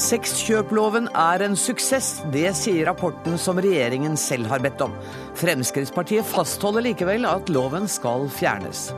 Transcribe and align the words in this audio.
Sexkjøploven 0.00 1.10
er 1.18 1.42
en 1.44 1.56
suksess, 1.58 2.22
det 2.32 2.54
sier 2.56 2.86
rapporten 2.88 3.36
som 3.38 3.58
regjeringen 3.60 4.16
selv 4.16 4.48
har 4.48 4.62
bedt 4.64 4.80
om. 4.84 4.94
Fremskrittspartiet 5.36 6.24
fastholder 6.24 6.86
likevel 6.86 7.28
at 7.28 7.52
loven 7.52 7.88
skal 7.90 8.24
fjernes. 8.32 8.88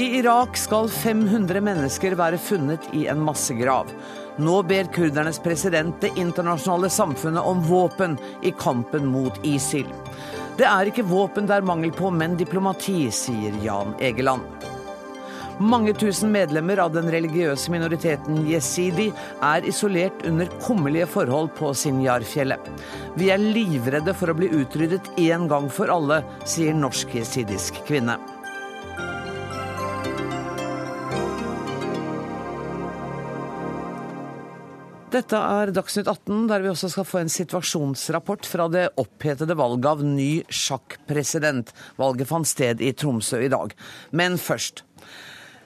I 0.00 0.08
Irak 0.22 0.56
skal 0.56 0.88
500 0.88 1.60
mennesker 1.60 2.16
være 2.16 2.40
funnet 2.40 2.88
i 2.96 3.04
en 3.12 3.20
massegrav. 3.20 3.92
Nå 4.40 4.62
ber 4.64 4.88
kurdernes 4.94 5.42
president 5.44 6.00
det 6.00 6.14
internasjonale 6.16 6.88
samfunnet 6.90 7.44
om 7.44 7.60
våpen 7.68 8.16
i 8.42 8.54
kampen 8.56 9.10
mot 9.12 9.36
ISIL. 9.44 9.92
Det 10.56 10.68
er 10.68 10.88
ikke 10.88 11.04
våpen 11.04 11.44
det 11.48 11.60
er 11.60 11.68
mangel 11.68 11.92
på, 11.92 12.08
men 12.08 12.38
diplomati, 12.40 13.10
sier 13.12 13.60
Jan 13.60 13.92
Egeland. 14.00 14.71
Mange 15.62 15.92
tusen 15.94 16.32
medlemmer 16.34 16.80
av 16.82 16.90
den 16.90 17.06
religiøse 17.12 17.70
minoriteten 17.70 18.40
jesidi 18.48 19.10
er 19.46 19.66
isolert 19.68 20.24
under 20.26 20.50
kummerlige 20.64 21.06
forhold 21.12 21.52
på 21.54 21.70
Sinjar-fjellet. 21.78 22.66
Vi 23.20 23.30
er 23.30 23.38
livredde 23.38 24.14
for 24.16 24.32
å 24.32 24.36
bli 24.40 24.50
utryddet 24.50 25.12
én 25.22 25.46
gang 25.52 25.70
for 25.70 25.92
alle, 25.92 26.22
sier 26.50 26.74
norsk 26.74 27.14
jesidisk 27.14 27.78
kvinne. 27.86 28.18
Dette 35.12 35.36
er 35.36 35.70
Dagsnytt 35.76 36.08
18, 36.08 36.46
der 36.50 36.62
vi 36.64 36.70
også 36.72 36.88
skal 36.90 37.06
få 37.06 37.20
en 37.20 37.30
situasjonsrapport 37.30 38.48
fra 38.48 38.66
det 38.72 38.88
opphetede 38.98 39.54
valget 39.60 39.90
av 39.92 40.06
ny 40.08 40.30
sjakkpresident. 40.48 41.70
Valget 42.00 42.30
fant 42.32 42.48
sted 42.48 42.80
i 42.82 42.94
Tromsø 42.96 43.44
i 43.44 43.52
dag. 43.52 43.76
Men 44.10 44.40
først. 44.40 44.88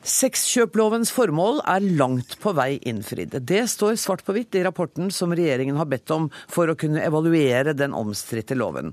Sexkjøplovens 0.06 1.10
formål 1.10 1.56
er 1.67 1.83
langt 1.98 2.36
på 2.39 2.53
vei 2.55 2.77
innfridd. 2.86 3.33
Det 3.42 3.64
står 3.67 3.97
svart 3.98 4.20
på 4.22 4.36
hvitt 4.36 4.55
i 4.55 4.61
rapporten 4.62 5.08
som 5.11 5.33
regjeringen 5.34 5.80
har 5.80 5.89
bedt 5.91 6.12
om 6.14 6.28
for 6.47 6.70
å 6.70 6.77
kunne 6.78 7.03
evaluere 7.03 7.75
den 7.75 7.94
omstridte 7.97 8.55
loven. 8.55 8.92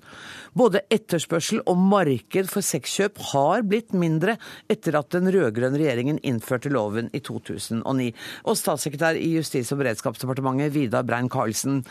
Både 0.57 0.81
etterspørsel 0.89 1.61
og 1.69 1.77
marked 1.77 2.49
for 2.49 2.65
sexkjøp 2.65 3.21
har 3.29 3.61
blitt 3.61 3.93
mindre 3.93 4.39
etter 4.73 4.97
at 4.97 5.11
den 5.13 5.29
rød-grønne 5.35 5.77
regjeringen 5.77 6.17
innførte 6.25 6.73
loven 6.73 7.13
i 7.13 7.21
2009. 7.21 8.09
Og 8.49 8.57
statssekretær 8.57 9.21
i 9.21 9.29
Justis- 9.35 9.69
og 9.69 9.83
beredskapsdepartementet, 9.83 10.73
Vidar 10.73 11.05
Brein-Karlsen. 11.05 11.83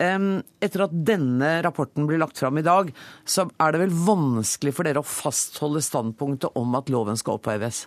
Etter 0.00 0.86
at 0.86 0.96
denne 1.12 1.52
rapporten 1.68 2.08
blir 2.08 2.24
lagt 2.24 2.40
fram 2.40 2.56
i 2.56 2.64
dag, 2.64 2.88
så 3.28 3.44
er 3.60 3.76
det 3.76 3.84
vel 3.84 3.94
vanskelig 4.08 4.72
for 4.72 4.88
dere 4.88 5.04
å 5.04 5.12
fastholde 5.20 5.84
standpunktet 5.84 6.56
om 6.56 6.80
at 6.80 6.88
loven 6.88 7.20
skal 7.20 7.36
oppheves? 7.36 7.84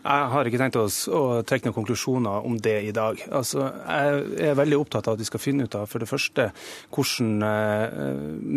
Jeg 0.00 0.28
har 0.32 0.48
ikke 0.48 0.58
tenkt 0.62 0.78
oss 0.80 1.02
å 1.12 1.42
trekke 1.44 1.68
noen 1.68 1.76
konklusjoner 1.76 2.46
om 2.48 2.54
det 2.64 2.76
i 2.88 2.92
dag. 2.96 3.20
Altså, 3.36 3.66
jeg 3.68 4.46
er 4.48 4.56
veldig 4.56 4.78
opptatt 4.80 5.10
av 5.10 5.18
at 5.18 5.20
vi 5.20 5.28
skal 5.28 5.42
finne 5.42 5.66
ut 5.68 5.76
av 5.76 5.90
for 5.92 6.00
det 6.00 6.08
første 6.08 6.46
hvordan 6.94 7.44
eh, 7.44 7.98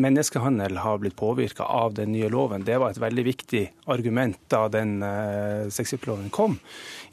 menneskehandel 0.06 0.80
har 0.86 1.02
blitt 1.04 1.18
påvirka 1.20 1.68
av 1.68 1.98
den 2.00 2.14
nye 2.16 2.32
loven. 2.32 2.64
Det 2.64 2.80
var 2.80 2.96
et 2.96 3.02
veldig 3.04 3.26
viktig 3.28 3.64
argument 3.92 4.40
da 4.54 4.70
den 4.72 5.04
uh, 5.04 6.30
kom. 6.32 6.56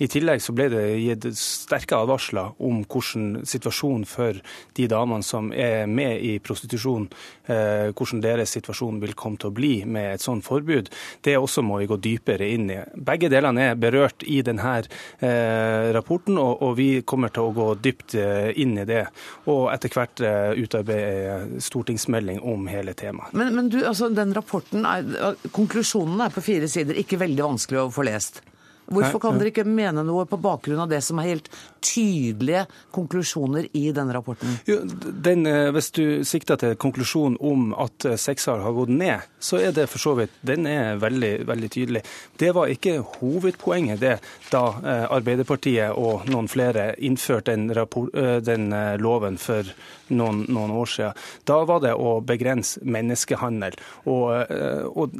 I 0.00 0.08
tillegg 0.10 0.42
så 0.44 0.54
ble 0.56 0.68
det 0.72 0.84
gitt 1.00 1.28
sterke 1.38 1.98
advarsler 2.00 2.54
om 2.64 2.82
hvordan 2.84 3.44
situasjonen 3.48 4.06
for 4.08 4.40
de 4.76 4.88
damene 4.90 5.26
som 5.26 5.50
er 5.52 5.86
med 5.90 6.24
i 6.24 6.38
prostitusjon, 6.42 7.08
uh, 7.50 7.90
hvordan 7.92 8.22
deres 8.24 8.56
situasjon 8.56 9.00
vil 9.02 9.16
komme 9.18 9.40
til 9.40 9.50
å 9.50 9.56
bli 9.56 9.72
med 9.84 10.14
et 10.14 10.24
sånt 10.24 10.46
forbud. 10.46 10.90
Det 11.24 11.36
også 11.38 11.64
må 11.66 11.80
vi 11.82 11.88
gå 11.90 11.98
dypere 12.00 12.48
inn 12.48 12.70
i. 12.72 12.80
Begge 12.94 13.30
delene 13.32 13.70
er 13.70 13.78
berørt 13.80 14.24
i 14.26 14.40
denne 14.46 14.76
eh, 14.80 15.90
rapporten, 15.94 16.38
og, 16.40 16.70
vi 16.78 17.02
kommer 17.06 17.32
til 17.34 17.48
å 17.48 17.54
gå 17.54 17.68
dypt 17.82 18.14
eh, 18.18 18.50
inn 18.62 18.76
i 18.80 18.86
det. 18.88 19.02
Og 19.50 19.68
etter 19.72 19.92
hvert 19.94 20.22
eh, 20.24 20.52
utarbeide 20.60 21.60
stortingsmelding 21.62 22.40
om 22.46 22.68
hele 22.70 22.94
temaet. 22.98 23.34
Men, 23.36 23.54
men 23.56 23.72
du, 23.72 23.80
altså, 23.86 24.10
den 24.14 24.34
rapporten 24.36 24.86
er, 24.88 25.34
Konklusjonen 25.54 26.22
er 26.24 26.32
på 26.34 26.44
fire 26.44 26.70
sider, 26.70 26.98
ikke 27.00 27.20
veldig 27.20 27.46
vanskelig 27.52 27.84
å 27.84 27.90
få 27.94 28.06
lest. 28.08 28.42
Hvorfor 28.90 29.22
kan 29.22 29.38
dere 29.38 29.52
ikke 29.52 29.62
mene 29.68 30.02
noe 30.02 30.24
på 30.26 30.38
bakgrunn 30.42 30.80
av 30.82 30.90
det 30.90 30.98
som 31.06 31.20
er 31.22 31.28
helt 31.28 31.48
tydelige 31.84 32.64
konklusjoner 32.94 33.68
i 33.78 33.84
denne 33.94 34.16
rapporten? 34.16 34.56
Jo, 34.66 34.80
den, 35.26 35.46
eh, 35.46 35.70
hvis 35.70 35.90
du 35.94 36.24
sikter 36.26 36.58
til 36.58 36.74
konklusjonen 36.74 37.38
om 37.38 37.70
at 37.78 38.04
eh, 38.04 38.18
har 38.50 38.72
gått 38.74 38.90
ned, 38.90 39.28
så 39.38 39.60
er 39.60 39.72
det 39.72 39.86
for 39.88 39.98
så 40.02 40.14
vidt 40.18 40.30
Den 40.42 40.66
er 40.66 40.96
veldig, 40.96 41.46
veldig 41.46 41.70
tydelig. 41.70 42.02
Det 42.36 42.50
var 42.54 42.66
ikke 42.66 42.98
hovedpoenget 43.20 44.00
det 44.00 44.16
da 44.50 44.64
eh, 44.82 45.06
Arbeiderpartiet 45.10 45.94
og 45.94 46.26
noen 46.26 46.48
flere 46.48 46.94
innførte 46.98 47.54
den, 47.54 47.70
rapport, 47.74 48.10
den 48.44 48.70
loven 48.98 49.38
for 49.38 49.66
noen, 50.10 50.44
noen, 50.48 50.70
år 50.70 50.90
siden. 50.90 51.22
Da 51.46 51.62
var 51.64 51.80
det 51.84 51.94
å 51.94 52.18
begrense 52.20 52.82
menneskehandel. 52.82 53.76
Og, 54.10 54.50
og 54.94 55.16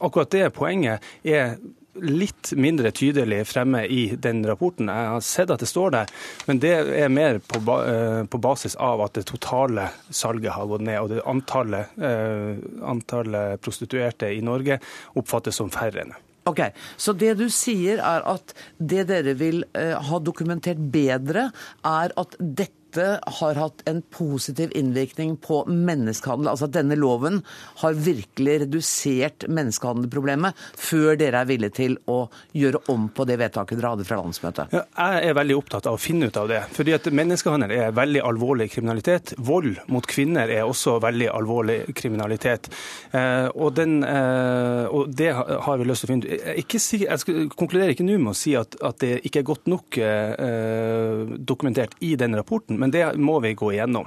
akkurat 0.00 0.32
det 0.32 0.50
poenget 0.56 1.04
er 1.22 1.58
litt 1.94 2.52
mindre 2.56 2.92
tydelig 2.94 3.42
fremme 3.50 3.82
i 3.86 4.14
den 4.16 4.44
rapporten. 4.46 4.90
Jeg 4.90 5.10
har 5.14 5.24
sett 5.24 5.50
at 5.50 5.62
det 5.62 5.68
står 5.70 5.94
der, 5.94 6.14
men 6.46 6.62
det 6.62 6.72
er 7.02 7.12
mer 7.12 7.40
på, 7.42 7.60
eh, 7.82 8.24
på 8.24 8.38
basis 8.38 8.76
av 8.76 9.02
at 9.04 9.18
det 9.18 9.26
totale 9.30 9.88
salget 10.10 10.52
har 10.54 10.66
gått 10.70 10.86
ned. 10.86 11.00
Og 11.00 11.08
det 11.10 11.22
antallet, 11.26 11.98
eh, 11.98 12.56
antallet 12.82 13.60
prostituerte 13.60 14.30
i 14.30 14.40
Norge 14.40 14.80
oppfattes 15.14 15.56
som 15.56 15.70
færre. 15.70 16.06
Ok, 16.48 16.60
Så 16.96 17.12
det 17.12 17.36
du 17.36 17.48
sier 17.50 17.98
er 17.98 18.22
at 18.24 18.54
det 18.78 19.06
dere 19.08 19.34
vil 19.34 19.64
eh, 19.74 19.94
ha 19.94 20.18
dokumentert 20.18 20.78
bedre, 20.78 21.50
er 21.84 22.12
at 22.16 22.36
dette 22.40 22.79
dette 22.90 23.20
har 23.40 23.54
hatt 23.54 23.82
en 23.88 24.02
positiv 24.02 24.72
innvirkning 24.74 25.36
på 25.36 25.62
menneskehandel. 25.66 26.48
Altså 26.50 26.66
at 26.66 26.74
denne 26.74 26.96
loven 26.98 27.40
har 27.82 27.94
virkelig 27.94 28.60
redusert 28.64 29.46
menneskehandelproblemet, 29.48 30.58
før 30.78 31.18
dere 31.20 31.42
er 31.42 31.50
villige 31.50 31.76
til 31.76 31.96
å 32.10 32.24
gjøre 32.56 32.82
om 32.92 33.08
på 33.14 33.26
det 33.28 33.38
vedtaket 33.40 33.78
dere 33.78 33.92
hadde 33.94 34.06
fra 34.08 34.18
landsmøtet? 34.20 34.74
Ja, 34.74 34.84
jeg 34.98 35.30
er 35.30 35.38
veldig 35.38 35.58
opptatt 35.58 35.86
av 35.90 35.98
å 35.98 36.02
finne 36.02 36.30
ut 36.30 36.40
av 36.40 36.48
det. 36.50 36.62
fordi 36.74 36.94
at 36.96 37.06
Menneskehandel 37.20 37.74
er 37.76 37.94
veldig 37.94 38.22
alvorlig 38.26 38.70
kriminalitet. 38.72 39.34
Vold 39.38 39.78
mot 39.90 40.06
kvinner 40.06 40.50
er 40.50 40.66
også 40.66 40.98
veldig 41.02 41.30
alvorlig 41.30 41.78
kriminalitet. 41.96 42.70
Eh, 43.12 43.48
og, 43.54 43.74
den, 43.76 44.00
eh, 44.04 44.86
og 44.90 45.14
det 45.14 45.30
har 45.34 45.78
vi 45.78 45.86
lyst 45.88 46.04
til 46.04 46.10
å 46.10 46.12
finne 46.14 46.26
ut. 46.26 46.46
Jeg, 46.60 47.04
jeg 47.04 47.22
skal, 47.22 47.40
konkluderer 47.54 47.94
ikke 47.94 48.06
nå 48.06 48.18
med 48.18 48.34
å 48.34 48.38
si 48.38 48.56
at, 48.58 48.76
at, 48.82 48.98
det 49.00 49.22
ikke 49.26 49.40
er 49.40 49.46
godt 49.48 49.68
nok 49.70 49.96
eh, 50.02 51.36
dokumentert 51.38 51.94
i 52.04 52.14
den 52.20 52.34
rapporten 52.36 52.79
men 52.80 52.90
det 52.90 53.04
må 53.20 53.40
vi 53.44 53.52
gå 53.54 53.72
igjennom. 53.74 54.06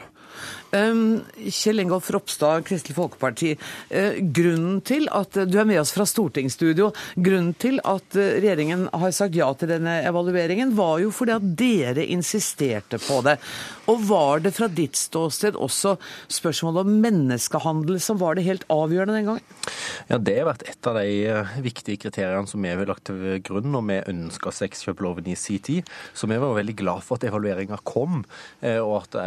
Kjell 0.74 1.84
Ingolf 1.84 2.10
Ropstad, 2.12 2.64
Kristelig 2.66 2.96
Folkeparti. 2.98 3.52
Uh, 3.94 4.18
grunnen 4.34 4.80
til 4.86 5.06
at 5.14 5.38
du 5.46 5.58
er 5.62 5.68
med 5.70 5.78
oss 5.84 5.94
fra 5.94 6.06
stortingsstudio, 6.10 6.90
grunnen 7.14 7.54
til 7.62 7.78
at 7.86 8.18
uh, 8.18 8.24
regjeringen 8.40 8.88
har 8.90 9.14
sagt 9.14 9.38
ja 9.38 9.52
til 9.54 9.70
denne 9.70 10.00
evalueringen, 10.08 10.74
var 10.74 10.98
jo 11.04 11.12
fordi 11.14 11.36
at 11.36 11.46
dere 11.60 12.08
insisterte 12.10 12.98
på 13.04 13.20
det. 13.28 13.38
Og 13.92 14.02
var 14.08 14.42
det 14.42 14.54
fra 14.56 14.70
ditt 14.72 14.98
ståsted 14.98 15.60
også 15.60 15.98
spørsmålet 16.32 16.88
om 16.88 16.98
menneskehandel 17.04 18.00
som 18.02 18.18
var 18.22 18.40
det 18.40 18.48
helt 18.48 18.66
avgjørende 18.72 19.20
den 19.20 19.30
gangen? 19.30 19.62
Ja, 20.10 20.18
Det 20.18 20.38
har 20.40 20.50
vært 20.50 20.66
et 20.72 20.90
av 20.90 20.98
de 20.98 21.44
viktige 21.62 22.02
kriteriene 22.08 22.50
som 22.50 22.64
vi 22.64 22.72
har 22.72 22.88
lagt 22.90 23.06
til 23.12 23.42
grunn 23.46 23.70
når 23.76 23.86
vi 23.90 24.00
ønska 24.14 24.54
sexkjøploven 24.56 25.28
i 25.30 25.36
sin 25.38 25.62
tid. 25.64 25.92
Så 26.16 26.28
vi 26.32 26.40
var 26.40 26.56
veldig 26.56 26.78
glad 26.80 27.04
for 27.06 27.20
at 27.20 27.28
evalueringa 27.28 27.78
kom, 27.84 28.24
og 28.64 28.94
at 29.02 29.20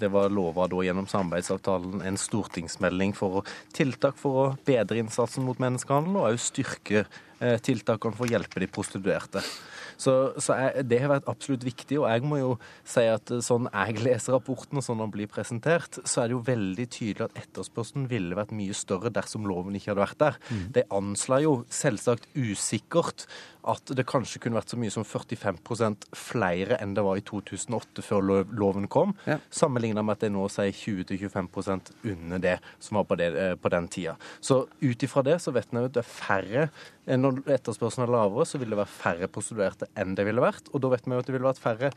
det 0.00 0.10
var 0.12 0.32
lova 0.34 0.66
da 0.70 0.89
gjennom 0.90 1.08
samarbeidsavtalen 1.10 2.04
en 2.06 2.20
stortingsmelding 2.20 3.16
for 3.16 3.44
tiltak 3.76 4.18
for 4.20 4.42
å 4.42 4.46
bedre 4.68 5.00
innsatsen 5.00 5.46
mot 5.46 5.60
menneskehandel, 5.62 6.18
og 6.20 6.32
òg 6.34 6.42
styrke 6.42 7.06
tiltakene 7.40 8.16
for 8.16 8.26
å 8.26 8.32
hjelpe 8.34 8.60
de 8.60 8.68
prostituerte. 8.70 9.44
Så, 10.00 10.14
så 10.40 10.56
jeg, 10.56 10.86
Det 10.88 11.00
har 11.02 11.12
vært 11.12 11.28
absolutt 11.30 11.64
viktig. 11.66 11.98
og 12.00 12.08
jeg 12.08 12.24
må 12.24 12.40
jo 12.40 12.54
si 12.88 13.04
at 13.10 13.30
eh, 13.34 13.42
Sånn 13.44 13.68
jeg 13.70 14.00
leser 14.04 14.36
rapporten 14.36 14.80
og 14.80 14.84
sånn 14.84 15.00
den 15.02 15.12
blir 15.12 15.30
presentert, 15.30 15.98
så 16.04 16.22
er 16.22 16.30
det 16.30 16.36
jo 16.36 16.42
veldig 16.46 16.86
tydelig 16.92 17.26
at 17.26 17.38
etterspørselen 17.40 18.06
ville 18.10 18.36
vært 18.36 18.52
mye 18.56 18.76
større 18.76 19.12
dersom 19.12 19.48
loven 19.48 19.76
ikke 19.76 19.92
hadde 19.92 20.04
vært 20.04 20.20
der. 20.20 20.36
Mm. 20.50 20.66
Det 20.76 20.84
anslår 20.94 21.44
jo 21.44 21.54
selvsagt 21.72 22.28
usikkert 22.36 23.26
at 23.70 23.92
det 23.96 24.06
kanskje 24.08 24.40
kunne 24.40 24.56
vært 24.56 24.72
så 24.72 24.78
mye 24.80 24.92
som 24.92 25.04
45% 25.04 26.06
flere 26.16 26.78
enn 26.80 26.94
det 26.96 27.04
var 27.04 27.18
i 27.20 27.24
2008, 27.26 28.04
før 28.04 28.30
loven 28.48 28.86
kom, 28.92 29.12
ja. 29.28 29.36
sammenlignet 29.52 30.06
med 30.06 30.16
at 30.16 30.24
det 30.24 30.30
nå 30.32 30.46
sier 30.52 30.72
20-25% 30.72 31.92
under 32.12 32.40
det 32.40 32.56
som 32.80 33.00
var 33.00 33.08
på, 33.10 33.18
det, 33.20 33.28
eh, 33.36 33.56
på 33.60 33.72
den 33.72 33.90
tida. 33.92 34.16
Så 34.40 34.62
ut 34.80 35.04
ifra 35.04 35.24
det 35.26 35.40
så 35.44 35.52
vet 35.56 35.68
vi 35.72 35.82
at 35.82 35.96
det 35.96 36.04
er 36.04 36.08
færre 36.14 36.70
Eh, 36.99 36.99
når 37.06 37.40
etterspørselen 37.56 38.06
er 38.06 38.12
lavere, 38.12 38.46
så 38.46 38.60
vil 38.60 38.72
det 38.72 38.78
være 38.78 38.92
færre 38.92 39.28
prostituerte 39.32 39.88
enn 39.98 40.14
det 40.18 40.26
ville 40.28 40.42
vært. 40.42 40.68
Og 40.74 40.82
da 40.84 40.90
vet 40.92 41.06
vi 41.06 41.14
jo 41.14 41.22
at 41.22 41.28
det 41.28 41.34
ville 41.34 41.48
vært 41.48 41.62
færre, 41.62 41.90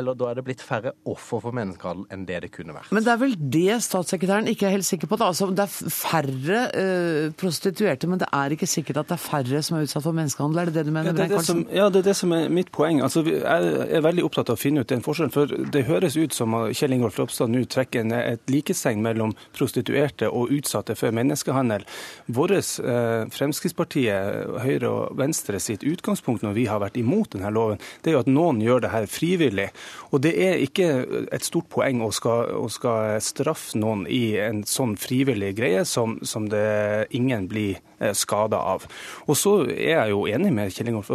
eller 0.00 0.18
da 0.18 0.30
er 0.30 0.38
det 0.38 0.44
blitt 0.46 0.64
færre 0.64 0.92
offer 1.08 1.42
for 1.46 1.56
menneskehandel 1.56 2.06
enn 2.12 2.26
det 2.28 2.42
det 2.44 2.52
kunne 2.54 2.76
vært. 2.76 2.92
Men 2.94 3.06
det 3.06 3.14
er 3.14 3.20
vel 3.22 3.36
det 3.40 3.80
statssekretæren 3.86 4.50
ikke 4.52 4.68
er 4.68 4.76
helt 4.76 4.88
sikker 4.88 5.10
på? 5.10 5.18
da. 5.20 5.30
Altså, 5.32 5.50
det 5.56 5.64
er 5.64 5.90
færre 5.94 6.60
uh, 6.70 7.32
prostituerte, 7.40 8.10
men 8.10 8.20
det 8.20 8.28
er 8.36 8.56
ikke 8.56 8.68
sikkert 8.68 9.02
at 9.02 9.10
det 9.10 9.16
er 9.16 9.24
færre 9.24 9.62
som 9.64 9.78
er 9.78 9.88
utsatt 9.88 10.06
for 10.06 10.16
menneskehandel? 10.16 10.62
Er 10.62 10.70
det 10.70 10.76
det 10.78 10.86
du 10.88 10.92
mener? 10.94 11.10
Ja, 11.10 11.16
det 11.16 11.26
er 11.26 11.36
det, 11.36 11.44
som, 11.48 11.64
ja, 11.72 11.88
det 11.88 12.02
er 12.02 12.08
det 12.10 12.16
som 12.20 12.36
er 12.36 12.48
mitt 12.52 12.72
poeng. 12.74 13.02
Altså, 13.06 13.24
jeg 13.26 13.72
er 13.88 14.04
veldig 14.04 14.26
opptatt 14.28 14.52
av 14.52 14.58
å 14.58 14.60
finne 14.60 14.84
ut 14.84 14.92
den 14.92 15.04
forskjellen. 15.04 15.34
For 15.34 15.50
det 15.74 15.86
høres 15.88 16.18
ut 16.20 16.36
som 16.36 16.56
Kjell 16.76 16.96
Ingolf 16.96 17.18
Ropstad 17.20 17.52
nå 17.52 17.64
trekker 17.70 18.06
ned 18.06 18.34
et 18.34 18.52
likestegn 18.52 19.02
mellom 19.04 19.34
prostituerte 19.56 20.28
og 20.30 20.52
utsatte 20.54 20.96
for 20.98 21.14
menneskehandel. 21.16 21.86
Våres 22.30 22.76
eh, 22.82 23.26
Fremskrittspartiet, 23.34 24.49
Høyre 24.64 24.90
og 24.90 25.18
Venstre 25.20 25.60
sitt 25.62 25.84
utgangspunkt 25.86 26.44
når 26.44 26.56
vi 26.56 26.66
har 26.70 26.82
vært 26.82 26.98
imot 27.00 27.34
denne 27.34 27.52
loven, 27.54 27.80
det 28.02 28.10
er 28.10 28.18
jo 28.18 28.24
at 28.24 28.30
noen 28.30 28.60
gjør 28.64 28.84
det 28.84 28.92
her 28.94 29.06
frivillig. 29.10 29.68
Og 30.10 30.22
det 30.24 30.34
er 30.42 30.62
ikke 30.64 30.88
et 31.32 31.46
stort 31.46 31.70
poeng 31.72 32.02
å 32.04 32.10
skal, 32.14 32.50
å 32.58 32.66
skal 32.72 33.20
straffe 33.24 33.78
noen 33.78 34.06
i 34.10 34.36
en 34.40 34.64
sånn 34.66 34.96
frivillig 35.00 35.54
greie 35.58 35.84
som, 35.88 36.18
som 36.26 36.48
det 36.50 37.10
ingen 37.16 37.46
blir 37.50 37.78
eh, 37.98 38.14
skada 38.16 38.58
av. 38.74 38.86
Og 39.26 39.38
så 39.38 39.54
er 39.70 39.94
jeg 39.94 40.14
jo 40.14 40.24
enig 40.30 40.52
med 40.56 40.74
Kjell 40.74 40.90
Ingolf 40.92 41.10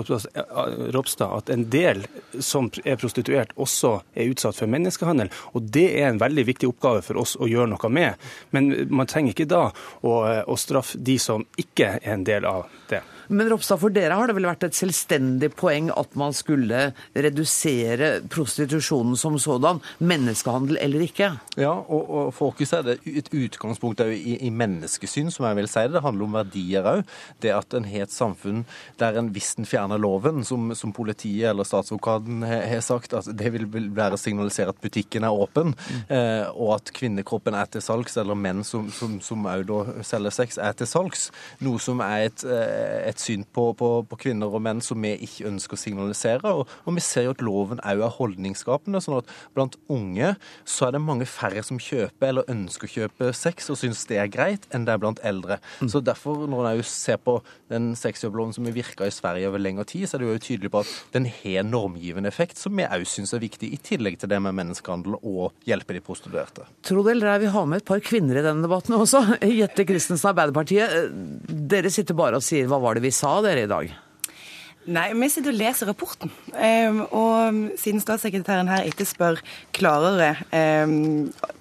Ropstad 0.96 1.36
at 1.36 1.52
en 1.54 1.68
del 1.72 2.06
som 2.40 2.70
er 2.84 3.00
prostituert, 3.02 3.54
også 3.60 3.98
er 4.16 4.32
utsatt 4.32 4.58
for 4.60 4.72
menneskehandel. 4.72 5.32
Og 5.54 5.68
det 5.76 5.88
er 6.00 6.10
en 6.10 6.22
veldig 6.22 6.48
viktig 6.52 6.70
oppgave 6.72 7.04
for 7.06 7.22
oss 7.22 7.36
å 7.40 7.50
gjøre 7.50 7.74
noe 7.74 7.92
med. 7.92 8.28
Men 8.56 8.72
man 8.90 9.10
trenger 9.12 9.36
ikke 9.36 9.50
da 9.52 9.66
å, 10.02 10.16
å 10.46 10.58
straffe 10.60 11.00
de 11.02 11.18
som 11.22 11.46
ikke 11.60 11.98
er 12.00 12.16
en 12.16 12.26
del 12.28 12.48
av 12.50 12.66
det. 12.90 13.04
Men 13.28 13.50
Ropstad, 13.52 13.80
for 13.82 13.94
dere 13.94 14.18
har 14.18 14.30
det 14.30 14.36
vel 14.38 14.48
vært 14.50 14.66
et 14.68 14.78
selvstendig 14.78 15.52
poeng 15.58 15.92
at 15.96 16.16
man 16.20 16.36
skulle 16.36 16.90
redusere 17.16 18.12
prostitusjonen 18.32 19.18
som 19.20 19.38
sådan, 19.42 19.82
menneskehandel 20.00 20.80
eller 20.82 21.06
ikke? 21.06 21.32
Ja, 21.60 21.74
og, 21.74 22.10
og 22.10 22.32
for 22.36 22.56
oss 22.56 22.74
er 22.76 22.86
det 22.86 22.98
et 23.08 23.32
utgangspunkt 23.34 24.04
i, 24.06 24.38
i, 24.38 24.52
menneskesyn, 24.54 25.32
som 25.34 25.48
jeg 25.50 25.60
vil 25.60 25.70
si 25.72 25.86
det. 25.86 25.96
Det 25.98 26.04
handler 26.06 26.28
om 26.28 26.38
verdier 26.40 26.90
òg. 26.90 27.04
Det 27.44 27.54
at 27.56 27.76
en 27.78 27.88
har 27.90 28.06
et 28.06 28.14
samfunn 28.14 28.64
der 29.00 29.20
en 29.20 29.32
hvis 29.36 29.54
en 29.60 29.68
fjerner 29.68 30.02
loven, 30.02 30.44
som, 30.48 30.72
som 30.78 30.94
politiet 30.96 31.50
eller 31.52 31.68
statsadvokaten 31.68 32.44
har 32.46 32.84
sagt, 32.86 33.16
at 33.18 33.30
det 33.38 33.52
vil 33.56 33.68
være 33.96 34.18
å 34.18 34.22
signalisere 34.22 34.74
at 34.74 34.82
butikken 34.84 35.26
er 35.28 35.36
åpen, 35.36 35.74
mm. 35.76 36.02
eh, 36.14 36.46
og 36.54 36.76
at 36.78 36.92
kvinnekroppen 36.96 37.58
er 37.58 37.70
til 37.72 37.84
salgs, 37.84 38.18
eller 38.22 38.38
menn 38.38 38.64
som, 38.68 38.90
som 38.92 39.48
da 39.68 39.82
selger 40.06 40.34
sex, 40.34 40.60
er 40.62 40.76
til 40.78 40.90
salgs. 40.90 41.30
Noe 41.66 41.82
som 41.82 42.02
er 42.06 42.30
et, 42.30 42.46
eh, 42.48 43.10
et 43.10 43.15
et 43.16 43.24
syn 43.24 43.46
på, 43.56 43.70
på, 43.80 43.90
på, 44.10 44.20
kvinner 44.26 44.52
og 44.52 44.64
menn 44.66 44.84
som 44.84 45.02
vi 45.04 45.16
ikke 45.26 45.48
ønsker 45.50 45.78
å 45.78 45.82
signalisere. 45.82 46.54
Og, 46.54 46.70
og 46.86 46.98
vi 46.98 47.04
ser 47.04 47.28
jo 47.30 47.36
at 47.36 47.44
loven 47.46 47.82
òg 47.82 48.04
er 48.06 48.16
holdningsskapende. 48.20 49.02
sånn 49.04 49.20
at 49.22 49.32
blant 49.56 49.78
unge 49.92 50.36
så 50.68 50.90
er 50.90 50.96
det 50.96 51.04
mange 51.06 51.28
færre 51.30 51.64
som 51.66 51.82
kjøper 51.82 52.30
eller 52.30 52.52
ønsker 52.52 52.90
å 52.90 52.94
kjøpe 52.96 53.32
sex 53.36 53.72
og 53.74 53.80
syns 53.82 54.06
det 54.10 54.20
er 54.22 54.32
greit, 54.32 54.68
enn 54.76 54.88
det 54.88 54.96
er 54.96 55.02
blant 55.02 55.22
eldre. 55.26 55.60
Mm. 55.80 55.90
Så 55.94 56.04
derfor, 56.06 56.46
når 56.52 56.72
en 56.74 56.84
ser 56.86 57.20
på 57.22 57.40
den 57.72 57.94
sexjobbloven 57.98 58.54
som 58.56 58.68
har 58.68 58.76
virka 58.76 59.08
i 59.08 59.14
Sverige 59.14 59.50
over 59.50 59.62
lengre 59.62 59.86
tid, 59.90 60.08
så 60.10 60.18
er 60.18 60.24
det 60.24 60.30
jo 60.30 60.44
tydelig 60.50 60.72
på 60.74 60.84
at 60.84 60.94
den 61.16 61.28
har 61.30 61.66
normgivende 61.68 62.30
effekt, 62.32 62.60
som 62.62 62.76
vi 62.78 62.86
òg 62.86 63.06
syns 63.10 63.34
er 63.36 63.44
viktig, 63.44 63.72
i 63.74 63.80
tillegg 63.82 64.20
til 64.22 64.32
det 64.32 64.42
med 64.44 64.56
menneskehandel 64.58 65.18
og 65.22 65.68
hjelpe 65.68 65.96
de 65.96 66.04
prostituerte. 66.06 66.68
Tro 66.86 67.04
det 67.06 67.16
eller 67.16 67.34
ei, 67.34 67.44
vi 67.46 67.54
har 67.54 67.68
med 67.70 67.82
et 67.82 67.88
par 67.88 68.04
kvinner 68.04 68.40
i 68.40 68.46
denne 68.46 68.66
debatten 68.66 68.98
også. 68.98 69.24
Jette 69.62 69.88
Christensen, 69.88 70.32
Arbeiderpartiet. 70.32 71.14
Dere 71.76 71.92
sitter 71.94 72.18
bare 72.18 72.40
og 72.40 72.46
sier 72.46 72.70
hva 72.70 72.80
var 72.84 72.98
det 72.98 73.05
vi 73.05 73.05
sa 73.14 73.38
dere 73.46 73.66
i 73.66 73.70
dag? 73.70 73.94
Nei, 74.86 75.08
vi 75.18 75.30
sitter 75.34 75.50
og 75.50 75.58
leser 75.58 75.90
rapporten. 75.90 76.30
Um, 76.54 77.00
og 77.10 77.62
siden 77.82 78.04
statssekretæren 78.04 78.70
her 78.70 78.86
etterspør 78.86 79.42
klarere 79.74 80.36
um, 80.54 81.32
Eh, 81.34 81.55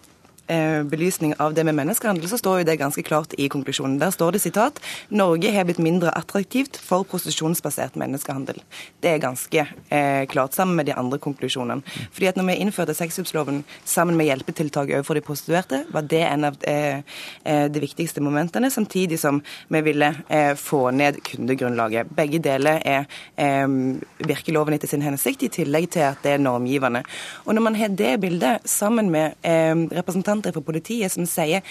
belysning 0.90 1.34
av 1.40 1.54
det 1.54 1.64
med 1.64 1.74
menneskehandel, 1.74 2.28
så 2.28 2.38
står 2.38 2.58
jo 2.60 2.66
det 2.68 2.76
ganske 2.80 3.02
klart 3.02 3.32
i 3.38 3.48
konklusjonen. 3.48 3.98
Der 3.98 4.10
står 4.12 4.34
det 4.34 4.42
sitat 4.42 4.80
Norge 5.08 5.52
har 5.52 5.64
blitt 5.64 5.80
mindre 5.82 6.12
attraktivt 6.12 6.76
for 6.76 7.06
prostitusjonsbasert 7.08 7.96
menneskehandel. 8.00 8.60
Det 9.00 9.14
er 9.14 9.22
ganske 9.22 9.64
eh, 9.64 10.24
klart, 10.30 10.54
sammen 10.54 10.76
med 10.76 10.86
de 10.86 10.96
andre 10.98 11.18
konklusjonene. 11.18 11.82
Fordi 12.12 12.28
at 12.28 12.36
når 12.36 12.48
vi 12.50 12.56
innførte 12.64 12.96
sexkjøpsloven 12.96 13.62
sammen 13.84 14.18
med 14.18 14.28
hjelpetiltak 14.28 14.92
overfor 14.92 15.18
de 15.18 15.24
prostituerte, 15.24 15.82
var 15.92 16.08
det 16.10 16.22
en 16.26 16.48
av 16.50 16.58
eh, 16.68 17.00
eh, 17.44 17.64
de 17.72 17.82
viktigste 17.82 18.22
momentene, 18.24 18.70
samtidig 18.70 19.18
som 19.20 19.40
vi 19.72 19.82
ville 19.86 20.12
eh, 20.28 20.52
få 20.60 20.90
ned 20.90 21.22
kundegrunnlaget. 21.24 22.12
Begge 22.16 22.42
deler 22.44 22.82
er 22.84 23.08
eh, 23.36 23.68
virker 24.24 24.56
loven 24.56 24.76
etter 24.76 24.90
sin 24.90 25.04
hensikt, 25.04 25.46
i 25.46 25.52
tillegg 25.52 25.90
til 25.94 26.06
at 26.10 26.22
det 26.24 26.36
er 26.36 26.44
normgivende. 26.44 27.04
Og 27.44 27.56
når 27.56 27.68
man 27.68 27.80
har 27.80 27.94
det 27.94 28.14
bildet 28.20 28.68
sammen 28.68 29.10
med 29.12 29.34
representanter 29.44 30.33
representanter 30.34 30.52
fra 30.52 30.64
politiet 30.64 31.12
som 31.12 31.26
sier 31.26 31.62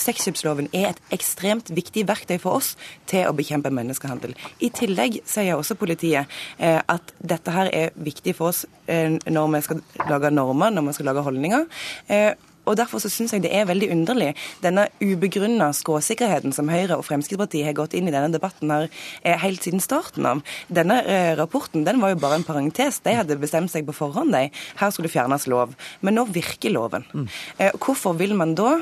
Sexkjøpsloven 0.00 0.70
er 0.72 0.90
et 0.90 1.00
ekstremt 1.12 1.68
viktig 1.76 2.06
verktøy 2.08 2.38
for 2.40 2.56
oss 2.56 2.76
til 3.10 3.26
å 3.28 3.34
bekjempe 3.36 3.70
menneskehandel. 3.70 4.32
I 4.64 4.70
tillegg 4.72 5.20
sier 5.28 5.58
også 5.58 5.76
politiet 5.76 6.26
eh, 6.58 6.80
at 6.80 7.12
dette 7.20 7.52
her 7.52 7.68
er 7.68 7.90
viktig 7.96 8.32
for 8.38 8.48
oss 8.48 8.64
eh, 8.86 9.18
når 9.28 9.50
vi 9.52 9.60
skal 9.66 9.82
lage 10.08 10.30
normer, 10.32 10.72
når 10.72 10.88
vi 10.88 10.94
skal 10.96 11.10
lage 11.10 11.26
holdninger. 11.26 11.66
Eh, 12.08 12.32
og 12.64 12.78
Derfor 12.80 13.02
så 13.02 13.10
syns 13.12 13.34
jeg 13.34 13.44
det 13.44 13.52
er 13.54 13.68
veldig 13.68 13.90
underlig, 13.92 14.30
denne 14.64 14.86
ubegrunna 15.02 15.70
skråsikkerheten 15.76 16.54
som 16.56 16.70
Høyre 16.72 16.96
og 16.96 17.04
Fremskrittspartiet 17.08 17.68
har 17.68 17.76
gått 17.76 17.96
inn 17.98 18.08
i 18.08 18.14
denne 18.14 18.32
debatten 18.32 18.72
her 18.72 18.88
eh, 18.88 19.36
helt 19.42 19.64
siden 19.66 19.82
starten 19.84 20.26
av. 20.28 20.42
Denne 20.72 21.00
eh, 21.04 21.34
rapporten 21.38 21.84
den 21.86 22.00
var 22.00 22.14
jo 22.14 22.20
bare 22.22 22.40
en 22.40 22.46
parentes. 22.46 23.02
De 23.04 23.16
hadde 23.18 23.38
bestemt 23.40 23.72
seg 23.72 23.86
på 23.88 23.96
forhånd. 23.96 24.32
De. 24.32 24.48
Her 24.80 24.94
skulle 24.94 25.10
det 25.10 25.16
fjernes 25.16 25.48
lov. 25.50 25.76
Men 26.00 26.16
nå 26.16 26.26
virker 26.32 26.72
loven. 26.72 27.06
Mm. 27.12 27.30
Eh, 27.58 27.72
hvorfor 27.80 28.16
vil 28.20 28.36
man 28.38 28.56
da 28.58 28.76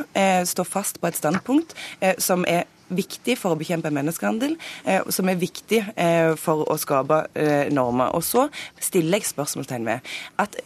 stå 0.49 0.65
fast 0.67 1.01
på 1.01 1.09
et 1.09 1.17
standpunkt 1.19 1.75
som 2.23 2.45
er 2.49 2.67
viktig 2.89 3.37
for 3.39 3.55
å 3.55 3.59
bekjempe 3.59 3.93
menneskehandel, 3.95 4.57
eh, 4.85 5.05
som 5.13 5.29
er 5.29 5.41
viktig 5.41 5.83
eh, 5.95 6.35
for 6.41 6.65
å 6.69 6.79
skape 6.81 7.25
eh, 7.35 7.69
normer. 7.75 8.15
Og 8.17 8.25
så 8.25 8.49
stiller 8.81 9.21
jeg 9.21 9.33
spørsmålstegn 9.33 9.89
ved 9.89 10.17
at 10.41 10.59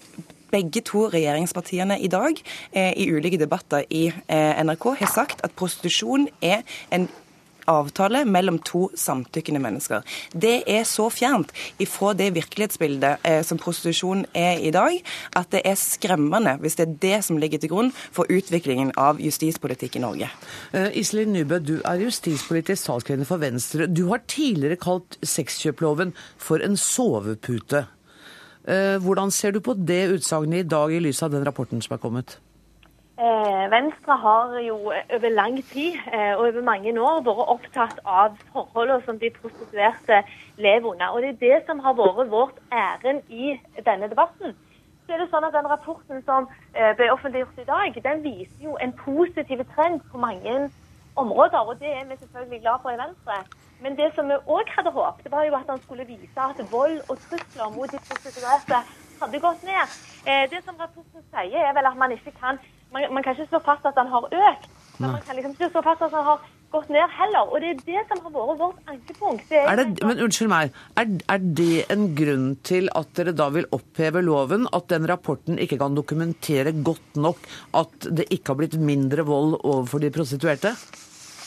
begge 0.53 0.85
to 0.87 1.09
regjeringspartiene 1.13 1.99
i 2.01 2.11
dag 2.13 2.39
eh, 2.73 2.93
i 2.93 3.09
ulike 3.13 3.41
debatter 3.41 3.87
i 3.91 4.07
eh, 4.13 4.63
NRK 4.63 4.89
har 5.01 5.13
sagt 5.13 5.45
at 5.47 5.57
prostitusjon 5.59 6.29
er 6.45 6.63
en 6.93 7.09
avtale 7.71 8.25
mellom 8.25 8.59
to 8.67 8.89
samtykkende 8.99 9.61
mennesker. 9.63 10.03
Det 10.33 10.63
er 10.67 10.85
så 10.89 11.09
fjernt 11.13 11.53
ifra 11.83 12.13
det 12.19 12.33
virkelighetsbildet 12.37 13.23
eh, 13.29 13.41
som 13.47 13.61
prostitusjon 13.63 14.25
er 14.35 14.63
i 14.63 14.73
dag, 14.75 14.99
at 15.39 15.51
det 15.55 15.63
er 15.69 15.79
skremmende 15.79 16.57
hvis 16.63 16.79
det 16.79 16.89
er 16.89 16.99
det 17.07 17.23
som 17.27 17.39
ligger 17.39 17.63
til 17.63 17.73
grunn 17.73 17.93
for 17.95 18.31
utviklingen 18.33 18.93
av 18.99 19.21
justispolitikk 19.23 19.99
i 19.99 20.05
Norge. 20.05 20.31
Uh, 20.75 20.91
Iselin 20.99 21.33
Nybø, 21.37 21.61
du 21.63 21.77
er 21.85 22.03
justispolitisk 22.03 22.89
talskvinne 22.89 23.29
for 23.29 23.43
Venstre. 23.43 23.87
Du 23.87 24.09
har 24.11 24.25
tidligere 24.27 24.81
kalt 24.81 25.19
sexkjøploven 25.23 26.17
for 26.41 26.63
en 26.65 26.77
sovepute. 26.77 27.87
Eh, 28.69 29.03
hvordan 29.03 29.31
ser 29.31 29.51
du 29.51 29.61
på 29.61 29.75
det 29.75 30.15
utsagnet 30.15 30.65
i 30.65 30.69
dag 30.69 30.93
i 30.95 30.99
lys 31.03 31.23
av 31.23 31.31
den 31.31 31.47
rapporten 31.47 31.83
som 31.83 31.97
er 31.97 32.03
kommet? 32.03 32.39
Eh, 33.19 33.65
Venstre 33.71 34.17
har 34.23 34.55
jo 34.63 34.77
over 35.17 35.31
lang 35.35 35.57
tid 35.73 35.99
eh, 36.13 36.35
og 36.37 36.47
over 36.47 36.63
mange 36.63 36.93
år 36.95 37.25
vært 37.27 37.51
opptatt 37.57 37.99
av 38.07 38.37
forholdene 38.53 39.03
som 39.07 39.19
de 39.19 39.33
prostituerte 39.35 40.23
lever 40.59 40.93
under. 40.93 41.09
Og 41.11 41.23
Det 41.23 41.31
er 41.33 41.41
det 41.43 41.67
som 41.67 41.83
har 41.83 41.99
vært 41.99 42.31
vårt 42.31 42.63
ærend 42.71 43.27
i 43.31 43.59
denne 43.83 44.09
debatten. 44.09 44.55
Så 45.07 45.17
er 45.17 45.19
det 45.19 45.31
sånn 45.33 45.45
at 45.45 45.59
Den 45.59 45.67
rapporten 45.67 46.23
som 46.23 46.47
ble 46.73 47.11
offentliggjort 47.11 47.59
i 47.59 47.67
dag, 47.67 47.99
den 48.05 48.23
viser 48.23 48.63
jo 48.63 48.77
en 48.79 48.95
positiv 48.95 49.67
trend 49.75 50.01
på 50.13 50.19
mange 50.23 50.71
områder. 51.17 51.59
og 51.59 51.81
Det 51.81 51.91
er 51.91 52.07
vi 52.07 52.17
selvfølgelig 52.17 52.61
glad 52.61 52.79
for 52.83 52.95
i 52.95 53.03
Venstre. 53.03 53.43
Men 53.83 53.97
det 53.99 54.13
som 54.17 54.29
vi 54.31 54.39
òg 54.47 54.71
hadde 54.77 54.93
håpet, 54.95 55.31
var 55.33 55.47
jo 55.49 55.57
at 55.59 55.71
han 55.75 55.81
skulle 55.83 56.07
vise 56.07 56.49
at 56.49 56.61
vold 56.71 57.01
og 57.09 57.19
trusler 57.27 57.75
mot 57.77 57.91
de 57.91 57.99
prostituerte 58.09 58.83
hadde 59.23 59.43
gått 59.43 59.67
ned. 59.67 59.99
Eh, 60.27 60.45
det 60.53 60.63
som 60.67 60.79
rapporten 60.79 61.25
sier, 61.33 61.61
er 61.67 61.75
vel 61.77 61.91
at 61.91 61.99
man 61.99 62.15
ikke 62.15 62.35
kan 62.39 62.61
man, 62.93 63.07
man 63.15 63.25
kan 63.25 63.37
ikke 63.37 63.49
slå 63.51 63.61
fast 63.65 63.87
at 63.89 63.97
han 63.97 64.11
har 64.13 64.27
økt, 64.29 64.67
men 64.99 65.07
Nei. 65.07 65.13
man 65.17 65.23
kan 65.27 65.39
liksom 65.39 65.55
ikke 65.57 65.71
slå 65.73 65.83
fast 65.87 66.05
at 66.05 66.13
han 66.13 66.27
har 66.27 66.43
gått 66.73 66.91
ned 66.93 67.15
heller. 67.19 67.53
Og 67.53 67.63
det 67.63 67.71
er 67.73 67.81
det 67.87 68.03
som 68.09 68.21
har 68.25 68.35
vært 68.35 68.61
vårt 68.61 68.91
ankepunkt. 68.93 69.55
Er 69.61 69.85
men 70.09 70.23
unnskyld 70.27 70.51
meg, 70.53 70.75
er, 71.01 71.15
er, 71.35 71.47
det 71.61 71.85
en 71.93 72.07
grunn 72.19 72.49
til 72.69 72.91
at 72.97 73.13
dere 73.19 73.37
da 73.37 73.49
vil 73.55 73.69
oppheve 73.77 74.25
loven? 74.25 74.69
At 74.73 74.89
den 74.93 75.09
rapporten 75.11 75.61
ikke 75.63 75.81
kan 75.83 75.97
dokumentere 75.99 76.75
godt 76.85 77.21
nok 77.21 77.41
at 77.79 78.11
det 78.11 78.29
ikke 78.31 78.53
har 78.53 78.61
blitt 78.63 78.79
mindre 78.81 79.27
vold 79.29 79.59
overfor 79.61 80.05
de 80.05 80.13
prostituerte? 80.15 80.77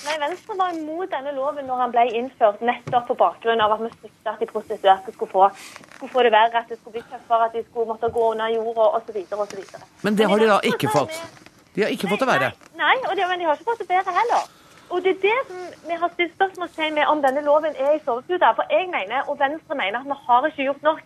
Nei, 0.06 0.16
Venstre 0.22 0.56
var 0.58 0.74
imot 0.76 1.10
denne 1.10 1.32
loven 1.34 1.66
når 1.66 1.80
han 1.82 1.94
ble 1.94 2.04
innført, 2.20 2.60
nettopp 2.62 3.08
på 3.10 3.16
bakgrunn 3.18 3.62
av 3.64 3.72
at 3.74 3.80
vi 3.82 3.90
frykta 3.94 4.36
at 4.36 4.44
de 4.44 4.48
prostituerte 4.52 5.14
skulle 5.16 5.32
få, 5.32 5.48
skulle 5.96 6.12
få 6.14 6.26
det 6.28 6.32
verre, 6.36 6.62
at 6.62 6.70
det 6.70 6.78
skulle 6.78 7.00
bli 7.00 7.06
tøffere, 7.10 7.48
at 7.48 7.56
de 7.58 7.64
skulle 7.66 7.90
måtte 7.90 8.12
gå 8.14 8.28
under 8.36 8.52
jorda 8.54 8.92
osv. 9.00 9.18
osv. 9.34 9.64
Men 10.06 10.20
det 10.20 10.30
har 10.30 10.44
de 10.44 10.52
da 10.52 10.60
ikke 10.70 10.92
fått? 10.94 11.18
De 11.74 11.84
har 11.84 11.96
ikke 11.96 12.12
fått 12.12 12.22
det 12.22 12.30
verre? 12.30 12.52
Nei, 12.78 12.94
nei 13.08 13.18
det, 13.18 13.26
men 13.32 13.42
de 13.42 13.50
har 13.50 13.58
ikke 13.58 13.72
fått 13.72 13.82
det 13.82 13.90
bedre 13.90 14.14
heller. 14.20 14.46
Og 14.94 15.02
det 15.02 15.16
er 15.16 15.22
det 15.26 15.40
som 15.48 15.90
vi 15.90 15.98
har 16.04 16.14
stilt 16.14 16.38
spørsmålstegn 16.38 16.94
med 17.00 17.10
om 17.10 17.26
denne 17.26 17.42
loven 17.50 17.74
er 17.74 17.98
i 17.98 18.04
sovepute. 18.06 18.54
For 18.60 18.70
jeg 18.78 18.86
mener, 18.94 19.26
og 19.26 19.42
Venstre 19.42 19.80
mener, 19.82 20.00
at 20.00 20.10
vi 20.12 20.20
har 20.28 20.48
ikke 20.52 20.70
gjort 20.70 20.86
nok 20.86 21.02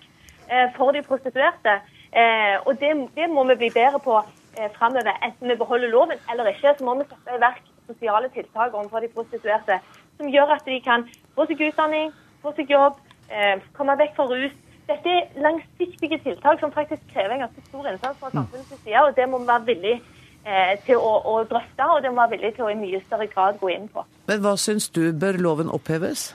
eh, 0.52 0.68
for 0.76 0.92
de 0.92 1.06
prostituerte. 1.08 1.80
Eh, 2.12 2.56
og 2.68 2.76
det, 2.84 2.92
det, 3.16 3.32
må 3.32 3.48
vi 3.48 3.62
bli 3.64 3.72
bedre 3.80 4.04
på 4.04 4.20
eh, 4.60 4.70
framover. 4.76 5.16
Enten 5.24 5.50
vi 5.50 5.62
beholder 5.64 5.96
loven 5.96 6.20
eller 6.32 6.52
ikke, 6.52 6.76
så 6.78 6.84
må 6.86 7.00
vi 7.00 7.08
sette 7.08 7.40
i 7.40 7.44
verk 7.48 7.64
sosiale 7.90 8.32
tiltak 8.34 8.74
overfor 8.74 9.04
de 9.04 9.12
prostituerte 9.18 9.82
som 10.18 10.32
gjør 10.32 10.56
at 10.56 10.66
de 10.66 10.80
kan 10.86 11.06
få 11.36 11.46
seg 11.50 11.66
utdanning, 11.70 12.14
få 12.44 12.54
seg 12.56 12.72
jobb, 12.72 13.02
eh, 13.30 13.58
komme 13.78 13.98
vekk 14.00 14.16
fra 14.16 14.30
rus. 14.32 14.56
Dette 14.90 15.10
er 15.10 15.44
langsiktige 15.44 16.18
tiltak 16.24 16.62
som 16.62 16.72
faktisk 16.74 17.04
krever 17.14 17.36
en 17.36 17.46
ganske 17.46 17.66
stor 17.68 17.92
innsats 17.92 18.22
fra 18.22 18.32
samfunnets 18.34 18.82
side, 18.84 19.04
og 19.04 19.16
det 19.16 19.30
må 19.30 19.42
vi 19.44 19.52
være 19.52 19.70
villige 19.74 20.00
Eh, 20.48 20.76
til 20.88 20.96
å, 20.96 21.10
å, 21.28 21.34
drøfte, 21.44 21.84
og 21.84 22.00
det 22.02 22.10
må 22.14 22.24
være 22.24 22.38
villig 22.38 22.54
til 22.56 22.64
å 22.64 22.70
i 22.72 22.78
mye 22.80 23.02
større 23.04 23.28
grad 23.28 23.58
gå 23.60 23.74
inn 23.74 23.90
på. 23.92 24.06
Men 24.30 24.40
hva 24.46 24.54
syns 24.58 24.88
du, 24.96 25.10
bør 25.12 25.36
loven 25.36 25.68
oppheves? 25.70 26.30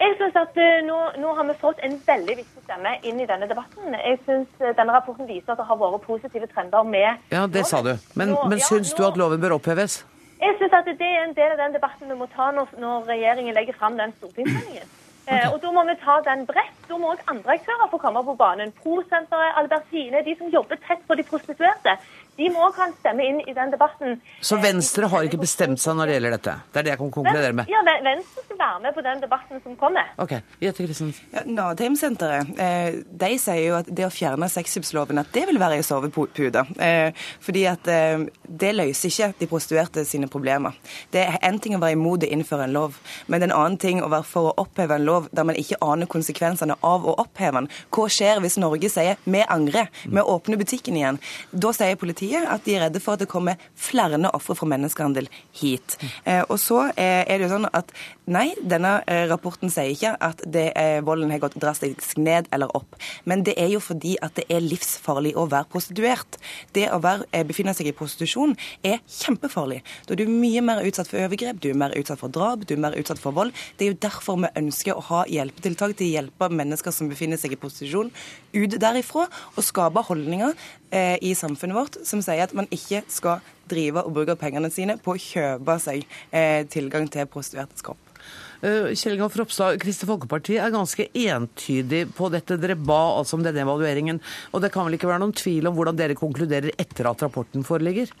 Jeg 0.00 0.14
synes 0.16 0.38
at 0.40 0.56
uh, 0.56 0.78
nå, 0.86 0.96
nå, 1.20 1.34
har 1.36 1.44
vi 1.50 1.56
fått 1.60 1.82
en 1.84 1.98
veldig 2.06 2.38
viktig 2.38 2.62
stemme 2.64 2.94
inn 3.04 3.20
i 3.20 3.26
denne 3.28 3.44
debatten. 3.50 3.92
Jeg 3.92 4.16
synes 4.24 4.48
uh, 4.62 4.70
Denne 4.78 4.94
rapporten 4.96 5.28
viser 5.28 5.52
at 5.52 5.60
det 5.60 5.66
har 5.68 5.78
vært 5.82 6.06
positive 6.06 6.48
trender 6.48 6.88
med 6.88 7.28
Ja, 7.28 7.44
det 7.44 7.66
sa 7.68 7.82
du. 7.84 7.92
Men, 8.16 8.32
nå, 8.32 8.46
men 8.48 8.64
syns 8.64 8.94
ja, 8.94 8.96
nå, 8.96 9.02
du 9.02 9.08
at 9.10 9.20
loven 9.20 9.44
bør 9.44 9.58
oppheves? 9.58 10.00
Jeg 10.40 10.54
synes 10.56 10.72
at 10.72 10.88
det 10.88 11.10
er 11.10 11.24
en 11.24 11.36
del 11.36 11.52
av 11.52 11.60
den 11.60 11.76
debatten 11.76 12.08
vi 12.08 12.16
må 12.16 12.26
ta 12.32 12.48
når, 12.56 12.72
når 12.80 13.08
regjeringen 13.12 13.54
legger 13.54 13.76
fram 13.76 13.98
den 14.00 14.14
stortingsmeldingen. 14.18 14.88
Okay. 15.30 15.50
og 15.52 15.60
Da 15.62 15.70
må 15.70 15.82
vi 15.84 15.94
ta 16.00 16.16
den 16.26 16.46
bredt. 16.48 16.78
Da 16.88 16.96
må 16.98 17.12
òg 17.12 17.20
andre 17.30 17.54
aktører 17.54 17.90
få 17.90 18.00
komme 18.02 18.22
på 18.24 18.34
banen. 18.34 18.72
Prosenteret, 18.82 19.52
Albertine, 19.60 20.24
de 20.26 20.34
som 20.38 20.48
jobber 20.50 20.80
tett 20.86 21.04
på 21.06 21.14
de 21.18 21.26
prostituerte 21.28 21.96
de 22.40 22.48
må 22.52 22.70
kan 22.72 22.92
stemme 23.00 23.26
inn 23.26 23.40
i 23.44 23.52
den 23.56 23.72
debatten. 23.74 24.16
Så 24.40 24.56
Venstre 24.62 25.08
har 25.12 25.26
ikke 25.26 25.42
bestemt 25.42 25.80
seg 25.82 25.96
når 25.98 26.08
det 26.08 26.14
gjelder 26.16 26.34
dette? 26.36 26.54
Det 26.72 26.80
er 26.80 26.86
det 26.86 26.92
jeg 26.94 27.00
kan 27.02 27.10
konkludere 27.12 27.56
med? 27.58 27.68
Ja, 27.68 27.82
Venstre 27.84 28.44
skal 28.46 28.60
være 28.62 28.80
med 28.86 28.94
på 28.96 29.04
den 29.04 29.20
debatten 29.24 29.60
som 29.64 29.74
kommer. 29.80 30.12
Ok, 30.24 30.32
Jette 30.62 30.86
Christensen. 30.86 31.28
Ja, 31.34 31.42
Nadheim-senteret 31.44 32.54
eh, 32.64 33.00
de 33.22 33.30
sier 33.42 33.60
jo 33.66 33.76
at 33.80 33.90
det 33.92 34.06
å 34.06 34.12
fjerne 34.14 34.48
sexkjøpsloven 34.48 35.20
at 35.20 35.32
det 35.36 35.44
vil 35.50 35.60
være 35.60 35.80
i 35.82 35.84
sovepute. 35.84 36.64
Eh, 36.80 37.26
fordi 37.44 37.66
at 37.68 37.90
eh, 37.92 38.24
det 38.48 38.72
løser 38.78 39.12
ikke 39.12 39.30
de 39.42 39.50
prostituerte 39.50 40.06
sine 40.08 40.30
problemer. 40.32 40.78
Det 41.12 41.26
er 41.26 41.38
en 41.50 41.60
ting 41.60 41.76
å 41.76 41.82
være 41.82 41.98
imot 41.98 42.24
å 42.24 42.32
innføre 42.32 42.70
en 42.70 42.76
lov, 42.78 42.96
men 43.28 43.44
en 43.44 43.54
annen 43.56 43.78
ting 43.80 44.00
å 44.00 44.08
være 44.12 44.28
for 44.30 44.48
å 44.50 44.56
oppheve 44.64 44.96
en 44.96 45.06
lov 45.08 45.28
der 45.36 45.48
man 45.48 45.60
ikke 45.60 45.80
aner 45.84 46.08
konsekvensene 46.10 46.78
av 46.86 47.04
å 47.04 47.18
oppheve 47.20 47.60
den. 47.60 47.70
Hva 47.92 48.08
skjer 48.08 48.40
hvis 48.40 48.56
Norge 48.62 48.88
sier 48.92 49.20
vi 49.28 49.44
angrer, 49.44 49.92
vi 50.08 50.24
åpner 50.24 50.60
butikken 50.60 50.96
igjen? 50.96 51.20
Da 51.52 51.74
sier 51.76 52.00
politiet 52.00 52.29
sier 52.30 52.46
at 52.50 52.64
de 52.64 52.76
er 52.76 52.84
redde 52.86 53.02
for 53.02 53.16
at 53.16 53.24
det 53.24 53.30
kommer 53.30 53.60
flere 53.78 54.18
ofre 54.34 54.56
for 54.58 54.70
menneskehandel 54.70 55.28
hit. 55.56 55.96
Eh, 56.24 56.42
og 56.48 56.58
så 56.60 56.86
eh, 56.94 57.24
er 57.24 57.38
det 57.38 57.46
jo 57.46 57.52
sånn 57.54 57.68
at 57.76 57.90
nei, 58.30 58.50
denne 58.62 59.00
eh, 59.10 59.26
rapporten 59.30 59.72
sier 59.72 59.90
ikke 59.94 60.14
at 60.22 60.42
det, 60.46 60.68
volden 61.06 61.32
har 61.32 61.40
gått 61.42 61.58
drastisk 61.60 62.18
ned 62.20 62.48
eller 62.54 62.70
opp. 62.76 62.98
Men 63.28 63.42
det 63.46 63.56
er 63.60 63.70
jo 63.72 63.80
fordi 63.82 64.16
at 64.22 64.36
det 64.38 64.46
er 64.52 64.62
livsfarlig 64.64 65.34
å 65.38 65.46
være 65.50 65.68
prostituert. 65.72 66.38
Det 66.76 66.86
å 66.92 67.00
være, 67.02 67.26
befinne 67.48 67.74
seg 67.76 67.90
i 67.90 67.94
prostitusjon 67.96 68.54
er 68.86 69.00
kjempefarlig. 69.10 69.80
Da 70.06 70.14
er 70.14 70.22
du 70.22 70.30
mye 70.32 70.62
mer 70.64 70.82
utsatt 70.86 71.10
for 71.10 71.22
overgrep, 71.22 71.60
du 71.62 71.70
er 71.72 71.80
mer 71.80 71.94
utsatt 71.98 72.20
for 72.20 72.32
drap, 72.32 72.66
du 72.66 72.76
er 72.76 72.82
mer 72.82 72.96
utsatt 72.98 73.20
for 73.22 73.36
vold. 73.36 73.54
Det 73.78 73.86
er 73.86 73.92
jo 73.92 74.00
derfor 74.02 74.38
vi 74.44 74.52
ønsker 74.60 74.96
å 74.96 75.06
ha 75.10 75.24
hjelpetiltak 75.30 75.96
til 75.98 76.10
å 76.10 76.14
hjelpe 76.18 76.50
mennesker 76.60 76.94
som 76.94 77.10
befinner 77.10 77.40
seg 77.40 77.56
i 77.56 77.60
prostitusjon, 77.60 78.12
ut 78.54 78.78
derifra, 78.82 79.26
og 79.56 79.66
skape 79.66 80.04
holdninger 80.08 80.54
i 81.22 81.30
samfunnet 81.38 81.76
vårt 81.76 82.00
som 82.10 82.22
sier 82.24 82.44
at 82.44 82.54
man 82.56 82.68
ikke 82.74 83.04
skal 83.10 83.40
drive 83.70 84.02
og 84.02 84.14
bruke 84.16 84.38
pengene 84.38 84.70
sine 84.74 84.98
på 85.00 85.14
å 85.14 85.20
kjøpe 85.20 85.78
seg 85.82 86.06
eh, 86.34 86.66
tilgang 86.70 87.06
til 87.10 87.28
prostituertes 87.30 87.86
kropp. 87.86 88.10
Uh, 88.60 88.92
Kjell 88.92 89.14
Ingolf 89.14 89.38
Ropstad, 89.40 89.78
Kristelig 89.80 90.10
Folkeparti 90.10 90.58
er 90.60 90.72
ganske 90.74 91.06
entydig 91.16 92.02
på 92.12 92.28
dette. 92.32 92.58
Dere 92.60 92.76
ba 92.76 92.98
altså 93.16 93.38
om 93.38 93.44
denne 93.46 93.62
evalueringen. 93.64 94.20
Og 94.52 94.60
det 94.60 94.68
kan 94.74 94.84
vel 94.84 94.98
ikke 94.98 95.08
være 95.08 95.22
noen 95.22 95.32
tvil 95.32 95.70
om 95.70 95.78
hvordan 95.78 95.96
dere 95.96 96.18
konkluderer 96.18 96.74
etter 96.76 97.08
at 97.08 97.24
rapporten 97.24 97.64
foreligger? 97.64 98.12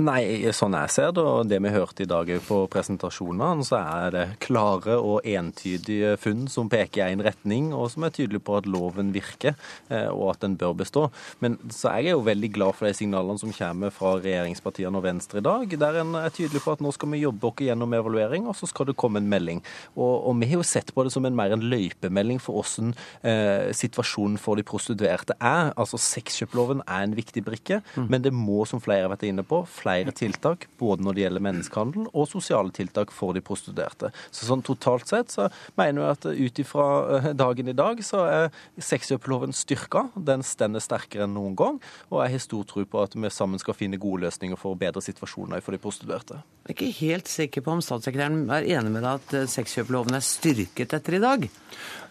Nei, 0.00 0.48
sånn 0.56 0.72
jeg 0.72 0.88
ser 0.88 1.10
det, 1.12 1.20
og 1.20 1.48
det 1.50 1.58
vi 1.60 1.70
hørte 1.74 2.06
i 2.06 2.08
dag 2.08 2.30
på 2.46 2.62
presentasjonene, 2.72 3.64
så 3.68 3.76
er 3.76 4.14
det 4.14 4.22
klare 4.40 4.94
og 4.96 5.26
entydige 5.28 6.14
funn 6.16 6.46
som 6.48 6.70
peker 6.72 7.02
i 7.02 7.12
én 7.12 7.20
retning, 7.20 7.74
og 7.76 7.90
som 7.92 8.06
er 8.06 8.14
tydelige 8.16 8.40
på 8.46 8.56
at 8.56 8.68
loven 8.72 9.10
virker, 9.12 9.52
eh, 9.92 10.08
og 10.08 10.30
at 10.30 10.46
den 10.46 10.54
bør 10.56 10.72
bestå. 10.80 11.02
Men 11.44 11.58
så 11.68 11.90
er 11.90 12.06
jeg 12.06 12.16
jo 12.16 12.22
veldig 12.24 12.50
glad 12.54 12.78
for 12.78 12.88
de 12.88 12.96
signalene 12.96 13.36
som 13.42 13.52
kommer 13.52 13.92
fra 13.92 14.14
regjeringspartiene 14.22 14.96
og 14.96 15.04
Venstre 15.04 15.42
i 15.42 15.44
dag, 15.44 15.76
der 15.84 16.00
en 16.00 16.16
er 16.22 16.32
tydelig 16.32 16.64
på 16.64 16.72
at 16.72 16.80
nå 16.80 16.94
skal 16.96 17.12
vi 17.12 17.20
jobbe 17.26 17.50
oss 17.50 17.60
gjennom 17.60 17.92
evaluering, 17.98 18.48
og 18.48 18.56
så 18.56 18.70
skal 18.70 18.88
det 18.88 18.96
komme 18.96 19.20
en 19.20 19.28
melding. 19.28 19.60
Og, 19.92 20.14
og 20.30 20.40
vi 20.40 20.48
har 20.54 20.62
jo 20.62 20.70
sett 20.72 20.94
på 20.96 21.04
det 21.04 21.12
som 21.12 21.28
en 21.28 21.36
mer 21.36 21.52
en 21.52 21.68
løypemelding 21.68 22.40
for 22.40 22.62
hvordan 22.62 22.94
eh, 23.28 23.68
situasjonen 23.76 24.40
for 24.40 24.56
de 24.56 24.64
prostituerte 24.64 25.36
er. 25.36 25.74
Altså 25.76 26.00
Sexkjøploven 26.00 26.80
er 26.88 27.04
en 27.04 27.20
viktig 27.20 27.44
brikke, 27.44 27.82
mm. 27.92 28.08
men 28.08 28.24
det 28.24 28.32
må, 28.32 28.64
som 28.64 28.80
flere 28.80 29.04
har 29.04 29.12
vært 29.12 29.28
inne 29.28 29.44
på, 29.44 29.60
flere 29.82 30.14
tiltak, 30.16 30.68
både 30.78 31.04
når 31.04 31.16
det 31.16 31.24
gjelder 31.24 31.44
menneskehandel 31.48 32.08
og 32.12 32.28
sosiale 32.30 32.72
tiltak 32.74 33.12
for 33.14 33.36
de 33.36 33.42
prostituerte. 33.44 34.12
Så 34.30 34.48
sånn 34.48 34.64
totalt 34.66 35.10
sett 35.10 35.32
så 35.34 35.48
mener 35.78 36.02
jeg 36.02 36.16
at 36.16 36.28
ut 36.30 36.62
ifra 36.62 36.86
eh, 37.18 37.30
dagen 37.38 37.70
i 37.72 37.76
dag 37.76 38.02
så 38.06 38.24
er 38.28 38.50
sexkjøploven 38.78 39.54
styrka. 39.56 40.06
Den 40.16 40.44
stender 40.46 40.82
sterkere 40.84 41.26
enn 41.26 41.36
noen 41.36 41.56
gang, 41.58 41.80
og 42.10 42.22
jeg 42.22 42.36
har 42.36 42.44
stor 42.46 42.66
tro 42.68 42.84
på 42.86 43.02
at 43.02 43.16
vi 43.16 43.32
sammen 43.32 43.62
skal 43.62 43.76
finne 43.78 44.00
gode 44.02 44.26
løsninger 44.26 44.58
for 44.60 44.74
å 44.74 44.78
bedre 44.78 45.02
situasjoner 45.04 45.64
for 45.64 45.74
de 45.74 45.82
prostituerte. 45.82 46.42
Jeg 46.62 46.70
er 46.70 46.76
ikke 46.76 47.00
helt 47.00 47.30
sikker 47.30 47.64
på 47.64 47.74
om 47.74 47.82
statssekretæren 47.82 48.44
er 48.54 48.68
enig 48.76 48.92
med 48.94 49.02
deg 49.02 49.18
at 49.18 49.36
eh, 49.38 49.48
sexkjøploven 49.50 50.18
er 50.18 50.24
styrket 50.26 50.94
etter 50.98 51.18
i 51.18 51.22
dag? 51.22 51.48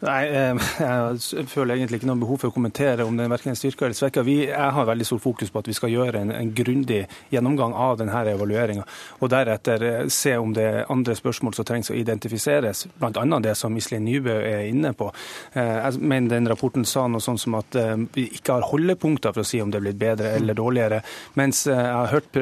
Nei, 0.01 0.21
eh, 0.27 0.69
jeg 0.81 1.47
føler 1.51 1.77
egentlig 1.77 2.01
ikke 2.01 2.09
noe 2.09 2.21
behov 2.23 2.41
for 2.41 2.51
å 2.51 2.55
kommentere 2.55 3.05
om 3.05 3.17
den 3.17 3.31
verken 3.31 3.53
er 3.53 3.59
styrka 3.59 3.85
eller 3.87 3.97
svekka. 3.97 4.25
Jeg 4.25 4.71
har 4.75 4.89
veldig 4.89 5.07
stor 5.07 5.21
fokus 5.21 5.53
på 5.53 5.61
at 5.61 5.69
vi 5.69 5.77
skal 5.77 5.93
gjøre 5.93 6.23
en, 6.25 6.33
en 6.33 6.53
grundig 6.57 7.03
gjennomgang 7.31 7.60
av 7.61 7.97
denne 7.99 8.23
evalueringa, 8.33 8.85
og 9.19 9.31
deretter 9.31 9.85
eh, 9.87 10.07
se 10.09 10.35
om 10.37 10.53
det 10.55 10.65
er 10.67 10.91
andre 10.91 11.15
spørsmål 11.17 11.55
som 11.57 11.67
trengs 11.67 11.91
å 11.93 11.97
identifiseres, 11.97 12.87
bl.a. 12.99 13.39
det 13.43 13.55
som 13.59 13.77
Iselin 13.77 14.05
Nybø 14.07 14.37
er 14.39 14.65
inne 14.69 14.93
på. 14.97 15.11
Eh, 15.53 15.77
jeg 15.77 16.01
mener 16.01 16.35
den 16.35 16.49
rapporten 16.49 16.85
sa 16.87 17.07
noe 17.07 17.21
sånn 17.21 17.39
som 17.41 17.59
at 17.59 17.75
vi 18.15 18.25
ikke 18.37 18.57
har 18.57 18.67
holdepunkter 18.71 19.33
for 19.35 19.43
å 19.43 19.47
si 19.47 19.61
om 19.61 19.71
det 19.71 19.79
er 19.79 19.85
blitt 19.85 20.01
bedre 20.01 20.33
eller 20.37 20.57
dårligere, 20.57 21.01
mens 21.39 21.63
jeg 21.69 21.77
har 21.77 22.09
hørt 22.11 22.37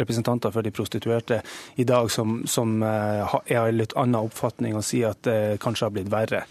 representanter 0.00 0.52
for 0.54 0.64
de 0.64 0.72
prostituerte 0.74 1.40
i 1.80 1.84
dag 1.88 2.08
som, 2.12 2.38
som 2.48 2.80
er 2.82 3.72
litt 3.74 3.94
annen 3.98 4.26
oppfatning 4.26 4.76
og 4.78 4.84
sier 4.86 5.12
at 5.12 5.22
det 5.26 5.58
kanskje 5.62 5.86
har 5.86 5.94
blitt 5.94 6.10
verre. 6.12 6.44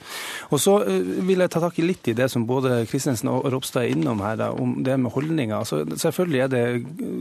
Og 0.52 0.62
Så 0.62 0.78
eh, 0.84 1.12
vil 1.28 1.44
jeg 1.44 1.54
ta 1.54 1.62
tak 1.64 1.80
i 1.80 1.86
litt 1.86 2.08
i 2.12 2.16
det 2.18 2.30
som 2.32 2.46
både 2.48 2.84
Kristensen 2.90 3.32
og 3.32 3.48
Ropstad 3.54 3.86
er 3.86 3.96
innom 3.96 4.24
her, 4.26 4.38
da, 4.40 4.52
om 4.52 4.78
det 4.86 4.98
med 5.02 5.14
holdninger. 5.16 5.56
Altså, 5.58 5.84
selvfølgelig 5.86 6.42
er 6.46 6.52
det 6.54 6.66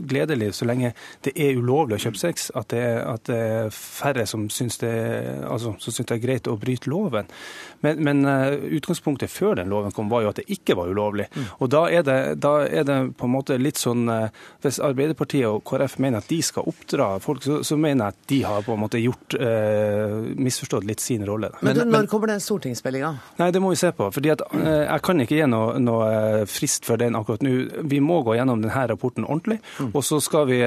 gledelig 0.09 0.53
så 0.57 0.67
lenge 0.67 0.93
det 1.25 1.33
er 1.39 1.57
ulovlig 1.59 1.99
å 1.99 2.03
kjøpe 2.05 2.19
sex, 2.19 2.49
at 2.55 2.69
det, 2.73 2.83
at 3.05 3.25
det 3.29 3.37
er 3.37 3.69
færre 3.73 4.25
som 4.29 4.47
syns 4.53 4.79
det, 4.81 4.93
altså, 5.47 5.75
som 5.79 5.95
syns 5.95 6.09
det 6.09 6.17
er 6.17 6.23
greit 6.23 6.49
å 6.51 6.57
bryte 6.59 6.89
loven. 6.91 7.29
Men, 7.85 8.01
men 8.05 8.23
uh, 8.25 8.53
utgangspunktet 8.77 9.31
før 9.31 9.59
den 9.59 9.71
loven 9.71 9.93
kom, 9.95 10.09
var 10.11 10.25
jo 10.25 10.31
at 10.31 10.41
det 10.41 10.47
ikke 10.51 10.77
var 10.79 10.91
ulovlig. 10.91 11.27
Mm. 11.35 11.47
Og 11.59 11.71
da 11.73 11.83
er, 11.91 12.05
det, 12.07 12.17
da 12.43 12.53
er, 12.65 12.85
det, 12.87 12.97
på 13.19 13.27
en 13.27 13.35
måte 13.35 13.57
litt 13.61 13.79
sånn 13.81 14.07
uh, 14.09 14.27
Hvis 14.63 14.79
Arbeiderpartiet 14.83 15.47
og 15.49 15.63
KrF 15.67 15.97
mener 16.03 16.23
at 16.23 16.29
de 16.31 16.39
skal 16.45 16.67
oppdra 16.69 17.15
folk, 17.23 17.43
så, 17.45 17.61
så 17.65 17.77
mener 17.79 18.07
jeg 18.07 18.15
at 18.15 18.29
de 18.31 18.39
har 18.47 18.65
på 18.65 18.75
en 18.75 18.81
måte 18.81 18.99
gjort 19.01 19.35
eh, 19.37 20.15
misforstått 20.41 20.85
litt 20.87 21.01
sin 21.03 21.23
rolle. 21.27 21.51
Men, 21.65 21.77
men, 21.77 21.91
når 21.93 22.09
kommer 22.09 22.31
den 22.31 22.41
stortingsmeldinga? 22.43 23.11
Nei, 23.39 23.49
Det 23.53 23.61
må 23.61 23.71
vi 23.73 23.79
se 23.79 23.91
på. 23.95 24.07
fordi 24.13 24.31
at 24.33 24.43
Jeg 24.55 25.03
kan 25.05 25.21
ikke 25.21 25.37
gi 25.37 25.47
noe, 25.49 25.77
noe 25.81 26.45
frist 26.49 26.87
for 26.87 27.01
den 27.01 27.17
akkurat 27.17 27.43
nå. 27.45 27.53
Vi 27.91 28.01
må 28.03 28.21
gå 28.25 28.37
gjennom 28.37 28.63
denne 28.63 28.85
rapporten 28.91 29.27
ordentlig, 29.27 29.59
mm. 29.79 29.84
Og 29.91 30.03
så 30.05 30.19
skal 30.23 30.47
vi 30.49 30.59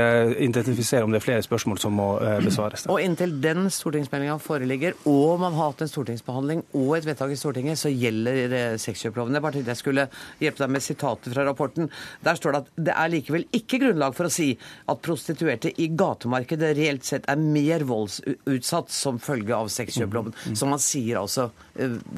identifisere 0.44 1.06
om 1.06 1.14
det 1.14 1.22
er 1.22 1.26
flere 1.26 1.46
spørsmål 1.46 1.80
som 1.82 1.96
må 1.98 2.08
besvares. 2.44 2.86
Og 2.90 3.00
inntil 3.02 3.34
den 3.42 3.68
stortingsmeldinga 3.72 4.38
foreligger, 4.42 4.96
og 5.08 5.40
man 5.42 5.56
har 5.56 5.72
hatt 5.72 5.84
en 5.84 5.90
stortingsbehandling 5.90 6.64
og 6.76 6.96
et 6.98 7.06
vedtak 7.08 7.32
i 7.32 7.38
Stortinget, 7.38 7.78
så 7.80 7.90
gjelder 7.92 8.54
eh, 8.56 8.76
sexkjøploven. 8.80 9.36
Jeg 9.36 9.44
bare 9.44 9.56
tenkte 9.56 9.74
jeg 9.74 9.82
skulle 9.82 10.06
hjelpe 10.42 10.62
deg 10.64 10.74
med 10.74 10.84
sitatet 10.84 11.34
fra 11.34 11.46
rapporten. 11.46 11.90
Der 12.24 12.38
står 12.38 12.54
det 12.54 12.62
at 12.62 12.82
det 12.88 12.96
er 12.96 13.12
likevel 13.12 13.46
ikke 13.56 13.80
grunnlag 13.84 14.16
for 14.18 14.28
å 14.28 14.32
si 14.32 14.50
at 14.88 15.02
prostituerte 15.04 15.72
i 15.80 15.90
gatemarkedet 15.98 16.74
reelt 16.78 17.06
sett 17.08 17.28
er 17.30 17.40
mer 17.40 17.86
voldsutsatt 17.88 18.92
som 18.94 19.20
følge 19.22 19.56
av 19.56 19.72
sexkjøploven. 19.72 20.36
Som 20.52 20.74
man 20.74 20.82
sier 20.82 21.20
altså 21.22 21.50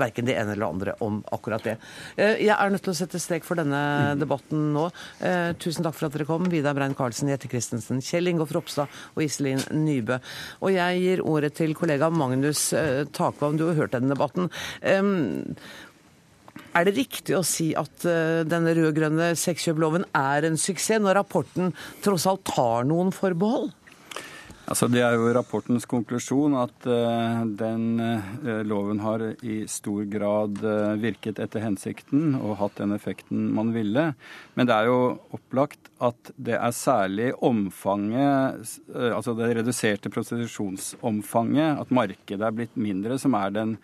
verken 0.01 0.29
det 0.29 0.37
ene 0.41 0.55
eller 0.57 0.69
andre 0.69 0.95
om 1.05 1.21
akkurat 1.35 1.67
det. 1.67 1.77
Uh, 2.19 2.37
jeg 2.41 2.55
er 2.55 2.73
nødt 2.73 2.85
til 2.87 2.95
å 2.95 2.99
sette 3.01 3.21
strek 3.23 3.47
for 3.47 3.61
denne 3.61 3.81
mm. 3.81 4.23
debatten 4.23 4.71
nå. 4.77 4.87
Uh, 5.23 5.53
tusen 5.61 5.87
takk 5.87 5.99
for 5.99 6.09
at 6.09 6.17
dere 6.17 6.29
kom, 6.29 6.49
Vidar 6.53 6.77
Brein 6.79 6.97
Karlsen, 6.99 7.31
Jette 7.33 7.51
Christensen, 7.51 8.03
Kjell 8.05 8.33
Ingolf 8.33 8.55
Ropstad 8.57 9.03
og 9.15 9.23
Iselin 9.25 9.63
Nybø. 9.75 10.21
Og 10.65 10.75
jeg 10.75 11.05
gir 11.05 11.25
ordet 11.27 11.55
til 11.61 11.77
kollega 11.79 12.11
Magnus 12.13 12.71
Takvam. 13.17 13.59
Du 13.61 13.69
har 13.69 13.79
hørt 13.79 13.95
denne 13.95 14.15
debatten. 14.15 14.51
Er 16.71 16.87
det 16.87 16.95
riktig 16.95 17.35
å 17.35 17.43
si 17.47 17.73
at 17.79 18.05
eh, 18.07 18.43
denne 18.47 18.75
rød-grønne 18.77 19.33
sexkjøploven 19.39 20.07
er 20.17 20.47
en 20.47 20.59
suksess, 20.61 21.03
når 21.03 21.19
rapporten 21.19 21.73
tross 22.05 22.29
alt 22.31 22.45
tar 22.47 22.87
noen 22.87 23.11
forbehold? 23.15 23.73
Altså, 24.71 24.87
det 24.87 25.01
er 25.03 25.17
jo 25.19 25.33
rapportens 25.35 25.83
konklusjon 25.91 26.53
at 26.55 26.85
uh, 26.87 27.41
den 27.59 27.99
uh, 27.99 28.61
loven 28.63 29.01
har 29.03 29.25
i 29.43 29.65
stor 29.67 30.05
grad 30.07 30.61
uh, 30.63 30.93
virket 31.03 31.41
etter 31.43 31.65
hensikten 31.65 32.37
og 32.39 32.55
hatt 32.61 32.79
den 32.79 32.95
effekten 32.95 33.49
man 33.57 33.73
ville. 33.75 34.05
Men 34.55 34.69
det 34.71 34.77
er 34.77 34.91
jo 34.93 35.01
opplagt 35.35 35.91
at 35.99 36.31
det 36.39 36.55
er 36.55 36.77
særlig 36.77 37.33
omfanget, 37.43 38.79
altså 38.95 39.35
det 39.37 39.51
reduserte 39.59 40.13
prostitusjonsomfanget, 40.15 41.83
at 41.83 41.91
markedet 41.91 42.47
er 42.47 42.55
blitt 42.55 42.79
mindre, 42.79 43.19
som 43.19 43.35
er 43.37 43.51
den 43.57 43.75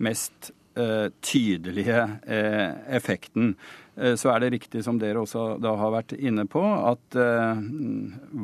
mest 0.00 0.54
tydelige 1.20 2.02
effekten. 2.88 3.52
Eh, 4.00 4.16
så 4.16 4.32
er 4.32 4.40
det 4.40 4.54
riktig, 4.56 4.84
som 4.86 4.98
dere 5.00 5.20
også 5.22 5.54
da 5.62 5.74
har 5.80 5.94
vært 5.94 6.16
inne 6.16 6.46
på, 6.50 6.62
at 6.62 7.20
eh, 7.20 7.62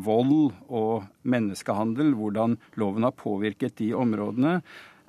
vold 0.06 0.52
og 0.68 1.08
menneskehandel, 1.24 2.12
hvordan 2.18 2.58
loven 2.80 3.08
har 3.08 3.16
påvirket 3.16 3.78
de 3.80 3.92
områdene, 3.96 4.60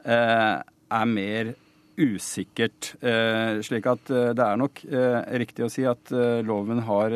eh, 0.08 0.58
er 0.88 1.10
mer 1.12 1.54
usikkert. 1.98 2.94
Eh, 3.02 3.60
slik 3.66 3.88
at 3.90 4.12
eh, 4.14 4.34
det 4.38 4.46
er 4.46 4.60
nok 4.62 4.84
eh, 4.86 5.22
riktig 5.42 5.66
å 5.66 5.72
si 5.72 5.86
at 5.90 6.14
loven 6.46 6.84
har 6.88 7.16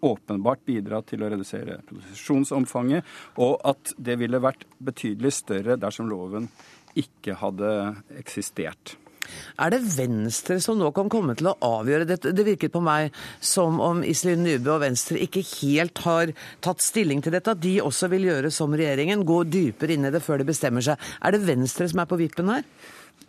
åpenbart 0.00 0.62
bidratt 0.64 1.10
til 1.10 1.24
å 1.24 1.28
redusere 1.28 1.80
produksjonsomfanget, 1.88 3.04
og 3.40 3.58
at 3.68 3.92
det 4.00 4.16
ville 4.20 4.40
vært 4.40 4.64
betydelig 4.80 5.34
større 5.36 5.76
dersom 5.80 6.08
loven 6.08 6.48
ikke 6.96 7.36
hadde 7.40 7.72
eksistert. 8.18 8.96
Er 9.60 9.72
det 9.74 9.80
Venstre 9.96 10.58
som 10.62 10.78
nå 10.80 10.90
kan 10.96 11.10
komme 11.12 11.36
til 11.38 11.50
å 11.50 11.56
avgjøre 11.66 12.08
dette? 12.08 12.32
Det 12.36 12.46
virket 12.46 12.72
på 12.74 12.82
meg 12.84 13.14
som 13.44 13.80
om 13.84 14.04
Iselin 14.06 14.44
Nybø 14.46 14.76
og 14.76 14.84
Venstre 14.84 15.20
ikke 15.20 15.44
helt 15.60 16.00
har 16.06 16.32
tatt 16.64 16.84
stilling 16.84 17.22
til 17.24 17.36
dette. 17.36 17.52
At 17.52 17.62
de 17.62 17.76
også 17.84 18.10
vil 18.12 18.28
gjøre 18.30 18.52
som 18.54 18.74
regjeringen, 18.76 19.26
gå 19.28 19.42
dypere 19.48 19.96
inn 19.96 20.08
i 20.08 20.14
det 20.14 20.22
før 20.24 20.40
de 20.40 20.48
bestemmer 20.52 20.84
seg. 20.84 21.00
Er 21.20 21.36
det 21.36 21.44
Venstre 21.48 21.88
som 21.90 22.02
er 22.02 22.10
på 22.10 22.20
vippen 22.20 22.52
her? 22.52 22.64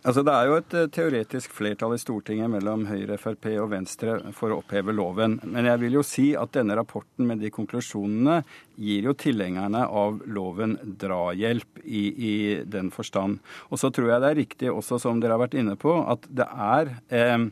Altså, 0.02 0.24
Det 0.26 0.32
er 0.34 0.48
jo 0.48 0.54
et 0.58 0.74
eh, 0.74 0.88
teoretisk 0.90 1.52
flertall 1.54 1.92
i 1.94 2.00
Stortinget 2.02 2.50
mellom 2.50 2.88
Høyre, 2.88 3.14
Frp 3.22 3.46
og 3.62 3.68
Venstre 3.70 4.16
for 4.34 4.50
å 4.50 4.58
oppheve 4.58 4.94
loven. 4.96 5.36
Men 5.46 5.68
jeg 5.70 5.78
vil 5.84 5.98
jo 6.00 6.02
si 6.06 6.24
at 6.34 6.50
denne 6.56 6.74
rapporten 6.74 7.28
med 7.28 7.38
de 7.38 7.52
konklusjonene 7.54 8.40
gir 8.82 9.06
jo 9.06 9.14
tilhengerne 9.14 9.84
av 9.86 10.18
loven 10.26 10.74
drahjelp 10.82 11.84
i, 11.84 12.02
i 12.10 12.34
den 12.66 12.90
forstand. 12.90 13.38
Og 13.70 13.78
så 13.78 13.92
tror 13.94 14.10
jeg 14.10 14.24
det 14.24 14.32
er 14.32 14.40
riktig 14.42 14.72
også, 14.74 14.98
som 15.04 15.22
dere 15.22 15.36
har 15.36 15.44
vært 15.44 15.58
inne 15.62 15.78
på, 15.78 15.94
at 16.02 16.26
det 16.26 16.48
er 16.50 16.96
eh, 17.14 17.46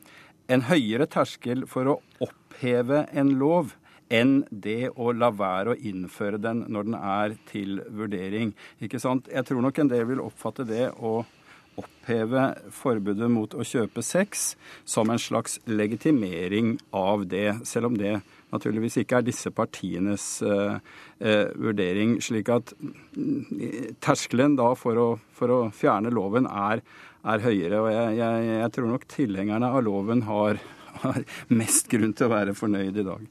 en 0.51 0.67
høyere 0.67 1.07
terskel 1.07 1.69
for 1.71 1.87
å 1.87 2.01
oppheve 2.27 3.05
en 3.15 3.37
lov 3.39 3.77
enn 4.11 4.41
det 4.51 4.91
å 4.99 5.13
la 5.15 5.31
være 5.31 5.75
å 5.75 5.83
innføre 5.87 6.41
den 6.43 6.65
når 6.67 6.89
den 6.89 6.97
er 6.99 7.37
til 7.47 7.79
vurdering. 7.95 8.57
Ikke 8.83 8.99
sant? 8.99 9.31
Jeg 9.31 9.47
tror 9.47 9.63
nok 9.63 9.79
en 9.79 9.93
del 9.93 10.09
vil 10.11 10.25
oppfatte 10.25 10.67
det 10.67 10.89
å 10.99 11.21
oppheve 11.79 12.47
forbudet 12.75 13.29
mot 13.31 13.55
å 13.55 13.67
kjøpe 13.67 14.03
sex 14.05 14.55
som 14.89 15.11
en 15.13 15.21
slags 15.21 15.59
legitimering 15.71 16.79
av 16.97 17.27
det, 17.31 17.61
selv 17.69 17.91
om 17.91 17.99
det 17.99 18.19
naturligvis 18.51 18.99
ikke 19.03 19.21
er 19.21 19.27
disse 19.27 19.53
partienes 19.55 20.25
uh, 20.43 20.81
uh, 21.23 21.47
vurdering. 21.55 22.19
Slik 22.25 22.51
at 22.53 22.75
mm, 22.81 23.95
terskelen 24.03 24.59
da 24.59 24.73
for 24.79 24.99
å, 24.99 25.09
for 25.37 25.55
å 25.55 25.61
fjerne 25.75 26.13
loven 26.15 26.49
er, 26.51 26.83
er 27.23 27.47
høyere. 27.47 27.81
Og 27.85 27.91
jeg, 27.93 28.21
jeg, 28.21 28.53
jeg, 28.57 28.75
tror 28.77 28.93
nok 28.93 29.09
tilhengerne 29.11 29.71
av 29.71 29.83
loven 29.87 30.27
har, 30.29 30.61
har 31.05 31.27
mest 31.63 31.91
grunn 31.93 32.15
til 32.17 32.29
å 32.29 32.35
være 32.35 32.57
fornøyd 32.59 33.03
i 33.03 33.07
dag. 33.07 33.27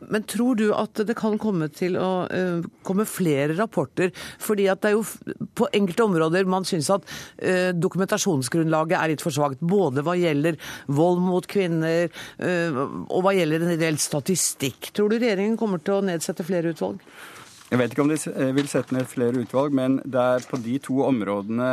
Men 0.00 0.26
tror 0.28 0.58
du 0.58 0.68
at 0.74 1.00
det 1.06 1.16
kan 1.18 1.38
komme 1.40 1.68
til 1.74 1.98
å 2.00 2.10
uh, 2.30 2.66
komme 2.86 3.06
flere 3.08 3.56
rapporter? 3.58 4.12
Fordi 4.42 4.68
at 4.70 4.82
det 4.82 4.92
er 4.92 4.98
jo 4.98 5.46
på 5.58 5.68
enkelte 5.74 6.06
områder 6.06 6.50
man 6.50 6.66
syns 6.68 6.90
at 6.94 7.06
uh, 7.08 7.70
dokumentasjonsgrunnlaget 7.76 8.98
er 9.00 9.14
litt 9.14 9.24
for 9.24 9.34
svakt. 9.34 9.62
Både 9.62 10.04
hva 10.06 10.16
gjelder 10.18 10.60
vold 10.86 11.24
mot 11.24 11.48
kvinner 11.50 12.08
uh, 12.08 12.84
og 13.08 13.24
hva 13.26 13.34
gjelder 13.36 13.66
en 13.66 13.80
del 13.80 13.98
statistikk. 14.02 14.92
Tror 14.94 15.10
du 15.10 15.18
regjeringen 15.18 15.58
kommer 15.60 15.82
til 15.82 15.98
å 15.98 16.06
nedsette 16.06 16.46
flere 16.46 16.74
utvalg? 16.74 17.02
Jeg 17.68 17.82
vet 17.82 17.92
ikke 17.92 18.04
om 18.06 18.08
de 18.08 18.16
eh, 18.16 18.50
vil 18.56 18.68
sette 18.70 18.94
ned 18.96 19.04
flere 19.10 19.42
utvalg, 19.42 19.74
men 19.76 19.98
det 20.00 20.20
er 20.20 20.44
på 20.48 20.56
de 20.64 20.78
to 20.80 21.02
områdene 21.04 21.66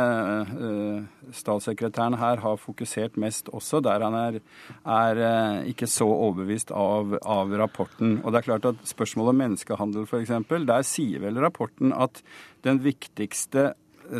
uh, 0.50 1.30
statssekretæren 1.32 2.18
her 2.20 2.42
har 2.42 2.58
fokusert 2.60 3.16
mest 3.16 3.48
også, 3.48 3.80
der 3.80 4.04
han 4.04 4.16
er, 4.18 4.36
er 4.84 5.20
uh, 5.22 5.62
ikke 5.70 5.88
så 5.88 6.04
overbevist 6.04 6.74
av, 6.76 7.16
av, 7.24 7.54
rapporten. 7.62 8.18
Og 8.20 8.28
det 8.28 8.42
er 8.42 8.48
klart 8.50 8.68
at 8.68 8.84
Spørsmålet 8.84 9.32
om 9.32 9.40
menneskehandel 9.40 10.04
f.eks., 10.04 10.34
der 10.68 10.84
sier 10.84 11.24
vel 11.24 11.40
rapporten 11.40 11.96
at 11.96 12.20
den 12.66 12.84
viktigste 12.84 13.70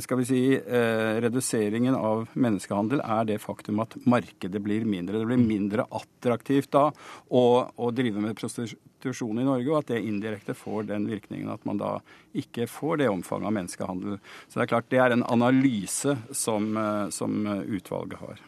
skal 0.00 0.20
vi 0.20 0.24
si, 0.28 0.40
eh, 0.54 1.20
reduseringen 1.22 1.94
av 1.94 2.28
menneskehandel 2.34 3.02
er 3.04 3.28
det 3.28 3.38
faktum 3.42 3.80
at 3.84 3.96
markedet 4.06 4.62
blir 4.62 4.86
mindre. 4.88 5.18
Det 5.18 5.28
blir 5.28 5.42
mindre 5.42 5.86
attraktivt 5.90 6.70
da 6.74 6.88
å, 7.30 7.44
å 7.70 7.92
drive 7.94 8.22
med 8.22 8.36
prostitusjon 8.38 9.40
i 9.40 9.46
Norge, 9.46 9.70
og 9.70 9.78
at 9.82 9.92
det 9.94 10.02
indirekte 10.06 10.56
får 10.56 10.88
den 10.90 11.06
virkningen 11.10 11.52
at 11.52 11.64
man 11.68 11.80
da 11.82 11.92
ikke 12.34 12.68
får 12.70 13.02
det 13.02 13.12
omfanget 13.12 13.50
av 13.50 13.56
menneskehandel. 13.58 14.18
Så 14.48 14.58
det 14.58 14.66
er 14.66 14.74
klart 14.74 14.90
det 14.90 15.02
er 15.04 15.16
en 15.16 15.26
analyse 15.30 16.18
som, 16.32 16.76
eh, 16.76 17.08
som 17.14 17.46
utvalget 17.46 18.20
har. 18.24 18.44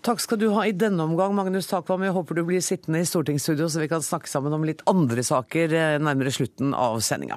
Takk 0.00 0.22
skal 0.24 0.38
du 0.40 0.46
ha 0.54 0.62
i 0.64 0.72
denne 0.72 1.04
omgang, 1.04 1.34
Magnus 1.36 1.68
Takvam. 1.68 2.06
Jeg 2.06 2.16
håper 2.16 2.38
du 2.38 2.46
blir 2.48 2.62
sittende 2.64 3.02
i 3.02 3.08
stortingsstudio, 3.08 3.68
så 3.68 3.82
vi 3.82 3.90
kan 3.90 4.00
snakke 4.00 4.30
sammen 4.32 4.54
om 4.56 4.64
litt 4.64 4.80
andre 4.88 5.20
saker 5.26 5.74
eh, 5.76 5.98
nærmere 6.00 6.32
slutten 6.32 6.72
av 6.72 7.02
sendinga. 7.04 7.36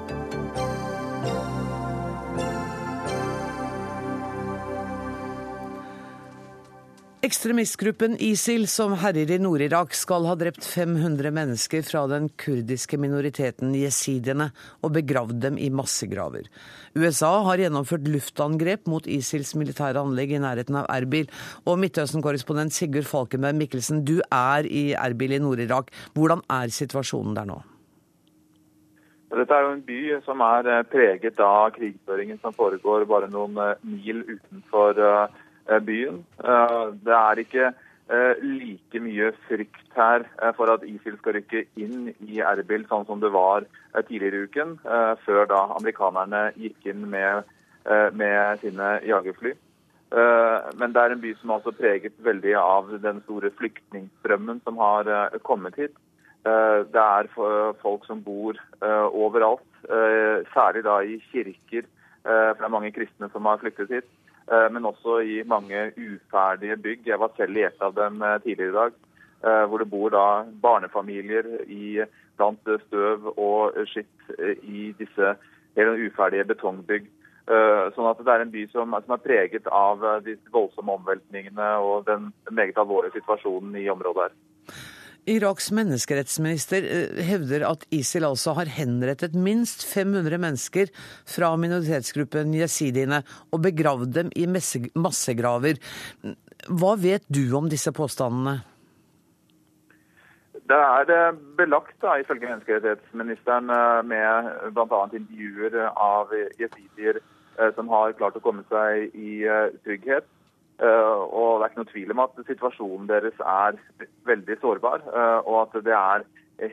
Ekstremistgruppen 7.21 8.15
ISIL, 8.17 8.63
som 8.65 8.95
herjer 8.97 9.29
i 9.35 9.37
Nord-Irak, 9.37 9.91
skal 9.93 10.23
ha 10.25 10.33
drept 10.33 10.65
500 10.65 11.29
mennesker 11.29 11.83
fra 11.85 12.07
den 12.09 12.31
kurdiske 12.41 12.97
minoriteten 12.97 13.75
jesidiene 13.77 14.47
og 14.81 14.95
begravd 14.95 15.35
dem 15.43 15.59
i 15.61 15.67
massegraver. 15.69 16.47
USA 16.97 17.29
har 17.45 17.61
gjennomført 17.61 18.09
luftangrep 18.09 18.89
mot 18.89 19.05
ISILs 19.05 19.53
militære 19.53 20.01
anlegg 20.01 20.33
i 20.33 20.39
nærheten 20.41 20.79
av 20.81 20.87
Erbil. 20.95 21.29
Og 21.69 21.77
Midtøsten-korrespondent 21.83 22.73
Sigurd 22.73 23.05
Falkenberg 23.11 23.59
Mikkelsen, 23.59 24.01
du 24.01 24.15
er 24.25 24.65
i 24.65 24.87
Erbil 24.97 25.37
i 25.37 25.41
Nord-Irak. 25.45 25.93
Hvordan 26.17 26.41
er 26.49 26.73
situasjonen 26.73 27.37
der 27.37 27.51
nå? 27.51 27.59
Dette 29.37 29.61
er 29.61 29.67
jo 29.67 29.77
en 29.77 29.85
by 29.85 30.01
som 30.25 30.41
er 30.47 30.73
eh, 30.73 30.83
preget 30.89 31.45
av 31.45 31.69
krigføringen 31.77 32.41
som 32.41 32.57
foregår 32.57 33.05
bare 33.05 33.29
noen 33.29 33.61
eh, 33.61 33.77
mil 33.93 34.25
utenfor 34.25 34.97
uh, 34.97 35.29
Eh, 35.29 35.50
byen. 35.79 36.25
Eh, 36.43 36.83
det 37.05 37.15
er 37.15 37.41
ikke 37.43 37.69
eh, 37.71 38.43
like 38.43 39.01
mye 39.03 39.31
frykt 39.47 39.95
her 39.95 40.25
for 40.57 40.71
at 40.73 40.83
ISIL 40.87 41.17
skal 41.19 41.37
rykke 41.37 41.65
inn 41.79 42.11
i 42.27 42.41
Erbil, 42.43 42.85
sånn 42.89 43.07
som 43.07 43.23
det 43.23 43.31
var 43.33 43.67
tidligere 44.07 44.39
i 44.41 44.47
uken, 44.47 44.77
før 45.25 45.47
da 45.51 45.65
amerikanerne 45.75 46.45
gikk 46.55 46.85
inn 46.87 47.09
med, 47.11 47.43
med 48.15 48.61
sine 48.61 48.93
jagerfly. 49.03 49.51
Men 50.79 50.95
det 50.95 51.01
er 51.01 51.11
en 51.11 51.19
by 51.23 51.33
som 51.39 51.51
er 51.51 51.59
også 51.59 51.73
preget 51.75 52.15
veldig 52.23 52.53
av 52.59 52.93
den 53.03 53.19
store 53.25 53.51
flyktningstrømmen 53.59 54.61
som 54.63 54.79
har 54.79 55.11
kommet 55.43 55.75
hit. 55.75 55.91
Det 56.47 57.03
er 57.03 57.27
folk 57.83 58.07
som 58.07 58.23
bor 58.23 58.55
overalt, 59.11 59.67
særlig 60.55 60.85
da 60.87 60.97
i 61.03 61.19
kirker, 61.33 61.91
for 62.23 62.63
det 62.63 62.69
er 62.69 62.75
mange 62.79 62.95
kristne 62.95 63.27
som 63.35 63.51
har 63.51 63.59
flyktet 63.59 63.91
hit. 63.91 64.09
Eh, 64.51 64.71
men 64.71 64.85
også 64.85 65.19
i 65.19 65.43
mange 65.47 65.91
uferdige 65.95 66.75
bygg. 66.77 67.07
Jeg 67.07 67.19
var 67.19 67.31
selv 67.37 67.57
i 67.57 67.63
et 67.63 67.85
av 67.85 67.95
dem 67.95 68.21
eh, 68.21 68.39
tidligere 68.43 68.71
i 68.71 68.77
dag, 68.77 68.97
eh, 69.47 69.63
hvor 69.69 69.79
det 69.79 69.89
bor 69.89 70.11
da 70.11 70.25
barnefamilier 70.65 71.47
i, 71.67 72.03
blant 72.35 72.67
støv 72.87 73.31
og 73.37 73.77
skitt 73.87 74.31
i 74.63 74.91
disse 74.97 75.33
helt 75.77 76.05
uferdige 76.07 76.47
betongbygg. 76.49 77.09
Sånn 77.95 78.07
at 78.07 78.19
det 78.23 78.31
er 78.31 78.43
en 78.45 78.53
by 78.53 78.61
som, 78.71 78.93
som 79.03 79.13
er 79.13 79.21
preget 79.21 79.65
av 79.75 80.01
de 80.23 80.37
voldsomme 80.53 80.93
omveltningene 80.95 81.67
og 81.83 82.05
den 82.07 82.29
meget 82.49 82.79
alvorlige 82.79 83.17
situasjonen 83.17 83.75
i 83.77 83.89
området 83.91 84.29
her. 84.29 84.35
Iraks 85.29 85.69
menneskerettsminister 85.71 86.83
eh, 86.83 87.19
hevder 87.27 87.65
at 87.67 87.83
ISIL 87.93 88.25
altså 88.25 88.55
har 88.57 88.71
henrettet 88.73 89.35
minst 89.37 89.83
500 89.85 90.39
mennesker 90.41 90.89
fra 91.29 91.51
minoritetsgruppen 91.61 92.55
jesidiene 92.57 93.21
og 93.53 93.61
begravd 93.67 94.15
dem 94.15 94.31
i 94.33 94.47
massegraver. 94.49 95.77
Hva 96.69 96.95
vet 96.97 97.27
du 97.29 97.43
om 97.57 97.69
disse 97.69 97.93
påstandene? 97.93 98.63
Det 100.71 100.79
er 100.79 101.13
eh, 101.13 101.37
belagt, 101.59 101.99
da, 102.01 102.17
ifølge 102.17 102.49
menneskerettighetsministeren, 102.49 103.69
eh, 103.69 104.01
med 104.01 104.51
bl.a. 104.73 105.03
intervjuer 105.13 105.77
av 105.91 106.33
jesidier 106.57 107.21
som 107.75 107.91
har 107.91 108.15
klart 108.17 108.37
å 108.39 108.41
komme 108.41 108.63
seg 108.71 109.11
i 109.13 109.43
trygghet. 109.83 110.25
Eh, 110.81 111.21
og 111.37 111.59
Det 111.59 111.63
er 111.63 111.69
ikke 111.69 111.81
noe 111.83 111.93
tvil 111.93 112.11
om 112.15 112.21
at 112.23 112.37
situasjonen 112.47 113.09
deres 113.09 113.41
er 113.45 113.77
veldig 114.25 114.57
sårbar. 114.61 115.01
eh, 115.13 115.39
og 115.45 115.57
at 115.61 115.83
det 115.85 115.93
er 115.93 116.25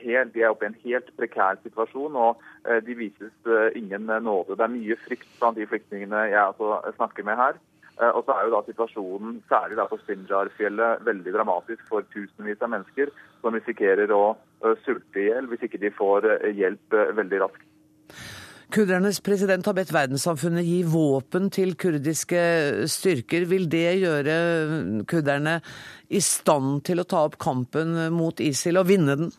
helt, 0.05 0.33
De 0.35 0.43
er 0.43 0.49
oppe 0.49 0.65
i 0.65 0.69
en 0.69 0.83
helt 0.85 1.09
prekær 1.17 1.57
situasjon, 1.63 2.17
og 2.17 2.41
eh, 2.67 2.81
de 2.81 2.95
vises 2.95 3.33
ingen 3.75 4.07
nåde. 4.07 4.57
Det 4.57 4.65
er 4.65 4.77
mye 4.77 4.97
frykt 5.05 5.29
blant 5.41 5.57
de 5.57 5.67
flyktningene 5.67 6.31
jeg 6.31 6.41
altså 6.41 6.81
snakker 6.97 7.25
med 7.25 7.37
her. 7.37 7.55
Og 7.99 8.23
så 8.25 8.31
er 8.33 8.45
jo 8.47 8.55
da 8.55 8.63
situasjonen, 8.63 9.43
særlig 9.49 9.77
da 9.77 9.85
på 9.91 9.99
Sinjar-fjellet, 10.07 11.05
veldig 11.05 11.33
dramatisk 11.35 11.83
for 11.89 12.01
tusenvis 12.15 12.63
av 12.63 12.71
mennesker 12.71 13.11
som 13.41 13.55
risikerer 13.55 14.13
å 14.15 14.37
sulte 14.85 15.19
i 15.19 15.25
hjel 15.27 15.49
hvis 15.51 15.65
ikke 15.67 15.81
de 15.83 15.91
får 15.91 16.29
hjelp 16.55 16.95
veldig 16.95 17.41
raskt. 17.43 17.65
Kurdernes 18.69 19.23
president 19.25 19.65
har 19.65 19.73
bedt 19.79 19.95
verdenssamfunnet 19.97 20.67
gi 20.67 20.83
våpen 20.85 21.47
til 21.49 21.73
kurdiske 21.81 22.41
styrker. 22.93 23.47
Vil 23.49 23.65
det 23.73 24.01
gjøre 24.03 24.35
kurderne 25.09 25.55
i 26.13 26.21
stand 26.21 26.83
til 26.85 27.01
å 27.01 27.07
ta 27.09 27.23
opp 27.31 27.39
kampen 27.41 27.97
mot 28.13 28.43
ISIL 28.45 28.77
og 28.77 28.91
vinne 28.91 29.17
den? 29.17 29.33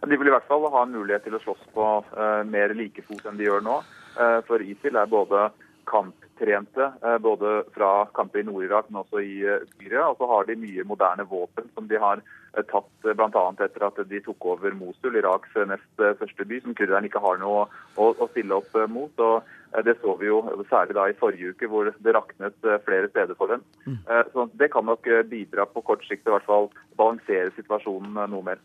De 0.00 0.16
vil 0.16 0.30
i 0.30 0.32
hvert 0.32 0.48
fall 0.48 0.64
ha 0.72 0.86
en 0.86 0.94
mulighet 0.94 1.26
til 1.26 1.36
å 1.36 1.42
slåss 1.42 1.68
på 1.74 1.86
eh, 2.16 2.42
mer 2.48 2.72
like 2.78 3.04
fot 3.04 3.28
enn 3.28 3.36
de 3.36 3.48
gjør 3.50 3.64
nå. 3.66 3.76
Eh, 4.16 4.38
for 4.48 4.64
ISIL 4.64 4.96
er 4.96 5.10
både 5.10 5.48
kamptrente, 5.88 6.92
eh, 7.02 7.18
både 7.18 7.64
fra 7.74 8.06
kamper 8.14 8.40
i 8.40 8.46
Nord-Irak, 8.48 8.90
men 8.90 9.02
også 9.02 9.22
i 9.24 9.40
eh, 9.44 9.64
Syria. 9.78 10.08
Og 10.08 10.18
så 10.20 10.28
har 10.30 10.48
de 10.48 10.58
mye 10.60 10.84
moderne 10.86 11.26
våpen 11.28 11.68
som 11.74 11.88
de 11.90 12.00
har 12.00 12.22
eh, 12.22 12.64
tatt 12.70 12.90
bl.a. 13.08 13.44
etter 13.64 13.86
at 13.88 14.00
de 14.10 14.20
tok 14.24 14.48
over 14.54 14.76
Mosul, 14.76 15.18
Iraks 15.18 15.56
nest 15.70 16.04
første 16.20 16.48
by, 16.48 16.60
som 16.64 16.76
kurderne 16.78 17.10
ikke 17.10 17.22
har 17.24 17.40
noe 17.42 17.66
å, 17.96 18.10
å 18.12 18.30
stille 18.32 18.60
opp 18.60 18.76
mot. 18.92 19.12
og 19.18 19.84
Det 19.84 19.98
så 20.02 20.14
vi 20.20 20.30
jo 20.30 20.42
særlig 20.70 20.96
da 20.98 21.08
i 21.08 21.18
forrige 21.18 21.52
uke, 21.54 21.68
hvor 21.72 21.90
det 21.90 22.16
raknet 22.16 22.70
flere 22.86 23.10
steder 23.12 23.38
for 23.38 23.54
dem. 23.54 23.64
Eh, 23.88 24.24
Så 24.32 24.48
Det 24.54 24.72
kan 24.72 24.86
nok 24.86 25.08
bidra 25.30 25.66
på 25.66 25.84
kort 25.84 26.04
sikt 26.06 26.26
til 26.28 26.40
fall 26.46 26.70
balansere 26.96 27.52
situasjonen 27.56 28.28
noe 28.30 28.52
mer. 28.52 28.60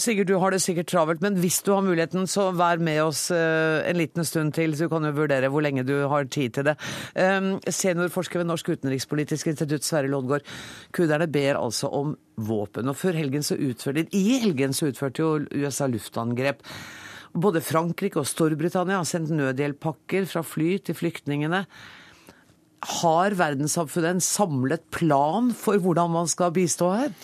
Sigurd, 0.00 0.30
du 0.30 0.38
har 0.40 0.54
det 0.54 0.62
sikkert 0.64 0.88
travelt, 0.88 1.20
men 1.20 1.36
hvis 1.42 1.58
du 1.66 1.74
har 1.74 1.84
muligheten, 1.84 2.24
så 2.30 2.48
vær 2.56 2.80
med 2.80 3.02
oss 3.02 3.26
eh, 3.34 3.80
en 3.90 3.98
liten 3.98 4.24
stund 4.24 4.54
til, 4.56 4.72
så 4.72 4.86
du 4.86 4.92
kan 4.92 5.04
jo 5.04 5.12
vurdere 5.18 5.50
hvor 5.52 5.64
lenge 5.64 5.84
du 5.84 5.94
har 6.08 6.28
tid 6.32 6.56
til 6.56 6.70
det. 6.70 6.76
Um, 7.12 7.52
Seniorforsker 7.66 8.40
ved 8.40 8.48
Norsk 8.48 8.72
utenrikspolitisk 8.72 9.50
institutt, 9.52 9.84
Sverre 9.84 10.08
Loddgaard. 10.08 10.46
Kurderne 10.96 11.28
ber 11.30 11.60
altså 11.60 11.90
om 11.92 12.14
våpen, 12.40 12.88
og 12.88 12.96
før 12.96 13.18
helgen 13.20 13.44
så 13.44 13.58
utførte 13.60 14.06
I 14.16 14.24
helgen 14.40 14.72
så 14.76 14.88
utførte 14.88 15.20
jo 15.20 15.60
USA 15.60 15.90
luftangrep. 15.90 16.64
Både 17.30 17.62
Frankrike 17.62 18.22
og 18.22 18.26
Storbritannia 18.26 19.02
har 19.02 19.06
sendt 19.06 19.34
nødhjelppakker 19.36 20.24
fra 20.32 20.42
fly 20.46 20.78
til 20.82 20.96
flyktningene. 20.98 21.66
Har 23.02 23.36
verdenssamfunnet 23.36 24.16
en 24.16 24.24
samlet 24.24 24.88
plan 24.94 25.52
for 25.52 25.78
hvordan 25.78 26.16
man 26.16 26.32
skal 26.32 26.56
bistå 26.56 26.90
her? 26.96 27.14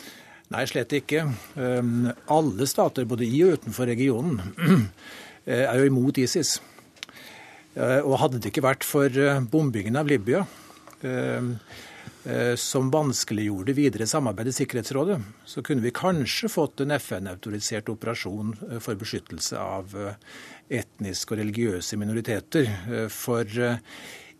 Nei, 0.54 0.62
slett 0.70 0.92
ikke. 0.94 1.24
Um, 1.58 2.06
alle 2.30 2.68
stater, 2.70 3.06
både 3.08 3.26
i 3.26 3.40
og 3.46 3.56
utenfor 3.58 3.88
regionen, 3.90 4.38
er 5.46 5.80
jo 5.80 5.88
imot 5.88 6.20
ISIS. 6.22 6.60
Uh, 7.76 8.00
og 8.06 8.20
hadde 8.22 8.38
det 8.40 8.52
ikke 8.52 8.64
vært 8.64 8.86
for 8.86 9.10
uh, 9.10 9.42
bombingen 9.52 9.98
av 9.98 10.08
Libya, 10.08 10.46
uh, 11.04 11.50
som 12.58 12.88
vanskeliggjorde 12.90 13.74
videre 13.76 14.06
samarbeid 14.10 14.48
i 14.50 14.54
Sikkerhetsrådet, 14.56 15.20
så 15.46 15.62
kunne 15.62 15.84
vi 15.84 15.92
kanskje 15.94 16.48
fått 16.50 16.82
en 16.82 16.94
FN-autorisert 16.96 17.86
operasjon 17.92 18.50
for 18.82 18.98
beskyttelse 18.98 19.60
av 19.62 19.94
etniske 20.66 21.36
og 21.36 21.38
religiøse 21.38 21.94
minoriteter. 22.00 22.66
For 23.14 23.46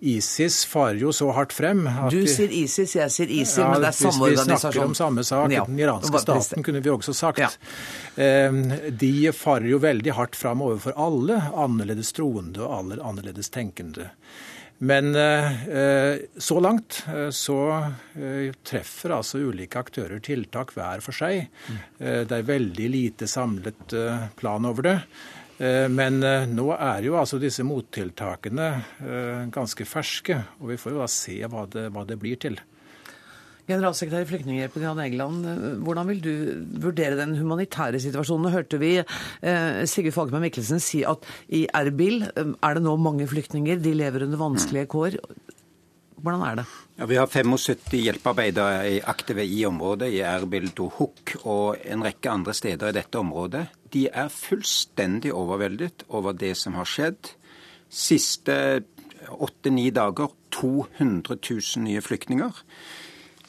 ISIS 0.01 0.65
farer 0.69 0.99
jo 1.01 1.13
så 1.17 1.31
hardt 1.33 1.53
frem 1.57 1.87
at 1.89 2.11
Du 2.13 2.27
sier 2.29 2.53
ISIS, 2.53 2.93
jeg 2.99 3.11
sier 3.15 3.31
ISIL, 3.33 3.63
ja, 3.65 3.71
men 3.73 3.81
det 3.81 3.89
er 3.89 3.97
samme 3.97 4.29
Hvis 4.29 4.43
vi 4.47 4.59
snakker 4.61 4.85
om 4.85 4.95
samme 4.99 5.25
sak, 5.25 5.53
Ja, 5.53 5.65
den 5.65 5.79
iranske 5.81 6.21
staten, 6.21 6.63
kunne 6.67 6.83
vi 6.85 6.91
også 6.93 7.15
sagt. 7.17 7.39
Ja. 7.41 7.49
Eh, 8.17 8.91
De 8.93 9.33
farer 9.33 9.71
jo 9.71 9.79
veldig 9.83 10.13
hardt 10.19 10.37
fram 10.37 10.61
overfor 10.67 10.93
alle 11.01 11.41
annerledes 11.55 12.13
troende 12.13 12.61
og 12.67 12.77
alle 12.81 13.01
annerledes 13.03 13.49
tenkende. 13.51 14.11
Men 14.79 15.15
eh, 15.17 16.19
så 16.37 16.59
langt 16.61 16.99
eh, 17.09 17.31
så 17.33 17.57
eh, 18.13 18.53
treffer 18.69 19.15
altså 19.17 19.39
ulike 19.41 19.81
aktører 19.81 20.21
tiltak 20.21 20.75
hver 20.77 21.01
for 21.01 21.17
seg. 21.17 21.47
Eh, 21.99 22.25
Det 22.29 22.37
er 22.37 22.45
veldig 22.45 22.91
lite 22.93 23.25
samlet 23.27 23.97
eh, 23.97 24.27
plan 24.37 24.69
over 24.69 24.83
det. 24.91 24.99
Eh, 25.57 25.89
Men 25.89 26.21
eh, 26.25 26.47
nå 26.51 26.71
er 26.77 27.07
jo 27.07 27.17
altså 27.17 27.41
disse 27.41 27.65
mottiltakene 27.67 28.71
eh, 29.01 29.45
ganske 29.53 29.89
ferske, 29.89 30.41
og 30.61 30.73
vi 30.73 30.81
får 30.81 30.97
jo 30.97 31.03
da 31.03 31.11
se 31.11 31.37
hva 31.49 31.67
det, 31.73 31.89
hva 31.95 32.05
det 32.09 32.19
blir 32.21 32.41
til. 32.43 32.59
Generalsekretær 33.67 34.23
i 34.23 34.29
Flyktninghjelpen 34.29 34.85
Jan 34.85 35.01
Egeland, 35.03 35.47
hvordan 35.83 36.07
vil 36.07 36.21
du 36.23 36.35
vurdere 36.85 37.17
den 37.19 37.33
humanitære 37.35 37.99
situasjonen? 37.99 38.53
Hørte 38.55 38.79
vi 38.79 38.93
Sigurd 39.91 40.15
Fagerberg 40.15 40.45
Mikkelsen 40.45 40.79
si 40.79 41.01
at 41.03 41.27
i 41.51 41.65
Erbil 41.75 42.29
er 42.31 42.79
det 42.79 42.85
nå 42.85 42.95
mange 42.95 43.27
flyktninger, 43.27 43.81
de 43.83 43.97
lever 43.99 44.29
under 44.29 44.39
vanskelige 44.39 44.87
kår. 44.95 45.19
Hvordan 46.27 46.43
er 46.43 46.57
det? 46.59 46.63
Ja, 46.99 47.07
vi 47.07 47.17
har 47.21 47.29
75 47.31 47.93
hjelpearbeidere 48.03 48.97
aktive 49.07 49.45
i 49.47 49.61
området, 49.69 50.09
i 50.11 50.25
Erbil, 50.27 50.73
Dohuk 50.75 51.37
og 51.45 51.77
en 51.87 52.03
rekke 52.03 52.33
andre 52.33 52.55
steder 52.57 52.91
i 52.91 52.97
dette 52.97 53.21
området. 53.21 53.63
De 53.95 54.09
er 54.11 54.33
fullstendig 54.35 55.31
overveldet 55.31 56.03
over 56.09 56.35
det 56.35 56.57
som 56.59 56.75
har 56.75 56.91
skjedd. 56.91 57.31
Siste 57.87 58.57
åtte-ni 59.31 59.93
dager 59.95 60.35
200 60.51 61.39
000 61.39 61.87
nye 61.87 62.03
flyktninger. 62.03 62.59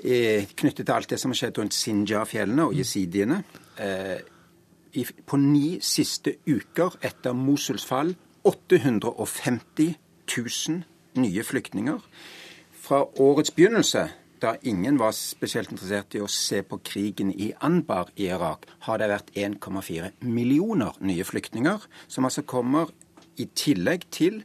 Eh, 0.04 0.46
knyttet 0.54 0.86
til 0.86 0.94
alt 0.94 1.10
det 1.10 1.18
som 1.18 1.34
har 1.34 1.42
skjedd 1.42 1.58
rundt 1.58 1.74
Sinjar-fjellene 1.74 2.70
og 2.70 2.78
jesidiene. 2.78 3.42
Eh, 3.82 4.22
på 5.26 5.42
ni 5.42 5.80
siste 5.82 6.38
uker 6.46 7.02
etter 7.02 7.34
Mosuls 7.34 7.90
fall 7.90 8.14
850 8.46 9.96
000 10.30 10.84
nye 11.18 11.44
flyktninger. 11.44 12.04
Fra 12.88 13.02
årets 13.20 13.52
begynnelse, 13.52 14.06
da 14.40 14.54
ingen 14.62 14.96
var 14.98 15.12
spesielt 15.12 15.74
interessert 15.74 16.16
i 16.16 16.22
å 16.24 16.30
se 16.32 16.62
på 16.64 16.78
krigen 16.88 17.34
i 17.36 17.50
Anbar 17.60 18.14
i 18.16 18.30
Irak, 18.30 18.64
har 18.86 19.02
det 19.02 19.10
vært 19.12 19.34
1,4 19.36 20.14
millioner 20.24 20.96
nye 21.04 21.26
flyktninger, 21.28 21.84
som 22.08 22.30
altså 22.30 22.46
kommer 22.48 22.94
i 23.36 23.50
tillegg 23.52 24.06
til 24.16 24.40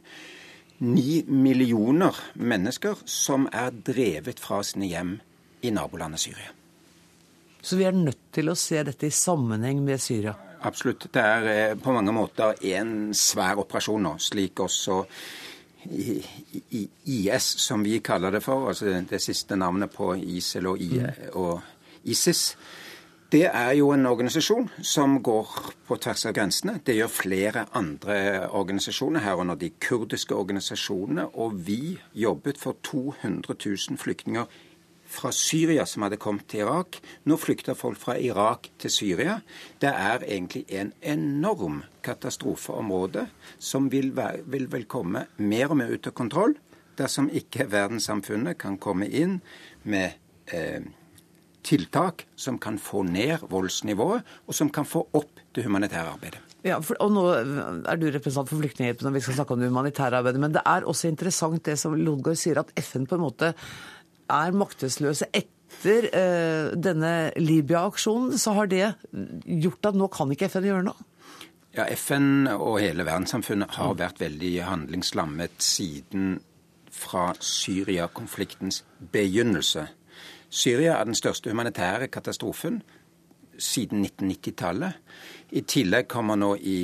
9 0.83 1.23
millioner 1.31 2.19
mennesker 2.35 3.05
som 3.07 3.47
er 3.47 3.71
drevet 3.71 4.43
fra 4.43 4.59
sine 4.67 4.91
hjem 4.91 5.15
i 5.63 5.71
nabolandet 5.71 6.25
Syria. 6.25 6.51
Så 7.63 7.79
vi 7.79 7.87
er 7.87 7.95
nødt 7.95 8.27
til 8.35 8.51
å 8.51 8.57
se 8.59 8.83
dette 8.83 9.07
i 9.07 9.15
sammenheng 9.15 9.79
med 9.87 10.03
Syria. 10.03 10.35
Absolutt. 10.67 11.07
Det 11.15 11.23
er 11.23 11.47
eh, 11.53 11.79
på 11.79 11.95
mange 11.95 12.11
måter 12.11 12.59
en 12.75 13.13
svær 13.15 13.63
operasjon 13.63 14.03
nå, 14.03 14.17
slik 14.19 14.59
også 14.67 14.99
IS, 15.83 17.43
som 17.43 17.83
vi 17.83 17.99
kaller 17.99 18.31
det 18.31 18.43
for, 18.43 18.67
altså 18.69 19.01
det 19.09 19.21
siste 19.21 19.55
navnet 19.59 19.91
på 19.91 20.13
ISIL 20.15 20.67
og, 20.67 20.81
I, 20.81 21.01
og 21.33 21.61
ISIS. 22.03 22.55
Det 23.33 23.47
er 23.49 23.71
jo 23.73 23.87
en 23.95 24.05
organisasjon 24.05 24.67
som 24.85 25.15
går 25.25 25.47
på 25.87 25.95
tvers 25.97 26.27
av 26.29 26.35
grensene. 26.37 26.75
Det 26.85 26.93
gjør 26.93 27.09
flere 27.09 27.63
andre 27.73 28.17
organisasjoner, 28.53 29.23
herunder 29.25 29.57
de 29.57 29.71
kurdiske 29.81 30.35
organisasjonene. 30.37 31.25
Og 31.41 31.55
vi 31.65 31.95
jobbet 32.13 32.61
for 32.61 32.77
200 32.85 33.55
000 33.57 33.97
flyktninger 33.97 34.45
fra 35.13 35.31
Syria 35.35 35.85
som 35.89 36.05
hadde 36.05 36.19
kommet 36.21 36.47
til 36.51 36.63
Irak. 36.65 36.99
Nå 37.29 37.37
flykter 37.39 37.77
folk 37.77 37.99
fra 38.01 38.17
Irak 38.17 38.71
til 38.81 38.93
Syria. 38.93 39.39
Det 39.81 39.91
er 39.91 40.25
egentlig 40.25 40.65
en 40.73 40.93
enorm 41.01 41.83
katastrofeområde 42.03 43.27
som 43.59 43.91
vil, 43.93 44.11
være, 44.17 44.43
vil 44.49 44.67
vel 44.71 44.87
komme 44.89 45.27
mer 45.37 45.71
og 45.71 45.79
mer 45.83 45.93
ut 45.93 46.09
av 46.09 46.17
kontroll 46.17 46.57
dersom 46.99 47.29
ikke 47.33 47.69
verdenssamfunnet 47.71 48.59
kan 48.61 48.77
komme 48.81 49.07
inn 49.09 49.39
med 49.89 50.13
eh, 50.53 50.83
tiltak 51.63 52.27
som 52.35 52.59
kan 52.61 52.77
få 52.77 53.03
ned 53.07 53.45
voldsnivået, 53.49 54.25
og 54.47 54.55
som 54.55 54.69
kan 54.69 54.85
få 54.85 55.05
opp 55.15 55.41
det 55.55 55.63
humanitære 55.65 56.11
arbeidet. 56.11 56.41
Ja, 56.63 56.77
for, 56.83 56.95
og 57.03 57.11
Nå 57.11 57.23
er 57.33 57.99
du 57.99 58.05
representant 58.07 58.51
for 58.51 58.61
Flyktninghjelpen, 58.61 59.09
og 59.09 59.17
vi 59.17 59.23
skal 59.23 59.39
snakke 59.39 59.55
om 59.55 59.63
det 59.63 59.71
humanitære 59.71 60.21
arbeidet. 60.21 60.39
Men 60.43 60.53
det 60.55 60.63
er 60.69 60.87
også 60.87 61.09
interessant 61.11 61.63
det 61.65 61.75
som 61.79 61.95
Lodgaard 61.97 62.39
sier, 62.39 62.61
at 62.61 62.71
FN 62.79 63.07
på 63.09 63.17
en 63.17 63.25
måte 63.25 63.51
er 64.31 64.55
maktesløse 64.55 65.29
etter 65.33 66.07
eh, 66.13 66.71
denne 66.77 67.31
Libya-aksjonen. 67.39 68.37
Så 68.37 68.53
har 68.57 68.69
det 68.71 68.93
gjort 69.45 69.91
at 69.91 69.99
nå 69.99 70.09
kan 70.13 70.31
ikke 70.33 70.49
FN 70.51 70.69
gjøre 70.69 70.87
noe? 70.89 71.09
Ja, 71.73 71.87
FN 71.97 72.45
og 72.53 72.77
hele 72.83 73.05
verdenssamfunnet 73.07 73.79
har 73.79 73.95
vært 73.97 74.21
veldig 74.21 74.53
handlingslammet 74.67 75.55
siden 75.65 76.35
fra 76.93 77.31
Syria-konfliktens 77.41 78.83
begynnelse. 79.13 79.87
Syria 80.53 80.99
er 80.99 81.09
den 81.09 81.17
største 81.17 81.49
humanitære 81.49 82.11
katastrofen 82.13 82.83
siden 83.57 84.05
1990-tallet. 84.05 84.99
I 85.53 85.61
tillegg 85.69 86.07
kommer 86.09 86.37
nå 86.39 86.55
i 86.57 86.77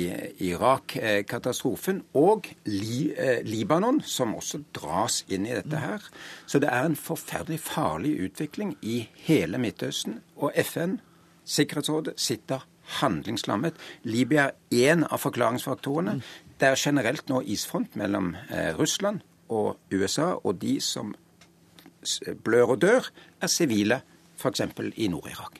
Irak-katastrofen 0.46 2.04
og 2.14 2.46
Li, 2.70 3.10
eh, 3.16 3.40
Libanon, 3.42 3.98
som 4.06 4.36
også 4.38 4.62
dras 4.76 5.24
inn 5.28 5.48
i 5.48 5.56
dette 5.56 5.80
her. 5.82 6.04
Så 6.46 6.60
det 6.62 6.70
er 6.70 6.86
en 6.86 6.98
forferdelig 6.98 7.58
farlig 7.64 8.14
utvikling 8.28 8.76
i 8.82 9.08
hele 9.26 9.58
Midtøsten. 9.58 10.20
Og 10.36 10.54
FN, 10.62 11.00
Sikkerhetsrådet, 11.44 12.14
sitter 12.20 12.62
handlingslammet. 13.00 13.74
Libya 14.04 14.50
er 14.50 14.94
én 14.94 15.02
av 15.02 15.18
forklaringsfaktorene. 15.18 16.20
Det 16.60 16.68
er 16.68 16.78
generelt 16.78 17.28
nå 17.28 17.42
isfront 17.42 17.96
mellom 17.98 18.36
eh, 18.50 18.70
Russland 18.78 19.24
og 19.50 19.80
USA, 19.90 20.36
og 20.44 20.60
de 20.62 20.78
som 20.80 21.14
blør 22.44 22.76
og 22.76 22.82
dør, 22.82 23.10
er 23.42 23.50
sivile, 23.50 24.00
f.eks. 24.38 24.62
i 24.96 25.08
Nord-Irak. 25.08 25.58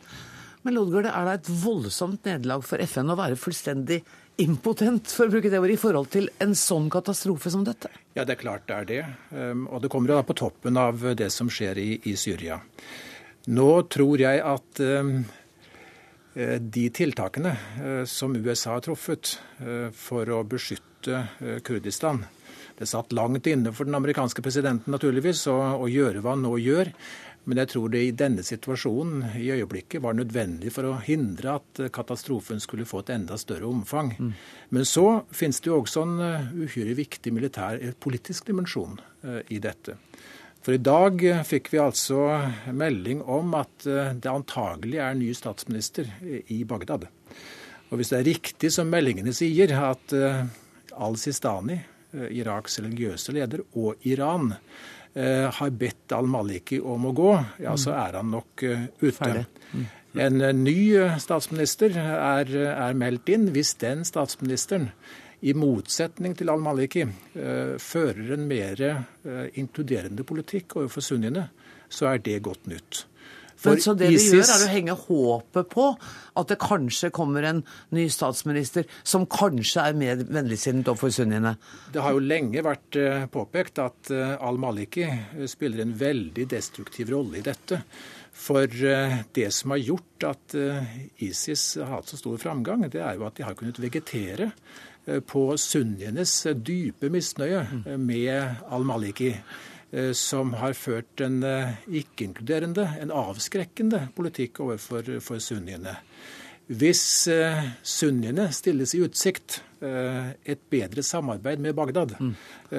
Men 0.66 0.76
Lodgaard, 0.76 1.08
er 1.08 1.28
det 1.28 1.36
et 1.38 1.52
voldsomt 1.62 2.26
nederlag 2.28 2.64
for 2.68 2.82
FN 2.84 3.12
å 3.12 3.16
være 3.16 3.38
fullstendig 3.40 4.02
impotent, 4.40 5.08
for 5.12 5.28
å 5.28 5.32
bruke 5.32 5.50
det 5.52 5.60
ordet, 5.60 5.76
i 5.76 5.80
forhold 5.80 6.10
til 6.12 6.28
en 6.42 6.52
sånn 6.56 6.90
katastrofe 6.92 7.52
som 7.52 7.64
dette? 7.64 7.90
Ja, 8.16 8.26
det 8.26 8.36
er 8.36 8.42
klart 8.42 8.66
det 8.68 8.76
er 8.76 8.88
det. 8.88 9.02
Um, 9.32 9.66
og 9.68 9.84
det 9.84 9.90
kommer 9.92 10.12
jo 10.12 10.18
da 10.20 10.26
på 10.26 10.36
toppen 10.36 10.80
av 10.80 11.04
det 11.16 11.30
som 11.32 11.50
skjer 11.52 11.80
i, 11.80 11.90
i 12.12 12.16
Syria. 12.20 12.60
Nå 13.50 13.70
tror 13.92 14.20
jeg 14.20 14.42
at 14.44 14.82
um, 14.84 15.14
eh, 16.36 16.58
de 16.60 16.84
tiltakene 16.92 17.54
uh, 17.80 18.02
som 18.08 18.36
USA 18.36 18.76
har 18.76 18.84
truffet 18.84 19.38
uh, 19.62 19.88
for 19.96 20.28
å 20.28 20.42
beskytte 20.44 21.22
Kurdistan 21.64 22.18
Det 22.76 22.84
satt 22.84 23.14
langt 23.16 23.46
inne 23.48 23.70
for 23.72 23.88
den 23.88 23.96
amerikanske 23.96 24.42
presidenten 24.44 24.92
naturligvis 24.92 25.46
å 25.48 25.88
gjøre 25.88 26.20
hva 26.20 26.34
han 26.34 26.44
nå 26.44 26.58
gjør. 26.60 26.90
Men 27.48 27.62
jeg 27.62 27.70
tror 27.72 27.92
det 27.92 28.00
i 28.04 28.12
denne 28.16 28.42
situasjonen 28.44 29.22
i 29.40 29.48
øyeblikket 29.54 30.02
var 30.04 30.16
nødvendig 30.16 30.72
for 30.74 30.90
å 30.90 30.98
hindre 31.06 31.56
at 31.56 31.80
katastrofen 31.94 32.60
skulle 32.60 32.88
få 32.88 33.00
et 33.00 33.14
enda 33.14 33.38
større 33.40 33.68
omfang. 33.70 34.12
Mm. 34.18 34.34
Men 34.76 34.88
så 34.88 35.06
finnes 35.32 35.62
det 35.62 35.70
jo 35.70 35.78
også 35.80 36.04
en 36.04 36.20
eh, 36.26 36.50
uhyre 36.66 36.94
viktig 36.98 37.32
militær 37.32 37.80
eh, 37.80 37.96
politisk 37.96 38.50
dimensjon 38.50 39.00
uh, 39.24 39.40
i 39.48 39.60
dette. 39.62 39.96
For 40.60 40.76
i 40.76 40.82
dag 40.84 41.22
fikk 41.48 41.70
vi 41.72 41.80
altså 41.80 42.20
melding 42.76 43.22
om 43.24 43.54
at 43.56 43.80
det 43.80 44.28
antagelig 44.28 44.98
er 45.00 45.14
ny 45.16 45.30
statsminister 45.32 46.10
i 46.52 46.58
Bagdad. 46.68 47.06
Og 47.88 47.94
hvis 47.96 48.12
det 48.12 48.18
er 48.18 48.28
riktig 48.28 48.68
som 48.74 48.92
meldingene 48.92 49.32
sier, 49.32 49.72
at 49.72 50.12
al-Sistani, 50.92 51.78
Iraks 52.12 52.76
religiøse 52.84 53.32
leder, 53.32 53.64
og 53.72 54.04
Iran 54.04 54.50
Eh, 54.52 54.99
har 55.14 55.70
bedt 55.74 56.12
al-Maliki 56.14 56.80
om 56.80 57.08
å 57.08 57.14
gå, 57.16 57.30
ja, 57.64 57.74
så 57.80 57.96
er 57.98 58.20
han 58.20 58.30
nok 58.30 58.62
eh, 58.62 58.84
ute. 59.02 59.30
Mm. 59.72 59.88
En 60.26 60.44
eh, 60.46 60.54
ny 60.54 60.76
statsminister 61.22 61.96
er, 61.98 62.52
er, 62.70 62.94
meldt 62.98 63.32
inn. 63.34 63.48
Hvis 63.54 63.74
den 63.82 64.06
statsministeren, 64.06 64.90
i 65.40 65.54
motsetning 65.56 66.34
til 66.36 66.50
al-Maliki, 66.52 67.06
fører 67.80 68.34
en 68.34 68.42
mer 68.44 68.82
inkluderende 69.56 70.26
politikk 70.28 70.74
overfor 70.76 71.06
sunniene, 71.06 71.46
så 71.88 72.10
er 72.10 72.20
det 72.26 72.42
godt 72.44 72.68
nytt. 72.68 73.06
For 73.60 73.76
Men 73.76 73.82
så 73.84 73.94
det 73.98 74.08
ISIS... 74.08 74.30
du 74.30 74.38
gjør, 74.38 74.50
er 74.54 74.62
å 74.64 74.70
henge 74.72 74.94
håpet 74.96 75.68
på 75.74 75.86
at 76.40 76.48
det 76.48 76.56
kanskje 76.62 77.10
kommer 77.12 77.44
en 77.44 77.60
ny 77.92 78.06
statsminister 78.12 78.86
som 79.04 79.26
kanskje 79.28 79.84
er 79.84 79.98
mer 80.00 80.22
vennligsinnet 80.22 80.88
overfor 80.88 81.12
sunniene? 81.12 81.56
Det 81.92 82.00
har 82.00 82.16
jo 82.16 82.22
lenge 82.24 82.64
vært 82.64 82.96
eh, 82.96 83.26
påpekt 83.32 83.82
at 83.84 84.12
eh, 84.14 84.32
al-Maliki 84.40 85.04
eh, 85.04 85.44
spiller 85.50 85.84
en 85.84 85.92
veldig 86.00 86.46
destruktiv 86.48 87.12
rolle 87.12 87.42
i 87.42 87.44
dette. 87.44 87.82
For 88.40 88.64
det 88.64 89.48
som 89.52 89.74
har 89.74 89.80
gjort 89.82 90.24
at 90.24 90.54
ISIS 91.20 91.64
har 91.82 91.90
hatt 91.90 92.08
så 92.08 92.16
stor 92.16 92.38
framgang, 92.40 92.86
det 92.88 93.02
er 93.02 93.18
jo 93.18 93.26
at 93.26 93.34
de 93.36 93.44
har 93.44 93.56
kunnet 93.58 93.76
vegetere 93.82 94.46
på 95.28 95.42
sunnienes 95.60 96.32
dype 96.62 97.10
misnøye 97.12 97.98
med 98.00 98.62
al-Maliki. 98.70 99.34
Eh, 99.92 100.12
som 100.12 100.52
har 100.54 100.76
ført 100.78 101.20
en 101.24 101.42
eh, 101.42 101.72
ikke-inkluderende, 102.00 102.86
en 103.02 103.10
avskrekkende 103.14 104.06
politikk 104.14 104.62
overfor 104.62 105.40
sunniene. 105.42 105.96
Hvis 106.70 107.02
eh, 107.26 107.64
sunniene 107.82 108.46
stilles 108.54 108.94
i 108.94 109.02
utsikt 109.06 109.64
et 109.80 110.60
bedre 110.68 111.00
samarbeid 111.00 111.62
med 111.64 111.72
Bagdad, 111.72 112.10
mm. 112.20 112.32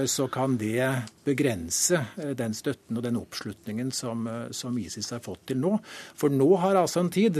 så 0.06 0.28
kan 0.30 0.54
det 0.62 0.86
begrense 1.26 1.98
den 2.38 2.54
støtten 2.54 3.00
og 3.00 3.02
den 3.02 3.18
oppslutningen 3.18 3.90
som, 3.90 4.30
som, 4.54 4.78
ISIS 4.78 5.10
har 5.10 5.24
fått 5.26 5.48
til 5.50 5.58
nå. 5.64 5.72
For 6.14 6.30
nå 6.30 6.52
har 6.62 6.78
altså 6.78 7.02
en 7.02 7.10
tid 7.10 7.40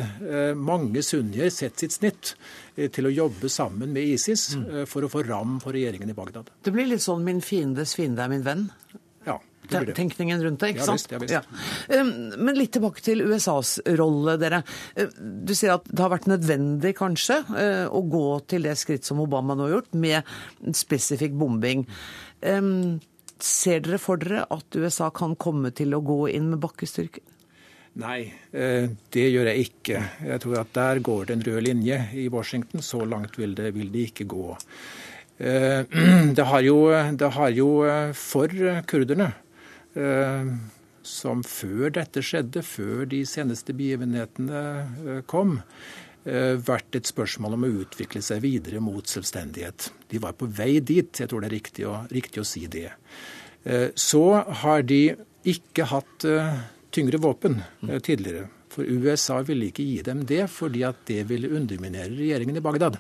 mange 0.58 1.06
sunnier 1.06 1.54
sett 1.54 1.78
sitt 1.78 1.94
snitt 1.94 2.34
til 2.74 3.06
å 3.06 3.14
jobbe 3.14 3.54
sammen 3.54 3.94
med 3.94 4.16
ISIS 4.16 4.48
mm. 4.58 4.66
for 4.90 5.06
å 5.06 5.14
få 5.14 5.22
ram 5.30 5.60
for 5.62 5.78
regjeringen 5.78 6.10
i 6.10 6.18
Bagdad. 6.18 6.50
Det 6.66 6.74
blir 6.74 6.90
litt 6.90 7.06
sånn 7.06 7.22
'min 7.22 7.46
fiendes 7.46 7.94
fiende 7.94 8.26
er 8.26 8.34
min 8.34 8.48
venn'? 8.50 8.66
Tenkningen 9.72 10.44
rundt 10.46 10.64
det, 10.64 10.74
ikke 10.76 10.88
sant? 10.88 11.08
Ja, 11.12 11.20
visst, 11.22 11.36
ja, 11.36 11.42
visst. 11.48 12.38
Men 12.38 12.58
litt 12.58 12.74
tilbake 12.76 13.04
til 13.06 13.24
USAs 13.26 13.78
rolle, 14.00 14.38
dere. 14.42 14.64
Du 15.20 15.54
sier 15.58 15.76
at 15.78 15.88
det 15.90 16.04
har 16.04 16.14
vært 16.14 16.30
nødvendig, 16.32 16.96
kanskje, 17.00 17.42
eh, 17.58 17.86
å 17.88 18.04
gå 18.06 18.26
til 18.52 18.68
det 18.70 18.78
skritt 18.80 19.08
som 19.08 19.22
Obama 19.24 19.58
nå 19.58 19.70
har 19.70 19.78
gjort, 19.80 19.94
med 19.94 20.76
spesifikk 20.78 21.38
bombing. 21.40 21.88
Ser 23.42 23.82
dere 23.82 23.98
for 24.02 24.22
dere 24.22 24.46
at 24.54 24.78
USA 24.78 25.10
kan 25.14 25.34
komme 25.40 25.72
til 25.74 25.96
å 25.98 26.04
gå 26.06 26.28
inn 26.30 26.52
med 26.54 26.62
bakkestyrker? 26.62 27.24
Nei, 28.02 28.32
eh, 28.54 28.88
det 29.12 29.28
gjør 29.34 29.50
jeg 29.50 29.66
ikke. 29.66 30.02
Jeg 30.30 30.42
tror 30.44 30.60
at 30.62 30.74
der 30.78 31.02
går 31.04 31.26
det 31.26 31.36
en 31.36 31.46
rød 31.48 31.64
linje 31.66 31.98
i 32.16 32.28
Washington. 32.32 32.82
Så 32.86 33.04
langt 33.04 33.36
vil 33.40 33.56
det, 33.58 33.74
vil 33.76 33.92
det 33.92 34.06
ikke 34.12 34.30
gå. 34.32 34.58
Eh, 35.40 35.84
det 36.38 36.46
har, 36.46 36.62
jo, 36.62 36.78
det 37.18 37.32
har 37.36 37.50
jo 37.58 37.72
for 38.16 38.54
kurderne 38.88 39.32
Eh, 39.32 39.41
som 41.04 41.42
før 41.46 41.92
dette 41.96 42.22
skjedde, 42.24 42.64
før 42.66 43.06
de 43.10 43.24
seneste 43.28 43.74
begivenhetene 43.78 44.62
eh, 44.62 45.22
kom, 45.30 45.58
eh, 46.26 46.56
vært 46.62 46.98
et 46.98 47.10
spørsmål 47.10 47.58
om 47.58 47.66
å 47.66 47.74
utvikle 47.84 48.22
seg 48.26 48.44
videre 48.46 48.82
mot 48.84 49.06
selvstendighet. 49.08 49.90
De 50.12 50.22
var 50.22 50.38
på 50.38 50.50
vei 50.50 50.80
dit, 50.80 51.10
jeg 51.10 51.30
tror 51.30 51.42
det 51.42 51.52
er 51.52 51.58
riktig 51.58 51.88
å, 51.90 51.98
riktig 52.12 52.44
å 52.44 52.48
si 52.48 52.68
det. 52.72 52.90
Så 53.94 54.24
har 54.64 54.82
de 54.90 55.12
ikke 55.46 55.86
hatt 55.86 56.24
tyngre 56.90 57.20
våpen 57.22 57.60
tidligere. 58.02 58.48
For 58.74 58.88
USA 58.90 59.36
ville 59.46 59.68
ikke 59.70 59.86
gi 59.86 60.00
dem 60.08 60.24
det, 60.26 60.48
fordi 60.50 60.82
at 60.88 61.04
det 61.06 61.28
ville 61.30 61.52
underminere 61.54 62.10
regjeringen 62.10 62.58
i 62.58 62.64
Bagdad. 62.66 62.98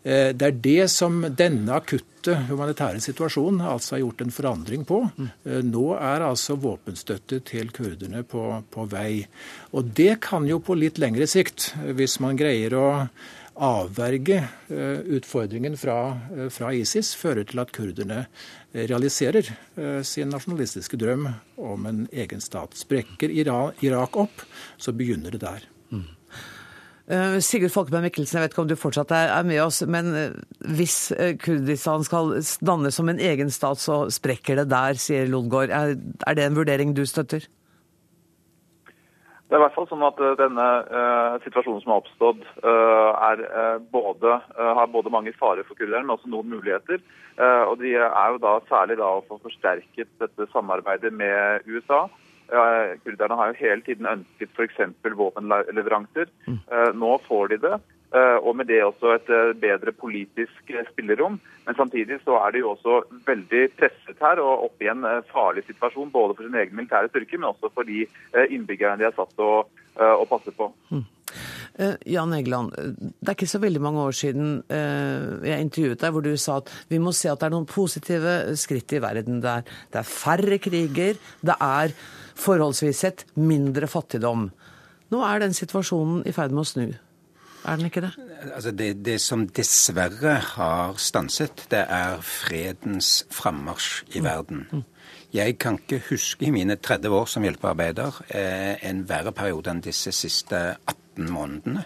Mm. 0.00 0.12
Eh, 0.12 0.28
det 0.34 0.46
er 0.46 0.60
det 0.64 0.90
som 0.90 1.20
denne 1.36 1.74
akutte 1.76 2.34
humanitære 2.48 3.00
situasjonen 3.00 3.60
altså 3.60 3.96
har 3.96 4.04
gjort 4.04 4.22
en 4.24 4.32
forandring 4.32 4.84
på. 4.84 5.02
Eh, 5.44 5.60
nå 5.64 5.94
er 5.96 6.24
altså 6.24 6.56
våpenstøtte 6.56 7.40
til 7.44 7.70
kurderne 7.70 8.22
på, 8.24 8.62
på 8.70 8.86
vei. 8.90 9.26
Og 9.72 9.92
det 9.96 10.20
kan 10.24 10.46
jo 10.48 10.60
på 10.60 10.78
litt 10.78 10.98
lengre 10.98 11.28
sikt, 11.28 11.74
hvis 11.96 12.18
man 12.20 12.38
greier 12.40 12.76
å 12.76 12.88
avverge 13.60 14.38
eh, 14.40 15.02
utfordringen 15.18 15.76
fra, 15.76 16.16
fra 16.48 16.72
ISIS, 16.72 17.12
føre 17.18 17.44
til 17.44 17.60
at 17.60 17.72
kurderne 17.76 18.24
realiserer 18.70 19.48
sin 20.06 20.30
nasjonalistiske 20.30 20.94
drøm 20.94 21.24
om 21.58 21.88
en 21.90 22.04
egen 22.14 22.40
stat. 22.40 22.76
Sprekker 22.78 23.32
Irak 23.34 24.16
opp, 24.16 24.44
så 24.78 24.94
begynner 24.94 25.34
det 25.34 25.42
der. 25.42 25.66
Mm. 25.90 26.06
Uh, 27.10 27.40
Sigurd 27.42 27.72
Falkeberg 27.74 28.04
Mikkelsen, 28.04 28.36
jeg 28.38 28.44
vet 28.44 28.52
ikke 28.54 28.62
om 28.62 28.68
du 28.70 28.76
fortsatt 28.78 29.10
er, 29.10 29.32
med 29.42 29.58
oss, 29.64 29.80
men 29.82 30.12
uh, 30.14 30.34
hvis 30.78 31.08
uh, 31.18 31.32
Kurdistan 31.42 32.04
skal 32.06 32.36
dannes 32.62 32.94
som 32.94 33.10
en 33.10 33.18
egen 33.18 33.50
stat, 33.50 33.80
så 33.82 34.04
sprekker 34.14 34.60
det 34.60 34.68
der, 34.70 34.94
sier 34.94 35.26
Lodgaard. 35.26 35.74
Er, 35.74 36.36
det 36.38 36.44
en 36.44 36.58
vurdering 36.60 36.94
du 36.94 37.02
støtter? 37.10 37.48
Det 39.50 39.58
er 39.58 39.58
i 39.58 39.64
hvert 39.64 39.74
fall 39.74 39.88
sånn 39.90 40.06
at 40.06 40.20
denne 40.38 40.64
situasjonen 41.42 41.80
som 41.82 41.90
har 41.90 42.04
oppstått, 42.04 42.44
er 42.62 43.40
både, 43.90 44.36
har 44.54 44.92
både 44.92 45.10
mange 45.10 45.32
farer 45.34 45.66
for 45.66 45.74
kurderne, 45.74 46.04
men 46.04 46.14
også 46.14 46.30
noen 46.30 46.52
muligheter. 46.52 47.02
og 47.66 47.74
De 47.80 47.96
er 47.98 48.28
jo 48.30 48.38
da 48.44 48.52
særlig 48.68 49.00
da 49.00 49.08
å 49.10 49.24
få 49.26 49.40
forsterket 49.42 50.12
dette 50.22 50.46
samarbeidet 50.54 51.10
med 51.10 51.66
USA. 51.66 52.04
Kurderne 53.04 53.38
har 53.38 53.50
jo 53.50 53.60
hele 53.60 53.82
tiden 53.86 54.08
ønsket 54.10 54.52
f.eks. 54.56 54.82
våpenleveranser. 55.16 56.30
Mm. 56.46 56.58
Eh, 56.72 56.92
nå 56.98 57.16
får 57.28 57.52
de 57.52 57.58
det. 57.66 57.78
Eh, 58.10 58.38
og 58.42 58.56
med 58.58 58.66
det 58.66 58.80
også 58.82 59.12
et 59.14 59.30
eh, 59.30 59.52
bedre 59.60 59.92
politisk 59.94 60.72
spillerom. 60.90 61.38
Men 61.66 61.78
samtidig 61.78 62.18
så 62.24 62.40
er 62.42 62.54
de 62.54 62.64
jo 62.64 62.72
også 62.74 63.02
veldig 63.26 63.62
presset 63.78 64.18
her 64.18 64.42
og 64.42 64.66
oppe 64.66 64.86
i 64.86 64.90
en 64.90 65.06
farlig 65.30 65.64
situasjon. 65.68 66.10
Både 66.10 66.34
for 66.34 66.46
sin 66.46 66.58
egen 66.58 66.76
militære 66.76 67.12
styrke, 67.12 67.38
men 67.38 67.52
også 67.52 67.70
for 67.74 67.86
de 67.86 68.02
innbyggerne 68.50 68.98
de 68.98 69.10
er 69.10 69.14
satt 69.14 69.30
til 69.36 69.46
å, 69.46 69.62
å 70.00 70.26
passe 70.30 70.54
på. 70.56 70.72
Mm. 70.90 71.06
Jan 72.10 72.34
Egeland, 72.34 72.74
det 72.74 73.30
er 73.30 73.36
ikke 73.36 73.46
så 73.48 73.60
veldig 73.62 73.80
mange 73.80 74.02
år 74.02 74.16
siden 74.18 74.48
jeg 74.68 75.64
intervjuet 75.64 76.02
deg 76.02 76.12
hvor 76.12 76.24
du 76.26 76.32
sa 76.34 76.58
at 76.60 76.72
vi 76.90 76.98
må 77.00 77.12
se 77.16 77.30
at 77.30 77.40
det 77.40 77.46
er 77.46 77.54
noen 77.54 77.68
positive 77.70 78.34
skritt 78.58 78.92
i 78.98 79.00
verden. 79.00 79.38
Det 79.40 79.52
er, 79.60 79.70
det 79.94 80.02
er 80.02 80.10
færre 80.10 80.58
kriger, 80.60 81.20
det 81.46 81.56
er 81.56 81.94
forholdsvis 82.40 83.04
sett 83.04 83.24
mindre 83.36 83.88
fattigdom. 83.90 84.48
Nå 85.10 85.22
er 85.26 85.42
den 85.42 85.54
situasjonen 85.56 86.24
i 86.28 86.34
ferd 86.34 86.54
med 86.54 86.64
å 86.64 86.68
snu. 86.70 86.90
Er 87.60 87.76
den 87.76 87.90
ikke 87.90 88.00
det? 88.00 88.12
Altså 88.54 88.70
det, 88.72 88.88
det 89.04 89.18
som 89.20 89.44
dessverre 89.56 90.38
har 90.54 90.94
stanset, 90.96 91.66
det 91.72 91.82
er 91.92 92.22
fredens 92.24 93.26
frammarsj 93.34 94.16
i 94.16 94.22
verden. 94.24 94.64
Jeg 95.34 95.58
kan 95.62 95.76
ikke 95.78 96.00
huske 96.08 96.48
i 96.48 96.54
mine 96.54 96.78
30 96.80 97.12
år 97.14 97.28
som 97.30 97.44
hjelpearbeider 97.44 98.22
eh, 98.34 98.80
en 98.88 99.04
verre 99.08 99.34
periode 99.36 99.70
enn 99.70 99.82
disse 99.84 100.12
siste 100.16 100.62
18 100.88 101.28
månedene. 101.30 101.84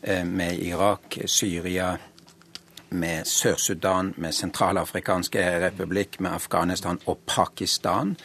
Eh, 0.00 0.22
med 0.24 0.62
Irak, 0.62 1.18
Syria, 1.26 1.96
med 2.88 3.26
Sør-Sudan, 3.28 4.14
med 4.16 4.32
Sentralafrikanske 4.32 5.42
republikk, 5.66 6.20
med 6.20 6.38
Afghanistan 6.38 7.00
og 7.06 7.18
Pakistan. 7.26 8.16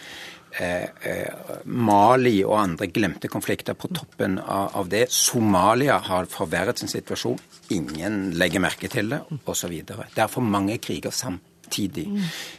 Eh, 0.58 0.84
eh, 0.84 1.34
Mali 1.66 2.44
og 2.46 2.60
andre 2.60 2.88
glemte 2.94 3.30
konflikter 3.32 3.74
på 3.74 3.90
toppen 3.90 4.38
av 4.40 4.90
det. 4.90 5.08
Somalia 5.12 5.98
har 5.98 6.30
forverret 6.30 6.80
sin 6.80 6.92
situasjon. 6.92 7.40
Ingen 7.74 8.36
legger 8.38 8.62
merke 8.62 8.90
til 8.92 9.10
det, 9.10 9.22
osv. 9.50 9.74
Det 9.82 10.22
er 10.22 10.30
for 10.30 10.46
mange 10.46 10.78
kriger 10.78 11.12
samtidig. 11.12 12.06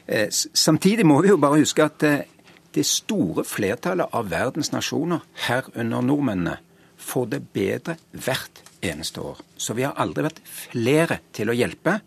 Eh, 0.07 0.26
samtidig 0.30 1.07
må 1.07 1.20
vi 1.22 1.30
jo 1.30 1.38
bare 1.38 1.62
huske 1.62 1.87
at 1.87 2.02
det 2.74 2.87
store 2.87 3.44
flertallet 3.46 4.11
av 4.11 4.30
verdens 4.30 4.72
nasjoner, 4.74 5.22
herunder 5.46 6.02
nordmennene, 6.02 6.59
får 6.98 7.26
det 7.30 7.42
bedre 7.54 7.98
hvert 8.11 8.62
eneste 8.83 9.22
år. 9.22 9.38
Så 9.57 9.76
vi 9.76 9.85
har 9.87 9.94
aldri 10.00 10.24
vært 10.26 10.42
flere 10.42 11.20
til 11.33 11.52
å 11.52 11.57
hjelpe 11.57 12.00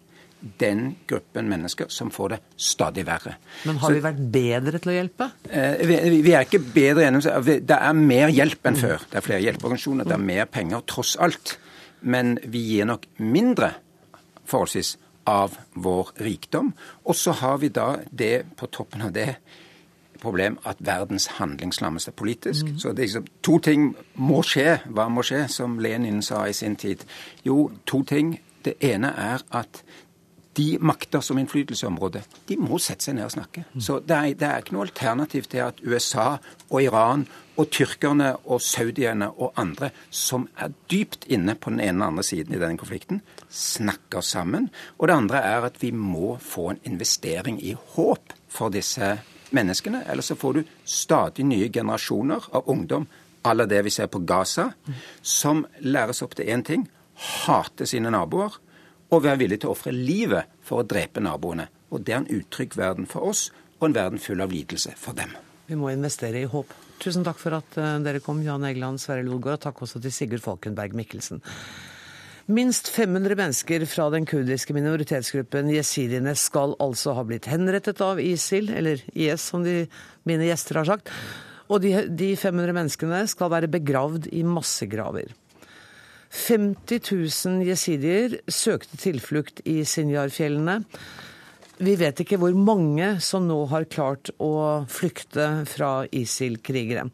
den 0.60 0.91
gruppen 1.10 1.50
mennesker 1.50 1.89
som 1.93 2.12
får 2.13 2.36
det 2.36 2.39
stadig 2.62 3.06
verre. 3.08 3.36
Men 3.65 3.80
har 3.82 3.95
vi 3.95 4.04
vært 4.04 4.19
bedre 4.34 4.82
til 4.82 4.93
å 4.93 4.97
hjelpe? 4.97 5.30
Eh, 5.50 5.82
vi, 5.89 5.97
vi, 6.21 6.34
er 6.36 6.45
ikke 6.45 6.62
bedre 6.62 7.08
gjennom 7.08 7.23
Det 7.45 7.80
er 7.80 7.97
mer 7.97 8.34
hjelp 8.34 8.69
enn 8.69 8.80
før. 8.80 9.08
Det 9.10 9.19
er 9.19 9.26
flere 9.26 9.43
hjelpeorganisasjoner, 9.47 10.08
det 10.08 10.15
er 10.17 10.26
mer 10.30 10.50
penger, 10.52 10.86
tross 10.89 11.15
alt. 11.19 11.58
Men 12.02 12.38
vi 12.45 12.62
gir 12.76 12.89
nok 12.89 13.08
mindre, 13.17 13.73
forholdsvis, 14.45 14.95
av 15.28 15.58
vår 15.73 16.13
rikdom. 16.23 16.71
Og 17.04 17.15
så 17.19 17.34
har 17.41 17.58
vi 17.60 17.67
da 17.73 17.97
det 18.12 18.45
på 18.56 18.69
toppen 18.71 19.04
av 19.04 19.12
det 19.15 19.34
problem 20.21 20.58
at 20.65 20.80
verdens 20.80 21.28
handlingslammes 21.38 22.08
er 22.08 22.15
politisk. 22.17 22.65
Mm. 22.65 22.80
Så 22.80 22.89
det 22.89 23.00
er 23.00 23.10
liksom, 23.10 23.28
to 23.43 23.60
ting 23.60 23.95
må 24.15 24.41
skje. 24.45 24.80
Hva 24.86 25.08
må 25.13 25.23
skje, 25.26 25.45
som 25.52 25.80
Lenin 25.84 26.21
sa 26.26 26.45
i 26.47 26.56
sin 26.58 26.76
tid? 26.76 27.06
Jo, 27.45 27.69
to 27.86 28.04
ting. 28.04 28.38
Det 28.65 28.73
ene 28.84 29.13
er 29.13 29.43
at 29.56 29.84
de 30.58 30.78
makter 30.82 31.22
som 31.22 31.38
innflytelseområde, 31.38 32.24
de 32.50 32.58
må 32.58 32.80
sette 32.82 33.06
seg 33.06 33.17
ned 33.17 33.28
og 33.28 33.34
snakke. 33.36 33.63
Så 33.78 34.00
det 34.02 34.15
er, 34.15 34.32
det 34.39 34.48
er, 34.48 34.63
ikke 34.63 34.74
noe 34.74 34.88
alternativ 34.88 35.46
til 35.52 35.62
at 35.67 35.82
USA 35.86 36.39
og 36.70 36.80
Iran 36.82 37.28
og 37.58 37.70
tyrkerne 37.74 38.32
og 38.46 38.62
saudiene 38.65 39.30
og 39.36 39.58
andre 39.62 39.91
som 40.10 40.48
er 40.58 40.74
dypt 40.89 41.28
inne 41.34 41.56
på 41.58 41.74
den 41.74 41.82
ene 41.86 42.02
og 42.02 42.12
andre 42.12 42.26
siden 42.26 42.58
i 42.58 42.62
denne 42.62 42.80
konflikten, 42.82 43.22
snakker 43.50 44.26
sammen. 44.26 44.70
Og 44.98 45.08
det 45.10 45.17
andre 45.17 45.43
er 45.46 45.70
at 45.70 45.80
vi 45.82 45.93
må 45.93 46.36
få 46.41 46.72
en 46.74 46.84
investering 46.89 47.62
i 47.62 47.76
håp 47.96 48.34
for 48.50 48.74
disse 48.74 49.15
menneskene. 49.54 50.04
Ellers 50.10 50.34
så 50.34 50.38
får 50.38 50.58
du 50.58 50.76
stadig 50.86 51.46
nye 51.46 51.72
generasjoner 51.74 52.50
av 52.52 52.70
ungdom 52.70 53.08
à 53.48 53.54
la 53.54 53.65
det 53.65 53.82
vi 53.86 53.89
ser 53.89 54.08
på 54.12 54.20
Gaza, 54.20 54.72
som 55.22 55.65
læres 55.80 56.22
opp 56.22 56.34
til 56.36 56.50
én 56.52 56.65
ting 56.65 56.88
hate 57.17 57.88
sine 57.89 58.12
naboer 58.13 58.58
og 59.10 59.24
være 59.24 59.41
villig 59.43 59.62
til 59.62 59.72
å 59.72 59.76
ofre 59.76 59.93
livet 59.96 60.52
for 60.65 60.82
å 60.82 60.88
drepe 60.88 61.24
naboene. 61.24 61.67
Og 61.91 62.04
Det 62.04 62.13
er 62.13 62.22
en 62.22 62.32
utrygg 62.39 62.76
verden 62.76 63.08
for 63.08 63.30
oss, 63.30 63.50
og 63.80 63.89
en 63.89 63.96
verden 63.96 64.20
full 64.20 64.41
av 64.41 64.52
lidelse 64.52 64.96
for 64.98 65.15
dem. 65.15 65.36
Vi 65.67 65.76
må 65.76 65.91
investere 65.91 66.41
i 66.41 66.50
håp. 66.50 66.72
Tusen 67.00 67.26
takk 67.28 67.39
for 67.39 67.58
at 67.60 67.78
eh, 67.78 68.00
dere 68.04 68.24
kom, 68.24 68.41
Jan 68.43 68.65
Egeland, 68.65 69.00
Sverre 69.00 69.26
Lodgaard, 69.26 69.60
og 69.60 69.65
takk 69.67 69.84
også 69.86 70.02
til 70.02 70.13
Sigurd 70.15 70.43
Falkenberg 70.43 70.96
Mikkelsen. 70.98 71.43
Minst 72.48 72.88
500 72.88 73.36
mennesker 73.36 73.84
fra 73.91 74.06
den 74.13 74.26
kurdiske 74.26 74.72
minoritetsgruppen 74.76 75.67
jesidiene 75.74 76.32
skal 76.39 76.78
altså 76.80 77.12
ha 77.17 77.26
blitt 77.28 77.50
henrettet 77.52 78.00
av 78.04 78.22
ISIL, 78.24 78.72
eller 78.72 79.04
IS 79.12 79.50
som 79.52 79.65
de, 79.67 79.82
mine 80.24 80.48
gjester 80.48 80.80
har 80.80 80.88
sagt. 80.88 81.12
Og 81.67 81.84
de, 81.84 81.91
de 82.08 82.32
500 82.39 82.72
menneskene 82.72 83.20
skal 83.28 83.52
være 83.52 83.70
begravd 83.72 84.30
i 84.32 84.46
massegraver. 84.48 85.36
50 86.34 87.12
000 87.12 87.68
jesidier 87.68 88.38
søkte 88.52 89.00
tilflukt 89.00 89.62
i 89.66 89.82
Sinjar-fjellene. 89.88 90.82
Vi 91.78 91.94
vet 92.00 92.24
ikke 92.24 92.40
hvor 92.42 92.56
mange 92.58 93.18
som 93.22 93.46
nå 93.48 93.60
har 93.72 93.86
klart 93.92 94.32
å 94.42 94.88
flykte 94.90 95.66
fra 95.70 95.92
ISIL-krigere. 96.10 97.06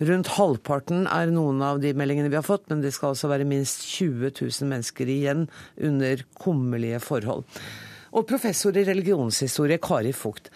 Rundt 0.00 0.30
halvparten 0.32 1.04
er 1.12 1.32
noen 1.32 1.60
av 1.64 1.80
de 1.82 1.92
meldingene 1.96 2.30
vi 2.32 2.38
har 2.38 2.46
fått, 2.46 2.70
men 2.70 2.80
det 2.80 2.94
skal 2.96 3.12
altså 3.12 3.28
være 3.28 3.48
minst 3.48 3.84
20 3.84 4.32
000 4.32 4.68
mennesker 4.70 5.10
igjen 5.12 5.46
under 5.76 6.22
kummerlige 6.40 7.02
forhold. 7.04 7.44
Og 8.16 8.26
professor 8.26 8.74
i 8.74 8.86
religionshistorie 8.88 9.80
Kari 9.82 10.14
Fugt, 10.16 10.48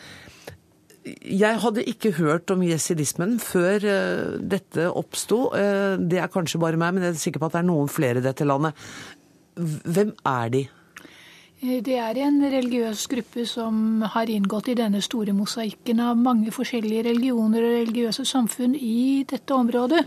jeg 1.04 1.60
hadde 1.60 1.84
ikke 1.84 2.14
hørt 2.16 2.50
om 2.54 2.62
jesidismen 2.64 3.36
før 3.42 3.84
uh, 3.84 4.36
dette 4.40 4.86
oppsto. 4.88 5.50
Uh, 5.52 6.00
det 6.00 6.22
er 6.22 6.32
kanskje 6.32 6.60
bare 6.62 6.80
meg, 6.80 6.94
men 6.96 7.04
jeg 7.04 7.14
er 7.14 7.20
sikker 7.20 7.42
på 7.42 7.50
at 7.50 7.58
det 7.58 7.60
er 7.60 7.68
noen 7.68 7.90
flere 7.92 8.22
i 8.22 8.24
dette 8.24 8.46
landet. 8.48 8.86
Hvem 9.54 10.14
er 10.26 10.54
de? 10.54 10.62
Eh, 11.60 11.82
det 11.84 11.98
er 12.00 12.18
en 12.24 12.40
religiøs 12.40 13.04
gruppe 13.12 13.44
som 13.48 14.02
har 14.14 14.32
inngått 14.32 14.72
i 14.72 14.78
denne 14.80 15.02
store 15.04 15.36
mosaikken 15.36 16.00
av 16.02 16.16
mange 16.20 16.54
forskjellige 16.54 17.06
religioner 17.10 17.68
og 17.68 17.76
religiøse 17.82 18.24
samfunn 18.28 18.74
i 18.74 19.24
dette 19.28 19.54
området. 19.54 20.06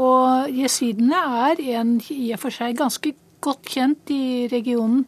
Og 0.00 0.52
jesidene 0.54 1.24
er 1.48 1.64
en 1.80 1.96
i 2.12 2.30
og 2.36 2.44
for 2.44 2.54
seg 2.54 2.78
ganske 2.78 3.14
godt 3.40 3.72
kjent 3.72 4.12
i 4.12 4.48
regionen, 4.52 5.06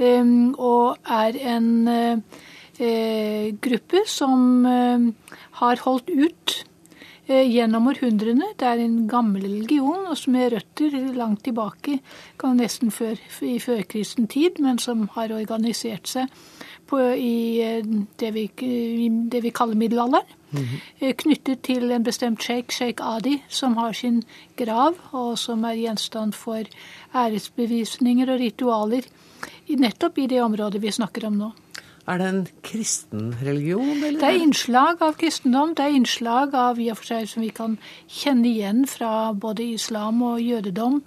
og 0.00 0.96
er 1.04 1.36
en 1.56 2.22
Eh, 2.80 3.50
gruppe 3.60 4.06
som 4.06 4.66
eh, 4.66 5.34
har 5.60 5.80
holdt 5.84 6.08
ut 6.08 6.52
eh, 7.26 7.44
gjennom 7.44 7.90
århundrene. 7.90 8.54
Det 8.56 8.64
er 8.64 8.80
en 8.80 9.02
gammel 9.10 9.44
religion 9.44 10.06
og 10.08 10.16
som 10.16 10.38
har 10.40 10.54
røtter 10.54 10.96
langt 11.12 11.44
tilbake, 11.44 11.98
nesten 12.56 12.88
før, 12.88 13.20
i 13.44 13.58
førkristen 13.60 14.30
tid, 14.32 14.62
men 14.64 14.80
som 14.80 15.10
har 15.12 15.36
organisert 15.36 16.08
seg 16.08 16.32
på, 16.88 17.02
i 17.20 17.60
det 18.18 18.32
vi, 18.32 18.46
det 19.28 19.44
vi, 19.44 19.52
kaller 19.52 19.76
middelalderen. 19.76 20.36
Mm 20.50 20.64
-hmm. 20.64 21.12
Knyttet 21.12 21.62
til 21.62 21.92
en 21.92 22.02
bestemt 22.02 22.42
sjeik, 22.42 22.72
sjeik 22.72 23.00
Adi, 23.00 23.42
som 23.48 23.76
har 23.76 23.92
sin 23.92 24.24
grav, 24.56 24.94
og 25.12 25.38
som 25.38 25.64
er 25.64 25.74
gjenstand 25.74 26.32
for 26.32 26.64
æresbevisninger 27.14 28.32
og 28.32 28.40
ritualer 28.40 29.02
nettopp 29.68 30.18
i 30.18 30.26
det 30.26 30.42
området 30.42 30.82
vi 30.82 30.90
snakker 30.90 31.26
om 31.26 31.36
nå. 31.38 31.52
Er 32.10 32.18
det 32.18 32.28
en 32.28 32.46
kristen 32.66 33.34
religion? 33.42 33.90
Eller? 34.02 34.18
Det 34.18 34.28
er 34.28 34.42
innslag 34.42 35.02
av 35.06 35.14
kristendom. 35.20 35.76
Det 35.78 35.84
er 35.84 35.94
innslag 35.94 36.56
av 36.58 36.80
i 36.82 36.88
og 36.90 36.98
for 36.98 37.12
seg 37.12 37.28
som 37.30 37.44
vi 37.44 37.52
kan 37.54 37.76
kjenne 38.10 38.48
igjen 38.50 38.82
fra 38.90 39.30
både 39.30 39.68
islam 39.76 40.18
og 40.26 40.40
jødedom. 40.42 41.04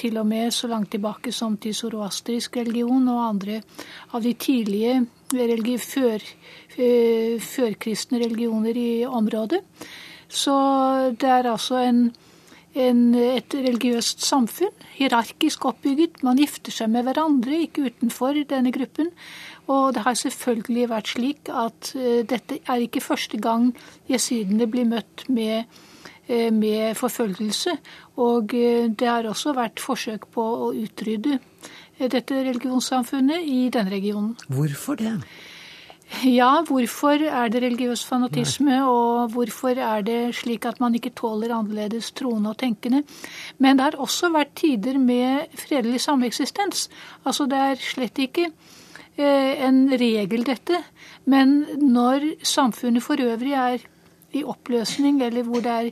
Til 0.00 0.16
og 0.20 0.26
med 0.28 0.52
så 0.52 0.70
langt 0.72 0.90
tilbake 0.92 1.32
som 1.32 1.58
til 1.60 1.74
zoroastrisk 1.76 2.56
religion 2.56 3.04
og 3.12 3.20
andre 3.26 3.60
av 4.16 4.24
de 4.24 4.32
tidlige 4.32 5.02
religi 5.32 5.76
før, 5.78 6.24
eh, 6.76 7.36
førkristne 7.40 8.20
religioner 8.24 8.76
i 8.76 9.04
området. 9.04 9.60
Så 10.28 10.56
det 11.20 11.28
er 11.28 11.50
altså 11.52 11.76
en, 11.84 12.14
en, 12.76 13.00
et 13.14 13.54
religiøst 13.54 14.24
samfunn, 14.24 14.74
hierarkisk 14.98 15.64
oppbygget. 15.68 16.22
Man 16.26 16.40
gifter 16.40 16.74
seg 16.74 16.90
med 16.92 17.06
hverandre, 17.08 17.62
ikke 17.64 17.88
utenfor 17.90 18.38
denne 18.48 18.72
gruppen. 18.74 19.10
Og 19.72 19.94
det 19.96 20.04
har 20.06 20.18
selvfølgelig 20.20 20.88
vært 20.92 21.12
slik 21.14 21.50
at 21.50 21.92
uh, 21.96 22.20
dette 22.28 22.60
er 22.62 22.84
ikke 22.84 23.04
første 23.04 23.40
gang 23.42 23.72
jesidene 24.10 24.68
blir 24.70 24.86
møtt 24.88 25.26
med, 25.32 25.66
uh, 26.28 26.50
med 26.54 26.94
forfølgelse. 27.00 27.78
Og 28.22 28.54
uh, 28.54 28.86
det 28.92 29.10
har 29.10 29.26
også 29.26 29.56
vært 29.56 29.82
forsøk 29.82 30.28
på 30.36 30.46
å 30.68 30.70
utrydde 30.76 31.40
dette 31.96 32.42
religionssamfunnet 32.44 33.46
i 33.48 33.68
denne 33.72 33.90
regionen. 33.90 34.34
Hvorfor 34.52 35.00
det? 35.00 35.16
Ja, 36.40 36.62
hvorfor 36.62 37.18
er 37.26 37.48
det 37.50 37.62
religiøs 37.62 38.04
fanatisme, 38.06 38.78
og 38.86 39.32
hvorfor 39.34 39.74
er 39.74 40.04
det 40.06 40.34
slik 40.38 40.64
at 40.64 40.80
man 40.80 40.94
ikke 40.94 41.10
tåler 41.18 41.50
annerledes 41.50 42.12
troende 42.14 42.50
og 42.54 42.58
tenkende? 42.58 43.02
Men 43.58 43.76
det 43.76 43.84
har 43.84 43.98
også 44.00 44.30
vært 44.32 44.54
tider 44.56 44.98
med 44.98 45.50
fredelig 45.58 46.00
sameksistens. 46.06 46.88
Altså 47.26 47.48
det 47.50 47.58
er 47.58 47.86
slett 47.90 48.22
ikke 48.22 48.50
Eh, 49.16 49.64
en 49.64 49.88
regel, 49.96 50.44
dette. 50.44 50.82
Men 51.24 51.62
når 51.80 52.34
samfunnet 52.44 53.02
for 53.02 53.16
øvrig 53.22 53.54
er 53.56 53.78
i 54.36 54.42
oppløsning, 54.44 55.22
eller 55.24 55.42
hvor 55.42 55.62
det 55.64 55.72
er 55.72 55.90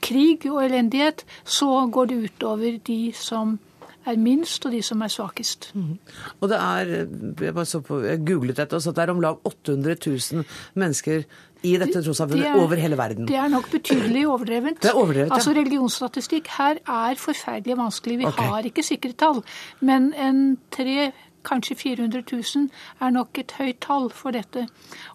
krig 0.00 0.46
og 0.50 0.64
elendighet, 0.64 1.24
så 1.44 1.90
går 1.92 2.04
det 2.04 2.22
utover 2.24 2.78
de 2.86 3.12
som 3.12 3.58
er 4.06 4.18
minst, 4.18 4.66
og 4.66 4.72
de 4.72 4.82
som 4.82 5.02
er 5.02 5.12
svakest. 5.12 5.70
Mm. 5.74 5.98
Og 6.40 6.48
det 6.48 6.58
er, 6.58 6.92
jeg, 7.40 7.54
på, 7.86 8.00
jeg 8.00 8.20
googlet 8.26 8.56
dette, 8.56 8.76
altså 8.76 8.92
det 8.92 9.04
er 9.04 9.10
om 9.14 9.20
lag 9.20 9.38
800 9.44 9.96
000 10.06 10.44
mennesker 10.74 11.24
i 11.62 11.76
dette 11.78 12.02
trossamfunnet 12.02 12.44
Det 12.44 12.50
er- 12.50 12.62
over 12.64 12.76
hele 12.76 12.98
verden. 12.98 13.28
Det 13.28 13.36
er 13.36 13.48
nok 13.48 13.70
betydelig 13.70 14.26
overdrevent. 14.28 14.82
Det 14.82 14.90
er 14.90 14.94
overdrevet, 14.94 15.28
ja. 15.28 15.34
Altså 15.34 15.50
Religionsstatistikk 15.50 16.48
her 16.58 16.80
er 16.88 17.14
forferdelig 17.14 17.76
vanskelig. 17.78 18.18
Vi 18.18 18.26
okay. 18.26 18.44
har 18.44 18.62
ikke 18.62 18.82
sikre 18.82 19.12
tall. 19.12 19.42
Men 19.80 20.14
en 20.14 20.58
tre, 20.70 21.12
kanskje 21.44 21.76
400 21.76 22.22
000 22.32 22.68
er 23.00 23.10
nok 23.10 23.38
et 23.38 23.52
høyt 23.58 23.80
tall 23.80 24.10
for 24.10 24.30
dette. 24.30 24.66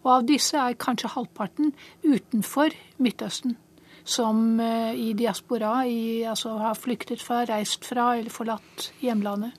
Og 0.04 0.16
av 0.16 0.28
disse 0.28 0.58
er 0.58 0.74
kanskje 0.74 1.10
halvparten 1.10 1.74
utenfor 2.04 2.70
Midtøsten. 2.98 3.58
Som 4.08 4.60
eh, 4.64 4.94
i 4.96 5.10
diaspora 5.20 5.82
i, 5.86 6.24
altså, 6.24 6.54
har 6.62 6.78
flyktet 6.80 7.20
fra, 7.24 7.42
reist 7.50 7.84
fra 7.86 8.14
eller 8.16 8.32
forlatt 8.32 8.92
hjemlandet. 9.04 9.52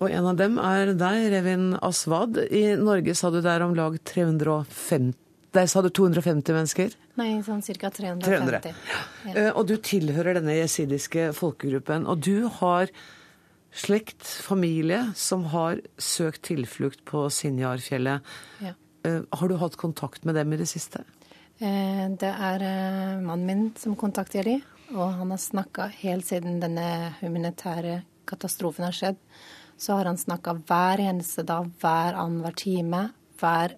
Og 0.00 0.08
en 0.12 0.26
av 0.30 0.36
dem 0.40 0.58
er 0.60 0.94
deg, 0.96 1.26
Revin 1.32 1.70
Aswad. 1.84 2.38
I 2.52 2.74
Norge 2.80 3.14
sa 3.16 3.28
du 3.32 3.40
det 3.44 3.50
er 3.52 3.64
om 3.64 3.74
lag 3.76 3.96
350 4.08 5.12
Der 5.52 5.66
sa 5.66 5.82
du 5.82 5.88
250 5.90 6.54
mennesker? 6.54 6.92
Nei, 7.18 7.40
sånn 7.44 7.60
ca. 7.64 7.90
350. 7.90 8.22
300. 8.22 8.74
Ja. 9.26 9.32
Eh, 9.34 9.50
Og 9.50 9.66
du 9.68 9.74
tilhører 9.76 10.38
denne 10.38 10.54
jesidiske 10.60 11.30
folkegruppen. 11.36 12.06
Og 12.08 12.20
du 12.22 12.46
har 12.60 12.92
slekt, 13.76 14.22
familie, 14.46 15.02
som 15.18 15.44
har 15.52 15.80
søkt 16.00 16.42
tilflukt 16.48 17.02
på 17.04 17.26
Sinjarfjellet. 17.30 18.22
Ja. 18.64 18.72
Eh, 19.04 19.20
Har 19.32 19.48
du 19.48 19.56
hatt 19.60 19.76
kontakt 19.76 20.24
med 20.24 20.34
dem 20.38 20.52
i 20.52 20.60
det 20.60 20.68
siste? 20.70 21.04
Eh, 21.60 22.08
Det 22.16 22.30
er 22.30 22.62
eh, 22.64 23.20
mannen 23.20 23.46
min 23.46 23.64
som 23.76 23.96
kontakter 23.96 24.44
de, 24.44 24.60
og 24.94 25.12
han 25.18 25.30
har 25.30 25.38
snakka 25.38 25.90
helt 26.00 26.26
siden 26.26 26.60
denne 26.60 27.14
humanitære 27.20 28.02
katastrofen 28.26 28.86
har 28.86 28.96
skjedd. 28.96 29.18
Så 29.76 29.96
har 29.96 30.08
han 30.08 30.16
snakka 30.16 30.56
hver 30.68 31.00
eneste 31.00 31.44
dag, 31.44 31.68
hver 31.80 32.16
annenhver 32.16 32.56
time. 32.56 33.10
Hver 33.40 33.76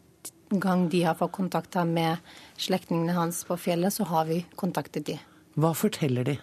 gang 0.51 0.89
de 0.91 1.03
har 1.03 1.14
fått 1.14 1.33
kontakta 1.33 1.85
med 1.85 2.18
slektningene 2.57 3.14
hans 3.16 3.45
på 3.45 3.57
fjellet, 3.57 3.93
så 3.93 4.05
har 4.05 4.26
vi 4.26 4.45
kontaktet 4.57 5.07
de. 5.07 5.18
Hva 5.57 5.72
forteller 5.74 6.24
de? 6.24 6.39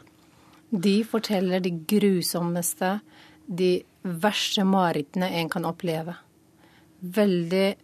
De 0.72 1.04
forteller 1.04 1.60
de 1.60 1.72
grusommeste, 1.72 3.00
de 3.46 3.84
verste 4.04 4.64
marerittene 4.64 5.32
en 5.40 5.50
kan 5.50 5.66
oppleve. 5.66 6.16
Veldig 7.00 7.76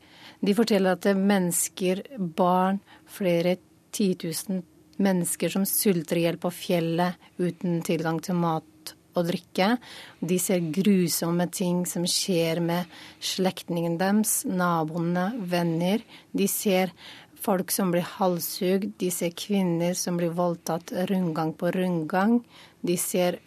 De 0.45 0.53
forteller 0.53 0.93
at 0.93 1.05
det 1.05 1.15
er 1.15 1.25
mennesker, 1.33 2.03
barn, 2.37 2.81
flere 3.09 3.57
titusen 3.95 4.61
mennesker 5.01 5.51
som 5.51 5.65
sulter 5.67 6.19
i 6.19 6.25
hjel 6.25 6.37
på 6.39 6.51
fjellet 6.53 7.19
uten 7.41 7.81
tilgang 7.85 8.21
til 8.23 8.37
mat 8.39 8.93
og 9.15 9.29
drikke. 9.29 9.75
De 10.19 10.37
ser 10.41 10.63
grusomme 10.75 11.47
ting 11.51 11.83
som 11.89 12.05
skjer 12.09 12.61
med 12.63 12.91
slektningene 13.23 13.99
deres, 13.99 14.43
naboene, 14.47 15.29
venner. 15.51 16.03
De 16.35 16.47
ser 16.51 16.93
folk 17.45 17.71
som 17.71 17.91
blir 17.93 18.05
halshugd, 18.17 18.95
de 18.99 19.11
ser 19.13 19.35
kvinner 19.37 19.95
som 19.97 20.19
blir 20.19 20.35
voldtatt 20.35 20.93
rundgang 21.11 21.53
på 21.57 21.71
rundgang. 21.75 22.39
De 22.85 22.97
ser 22.99 23.39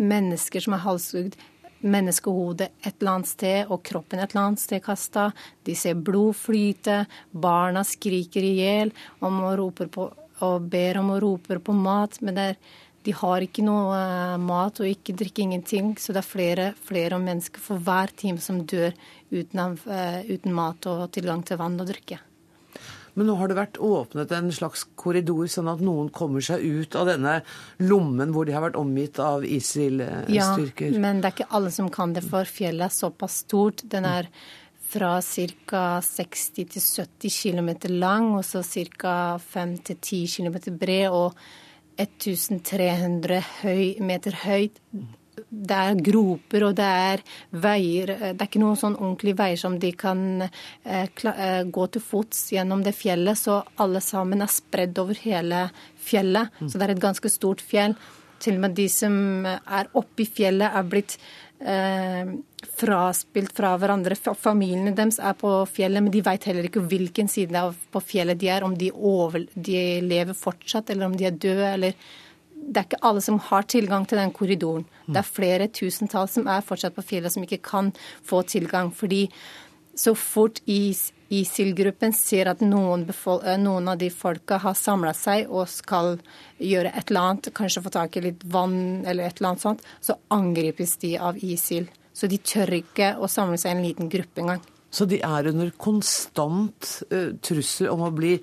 mennesker 0.00 0.64
som 0.64 0.74
er 0.76 0.86
halshugd, 0.86 1.36
menneskehodet 1.82 2.70
et 2.82 2.94
eller 3.00 3.12
annet 3.16 3.30
sted 3.30 3.70
og 3.70 3.82
kroppen 3.86 4.20
et 4.22 4.32
eller 4.32 4.46
annet 4.48 4.62
sted 4.62 4.82
kasta. 4.84 5.30
De 5.66 5.74
ser 5.78 5.94
blod 5.94 6.34
flyte, 6.38 7.02
barna 7.32 7.84
skriker 7.86 8.42
i 8.46 8.54
hjel 8.60 8.94
og 9.22 10.64
ber 10.70 10.98
om 10.98 11.12
å 11.14 11.20
rope 11.22 11.58
på 11.62 11.74
mat. 11.76 12.18
Men 12.22 12.38
er, 12.38 12.56
de 13.02 13.14
har 13.18 13.42
ikke 13.42 13.64
noe 13.66 13.94
eh, 13.98 14.36
mat 14.42 14.80
og 14.82 14.86
ikke 14.90 15.14
drikker 15.18 15.42
ingenting, 15.46 15.94
så 15.98 16.14
det 16.14 16.22
er 16.22 16.28
flere, 16.32 16.66
flere 16.86 17.18
mennesker 17.22 17.62
for 17.62 17.82
hver 17.82 18.10
time 18.16 18.42
som 18.42 18.62
dør 18.66 18.92
uten, 19.30 19.58
av- 19.58 19.86
eh, 19.90 20.22
uten 20.30 20.54
mat 20.54 20.86
og 20.90 21.08
tilgang 21.14 21.42
til 21.46 21.58
vann 21.58 21.80
og 21.80 21.90
drikke. 21.90 22.18
Men 23.14 23.26
nå 23.28 23.34
har 23.36 23.48
det 23.50 23.56
vært 23.58 23.76
åpnet 23.84 24.30
en 24.32 24.48
slags 24.56 24.86
korridor, 24.96 25.44
sånn 25.52 25.68
at 25.68 25.82
noen 25.84 26.08
kommer 26.14 26.40
seg 26.40 26.62
ut 26.64 26.96
av 26.96 27.10
denne 27.10 27.42
lommen 27.84 28.32
hvor 28.32 28.48
de 28.48 28.54
har 28.56 28.64
vært 28.64 28.78
omgitt 28.80 29.18
av 29.20 29.44
Ja, 29.44 29.58
ISIL-styrker. 29.58 30.98
men 30.98 31.20
det 31.20 31.28
er 31.28 31.36
ikke 31.36 31.50
alle 31.58 31.70
som 31.70 31.90
kan 31.92 32.14
det, 32.16 32.24
for 32.24 32.48
fjellet 32.48 32.88
er 32.88 32.94
såpass 32.96 33.42
stort. 33.44 33.82
Den 33.84 34.04
er 34.08 34.30
fra 34.92 35.20
ca. 35.20 36.00
60 36.04 36.66
til 36.72 36.80
70 36.80 37.36
km 37.42 37.70
lang, 37.98 38.32
og 38.36 38.44
så 38.44 38.62
ca. 38.96 39.38
5 39.38 39.76
til 39.84 39.96
10 39.96 40.26
km 40.36 40.78
bred 40.78 41.10
og 41.12 41.36
1300 42.00 43.40
høy, 43.62 44.00
meter 44.00 44.32
høyt. 44.44 44.80
Det 45.48 45.78
er 45.78 46.00
groper 46.04 46.66
og 46.68 46.76
det 46.78 46.86
er 46.86 47.22
veier. 47.50 48.14
Det 48.22 48.32
er 48.32 48.48
ikke 48.48 48.62
noen 48.62 48.80
sånn 48.80 48.96
ordentlige 48.98 49.38
veier 49.40 49.60
som 49.60 49.78
de 49.82 49.92
kan 49.98 50.46
eh, 50.46 51.06
eh, 51.06 51.62
gå 51.64 51.86
til 51.92 52.04
fots 52.04 52.46
gjennom 52.54 52.84
det 52.86 52.94
fjellet, 52.98 53.38
så 53.38 53.62
alle 53.82 54.02
sammen 54.04 54.44
er 54.44 54.52
spredd 54.52 54.98
over 55.02 55.18
hele 55.24 55.66
fjellet. 56.00 56.52
Så 56.64 56.76
det 56.76 56.88
er 56.88 56.96
et 56.96 57.06
ganske 57.06 57.32
stort 57.32 57.64
fjell. 57.64 57.96
Til 58.42 58.58
og 58.58 58.64
med 58.64 58.74
de 58.74 58.88
som 58.90 59.14
er 59.46 59.90
oppe 59.98 60.24
i 60.24 60.26
fjellet, 60.26 60.66
er 60.74 60.88
blitt 60.90 61.18
eh, 61.62 62.32
fraspilt 62.78 63.54
fra 63.54 63.74
hverandre. 63.78 64.16
Familiene 64.38 64.94
deres 64.96 65.20
er 65.22 65.36
på 65.38 65.52
fjellet, 65.70 66.02
men 66.02 66.14
de 66.14 66.24
vet 66.26 66.48
heller 66.50 66.66
ikke 66.66 66.82
hvilken 66.90 67.30
side 67.30 67.58
av 67.58 67.76
på 67.92 68.02
fjellet 68.02 68.40
de 68.40 68.50
er. 68.50 68.66
Om 68.66 68.74
de, 68.78 68.90
over, 68.92 69.46
de 69.54 69.78
lever 70.02 70.38
fortsatt, 70.38 70.90
eller 70.90 71.10
om 71.10 71.16
de 71.18 71.28
er 71.28 71.38
døde. 71.38 71.72
eller 71.76 71.96
det 72.62 72.80
er 72.80 72.86
ikke 72.86 73.02
alle 73.08 73.22
som 73.24 73.40
har 73.50 73.66
tilgang 73.68 74.06
til 74.08 74.20
den 74.20 74.32
korridoren. 74.34 74.86
Det 75.06 75.18
er 75.20 75.28
flere 75.28 75.68
tusentall 75.68 76.28
som 76.30 76.46
er 76.48 76.64
fortsatt 76.64 76.94
på 76.96 77.04
fjellet, 77.04 77.34
som 77.34 77.44
ikke 77.44 77.62
kan 77.66 77.90
få 78.28 78.42
tilgang. 78.48 78.92
Fordi 78.94 79.26
så 79.98 80.14
fort 80.16 80.62
ISIL-gruppen 80.66 82.14
ser 82.16 82.48
at 82.52 82.62
noen, 82.64 83.04
eh, 83.08 83.58
noen 83.60 83.88
av 83.88 83.98
de 83.98 84.08
folka 84.10 84.58
har 84.58 84.74
samla 84.74 85.12
seg 85.14 85.50
og 85.50 85.68
skal 85.68 86.18
gjøre 86.58 86.94
et 86.96 87.10
eller 87.10 87.20
annet, 87.20 87.52
kanskje 87.52 87.82
få 87.82 87.90
tak 87.90 88.16
i 88.16 88.20
litt 88.28 88.44
vann 88.44 89.04
eller 89.06 89.24
et 89.24 89.40
eller 89.40 89.52
annet 89.52 89.66
sånt, 89.66 89.82
så 90.00 90.16
angripes 90.30 90.96
de 90.96 91.18
av 91.18 91.36
ISIL. 91.36 91.88
Så 92.14 92.28
de 92.28 92.38
tør 92.38 92.72
ikke 92.78 93.16
å 93.18 93.28
samle 93.28 93.58
seg 93.58 93.72
i 93.72 93.76
en 93.76 93.84
liten 93.84 94.08
gruppe 94.08 94.40
engang. 94.40 94.62
Så 94.92 95.06
de 95.08 95.22
er 95.24 95.48
under 95.48 95.70
konstant 95.80 97.02
uh, 97.12 97.32
trussel 97.40 97.88
om 97.88 98.02
å 98.04 98.12
bli 98.12 98.34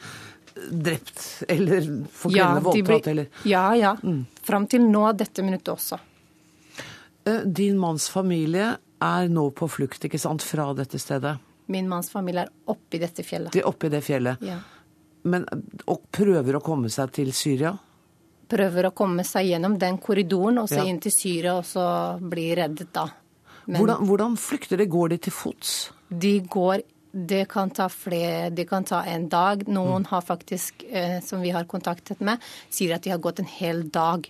drept 0.72 1.44
eller 1.48 1.82
for 2.12 2.32
Ja, 2.32 2.52
kvinnene 2.56 2.74
de 2.74 2.82
voldtatt, 2.84 3.08
eller 3.08 3.28
Ja, 3.46 3.66
ja. 3.76 3.96
Fram 4.44 4.68
til 4.68 4.82
nå, 4.90 5.06
dette 5.18 5.44
minuttet 5.44 5.74
også. 5.76 6.00
Eh, 7.26 7.42
Din 7.46 7.78
manns 7.80 8.10
familie 8.10 8.78
er 9.02 9.28
nå 9.32 9.50
på 9.56 9.68
flukt, 9.72 10.04
ikke 10.08 10.20
sant, 10.20 10.44
fra 10.44 10.74
dette 10.74 11.00
stedet. 11.00 11.38
Min 11.70 11.88
manns 11.90 12.10
familie 12.10 12.42
er 12.48 12.50
oppi 12.74 13.00
dette 13.00 13.24
fjellet. 13.24 13.52
De 13.54 13.60
er 13.62 13.68
oppe 13.70 13.88
i 13.88 13.94
det 13.94 14.02
fjellet. 14.04 14.42
Ja. 14.42 14.58
Men, 15.30 15.46
og 15.88 16.06
prøver 16.16 16.56
å 16.58 16.64
komme 16.64 16.90
seg 16.90 17.12
til 17.12 17.32
Syria. 17.36 17.76
prøver 18.50 18.88
å 18.88 18.92
komme 18.98 19.22
seg 19.24 19.46
gjennom 19.46 19.76
den 19.78 20.00
korridoren 20.02 20.58
og 20.58 20.70
så 20.72 20.78
Ja. 20.80 20.86
inn 20.90 21.00
til 21.00 21.12
Syria 21.12 21.52
og 21.60 21.66
så 21.66 22.18
bli 22.20 22.48
reddet 22.56 22.92
da. 22.92 23.04
Men 23.68 23.82
Hvordan, 23.84 24.08
hvordan 24.08 24.36
flykter 24.38 24.78
de? 24.78 24.88
Går 24.88 25.10
de 25.10 25.18
til 25.18 25.32
fots? 25.34 25.92
de 26.10 26.40
går 26.42 26.82
det 27.12 27.46
kan 27.50 27.72
ta 27.74 27.90
flere, 27.90 28.50
det 28.50 28.68
kan 28.70 28.84
ta 28.86 29.04
en 29.04 29.28
dag. 29.30 29.64
Noen 29.68 30.06
har 30.10 30.22
faktisk, 30.22 30.84
eh, 30.90 31.20
som 31.26 31.42
vi 31.42 31.50
har 31.50 31.66
kontaktet 31.66 32.20
med, 32.20 32.38
sier 32.70 32.96
at 32.96 33.04
de 33.04 33.14
har 33.14 33.22
gått 33.24 33.40
en 33.40 33.50
hel 33.50 33.88
dag 33.90 34.30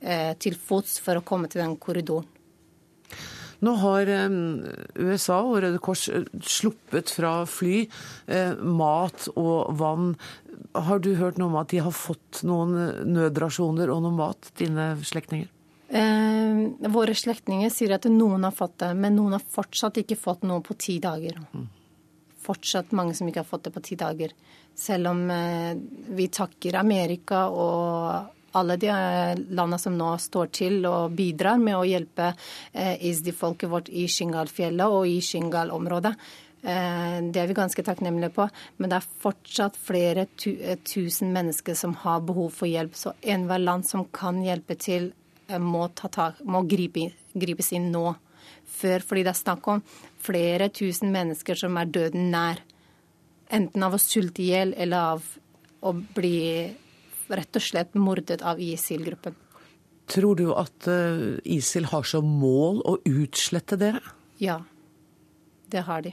eh, 0.00 0.32
til 0.40 0.56
fots 0.56 0.98
for 1.04 1.20
å 1.20 1.24
komme 1.26 1.50
til 1.52 1.60
den 1.64 1.76
korridoren. 1.76 2.30
Nå 3.64 3.74
har 3.80 4.10
eh, 4.10 4.38
USA 5.00 5.40
og 5.44 5.60
Røde 5.64 5.80
Kors 5.82 6.08
sluppet 6.42 7.12
fra 7.12 7.36
fly 7.48 7.84
eh, 8.26 8.56
mat 8.56 9.28
og 9.34 9.74
vann. 9.78 10.14
Har 10.74 11.00
du 11.04 11.14
hørt 11.20 11.38
noe 11.38 11.52
om 11.52 11.60
at 11.60 11.70
de 11.72 11.82
har 11.84 11.94
fått 11.94 12.42
noen 12.46 12.74
nødrasjoner 13.14 13.92
og 13.92 14.02
noe 14.04 14.16
mat, 14.16 14.50
dine 14.58 14.94
slektninger? 15.04 15.50
Eh, 15.94 16.90
våre 16.90 17.14
slektninger 17.14 17.70
sier 17.72 17.94
at 17.96 18.08
noen 18.10 18.48
har 18.48 18.54
fått 18.56 18.80
det, 18.82 18.92
men 18.98 19.16
noen 19.18 19.36
har 19.36 19.48
fortsatt 19.56 20.00
ikke 20.02 20.18
fått 20.18 20.44
noe 20.48 20.64
på 20.64 20.76
ti 20.80 20.98
dager. 21.02 21.38
Fortsatt 22.44 22.92
mange 22.92 23.16
som 23.16 23.28
ikke 23.28 23.42
har 23.42 23.48
fått 23.48 23.66
det 23.68 23.74
på 23.74 23.82
ti 23.84 23.98
dager. 24.00 24.34
Selv 24.76 25.12
om 25.12 25.26
eh, 25.30 25.74
vi 26.14 26.28
takker 26.28 26.80
Amerika 26.80 27.46
og 27.48 28.34
alle 28.54 28.76
de 28.76 28.86
eh, 28.86 29.38
landene 29.50 29.78
som 29.78 29.96
nå 29.98 30.12
står 30.20 30.50
til 30.54 30.86
og 30.86 31.14
bidrar 31.18 31.58
med 31.62 31.76
å 31.78 31.86
hjelpe 31.88 32.30
eh, 32.72 32.96
ISDI-folket 33.10 33.70
vårt 33.70 33.90
i 33.90 34.06
Shingal-fjellet 34.10 34.94
og 34.94 35.08
i 35.10 35.18
Shingal-området. 35.24 36.14
Eh, 36.62 37.18
Det 37.34 37.42
er 37.42 37.50
vi 37.50 37.58
ganske 37.58 37.82
takknemlige 37.86 38.34
på, 38.36 38.48
men 38.78 38.92
det 38.92 39.00
er 39.00 39.10
fortsatt 39.24 39.76
flere 39.76 40.28
tu 40.38 40.52
tusen 40.86 41.34
mennesker 41.34 41.74
som 41.78 41.96
har 42.04 42.22
behov 42.22 42.54
for 42.54 42.70
hjelp. 42.70 42.94
Så 42.94 43.14
enhver 43.22 43.62
land 43.62 43.86
som 43.90 44.06
kan 44.06 44.42
hjelpe 44.44 44.78
til, 44.78 45.12
må, 45.60 45.88
ta 45.92 46.08
tak, 46.08 46.38
må 46.44 46.62
gripe, 46.64 47.10
gripes 47.34 47.72
inn 47.76 47.90
nå. 47.92 48.14
Før, 48.74 49.04
fordi 49.06 49.24
det 49.24 49.32
er 49.34 49.38
snakk 49.38 49.68
om 49.70 49.82
flere 50.24 50.68
tusen 50.74 51.12
mennesker 51.14 51.58
som 51.58 51.76
er 51.80 51.90
døden 51.90 52.30
nær. 52.32 52.60
Enten 53.54 53.84
av 53.86 53.94
å 53.94 54.02
sulte 54.02 54.42
i 54.42 54.50
hjel 54.50 54.74
eller 54.80 55.14
av 55.14 55.30
å 55.84 55.92
bli 56.16 56.36
rett 57.28 57.56
og 57.56 57.64
slett 57.64 57.96
mordet 57.96 58.42
av 58.42 58.60
ISIL-gruppen. 58.60 59.36
Tror 60.10 60.36
du 60.36 60.48
at 60.52 60.88
eh, 60.90 61.38
ISIL 61.56 61.88
har 61.88 62.04
som 62.08 62.26
mål 62.40 62.82
å 62.84 62.98
utslette 63.08 63.78
dere? 63.80 64.02
Ja, 64.42 64.58
det 65.72 65.84
har 65.86 66.04
de. 66.04 66.12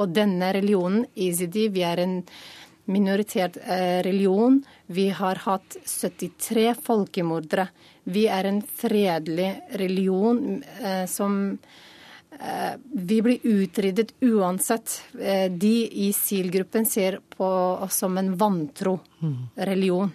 Og 0.00 0.10
denne 0.16 0.48
religionen, 0.56 1.04
Izidi, 1.14 1.68
vi 1.70 1.84
er 1.86 2.02
en 2.02 2.16
minoritert 2.84 3.56
eh, 3.56 4.02
religion. 4.02 4.62
Vi 4.86 5.08
har 5.10 5.34
hatt 5.34 5.76
73 5.84 6.74
folkemordere. 6.82 7.68
Vi 8.04 8.26
er 8.26 8.48
en 8.48 8.62
fredelig 8.62 9.50
religion 9.78 10.62
eh, 10.82 11.04
som 11.06 11.58
eh, 12.38 12.72
vi 12.92 13.20
blir 13.22 13.38
utryddet 13.42 14.14
uansett. 14.20 14.98
De 15.50 15.76
i 16.06 16.10
SIL-gruppen 16.12 16.86
ser 16.86 17.20
på 17.36 17.46
oss 17.86 18.02
som 18.02 18.18
en 18.18 18.34
vantro 18.36 18.98
religion. 19.54 20.10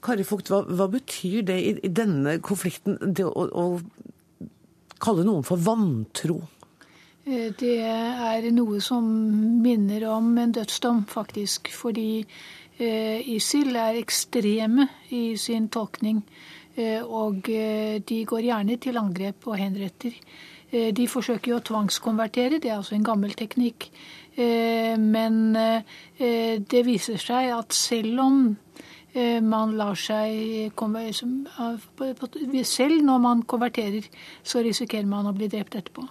Kari 0.00 0.24
Fugt, 0.24 0.48
hva, 0.48 0.62
hva 0.64 0.86
betyr 0.88 1.42
det 1.44 1.58
i, 1.60 1.72
i, 1.84 1.90
denne 1.92 2.38
konflikten, 2.40 2.96
det 3.04 3.26
å, 3.28 3.44
å 3.44 4.46
kalle 5.00 5.26
noen 5.28 5.44
for 5.44 5.60
vantro? 5.60 6.38
Eh, 7.30 7.50
det 7.54 7.76
er 7.86 8.48
noe 8.54 8.80
som 8.82 9.06
minner 9.62 10.06
om 10.10 10.32
en 10.40 10.54
dødsdom, 10.54 11.04
faktisk. 11.10 11.70
Fordi 11.70 12.24
eh, 12.78 13.28
ISIL 13.36 13.76
er 13.78 13.98
ekstreme 14.00 14.88
i 15.14 15.36
sin 15.38 15.68
tolkning. 15.70 16.24
Eh, 16.76 17.02
og 17.04 17.46
de 17.46 18.22
går 18.26 18.46
gjerne 18.48 18.78
til 18.82 18.98
angrep 18.98 19.46
og 19.46 19.60
henretter. 19.60 20.16
De 20.70 21.04
forsøker 21.10 21.50
jo 21.50 21.56
å 21.58 21.62
tvangskonvertere, 21.66 22.60
det 22.62 22.70
er 22.70 22.76
altså 22.76 22.94
en 22.94 23.02
gammel 23.02 23.32
teknikk. 23.34 23.88
Men 24.38 25.40
det 25.50 26.82
viser 26.86 27.18
seg 27.18 27.50
at 27.56 27.74
selv 27.74 28.22
om 28.22 28.38
man 29.50 29.74
lar 29.74 29.98
seg 29.98 30.70
Selv 32.70 33.02
når 33.10 33.20
man 33.26 33.42
konverterer, 33.42 34.06
så 34.46 34.62
risikerer 34.62 35.10
man 35.10 35.26
å 35.26 35.34
bli 35.34 35.50
drept 35.50 35.74
etterpå. 35.74 36.06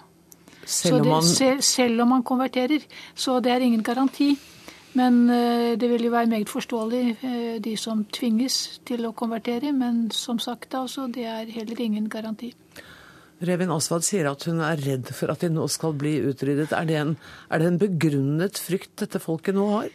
Selv 0.69 1.01
om, 1.01 1.07
man... 1.15 1.25
det, 1.39 1.63
selv, 1.65 2.01
om 2.03 2.15
man 2.15 2.23
konverterer. 2.23 2.85
Så 3.15 3.39
det 3.41 3.51
er 3.51 3.65
ingen 3.65 3.83
garanti. 3.83 4.35
Men 4.97 5.29
eh, 5.29 5.75
det 5.79 5.89
vil 5.89 6.07
jo 6.07 6.13
være 6.13 6.29
meget 6.29 6.49
forståelig, 6.49 7.03
eh, 7.21 7.57
de 7.61 7.75
som 7.77 8.05
tvinges 8.05 8.79
til 8.85 9.05
å 9.05 9.13
konvertere. 9.17 9.73
Men 9.73 10.07
som 10.13 10.39
sagt, 10.41 10.73
altså, 10.77 11.07
det 11.07 11.25
er 11.29 11.51
heller 11.53 11.81
ingen 11.81 12.09
garanti. 12.09 12.53
Revin 13.39 13.71
Aswad 13.71 14.03
sier 14.03 14.27
at 14.27 14.43
hun 14.49 14.59
er 14.65 14.81
redd 14.83 15.13
for 15.15 15.31
at 15.31 15.45
de 15.45 15.49
nå 15.53 15.67
skal 15.71 15.93
bli 15.95 16.17
utryddet. 16.27 16.73
Er 16.75 16.87
det 16.89 16.97
en, 16.99 17.15
er 17.47 17.61
det 17.61 17.69
en 17.69 17.79
begrunnet 17.79 18.59
frykt 18.59 18.97
dette 18.99 19.21
folket 19.23 19.55
nå 19.55 19.67
har? 19.77 19.89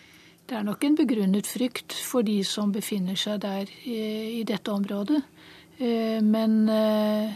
Det 0.45 0.57
er 0.59 0.65
nok 0.65 0.85
en 0.85 0.97
begrunnet 0.97 1.49
frykt 1.49 1.97
for 2.05 2.25
de 2.25 2.39
som 2.45 2.73
befinner 2.73 3.17
seg 3.17 3.43
der 3.45 3.69
i, 3.89 4.43
dette 4.49 4.73
området. 4.73 5.21
Eh, 5.77 6.21
men 6.25 6.57
eh, 6.73 7.33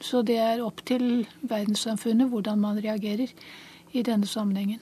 Så 0.00 0.22
det 0.24 0.38
er 0.40 0.62
opp 0.64 0.80
til 0.88 1.26
verdenssamfunnet 1.44 2.30
hvordan 2.32 2.60
man 2.62 2.80
reagerer 2.80 3.32
i 3.92 4.04
denne 4.06 4.28
sammenhengen. 4.28 4.80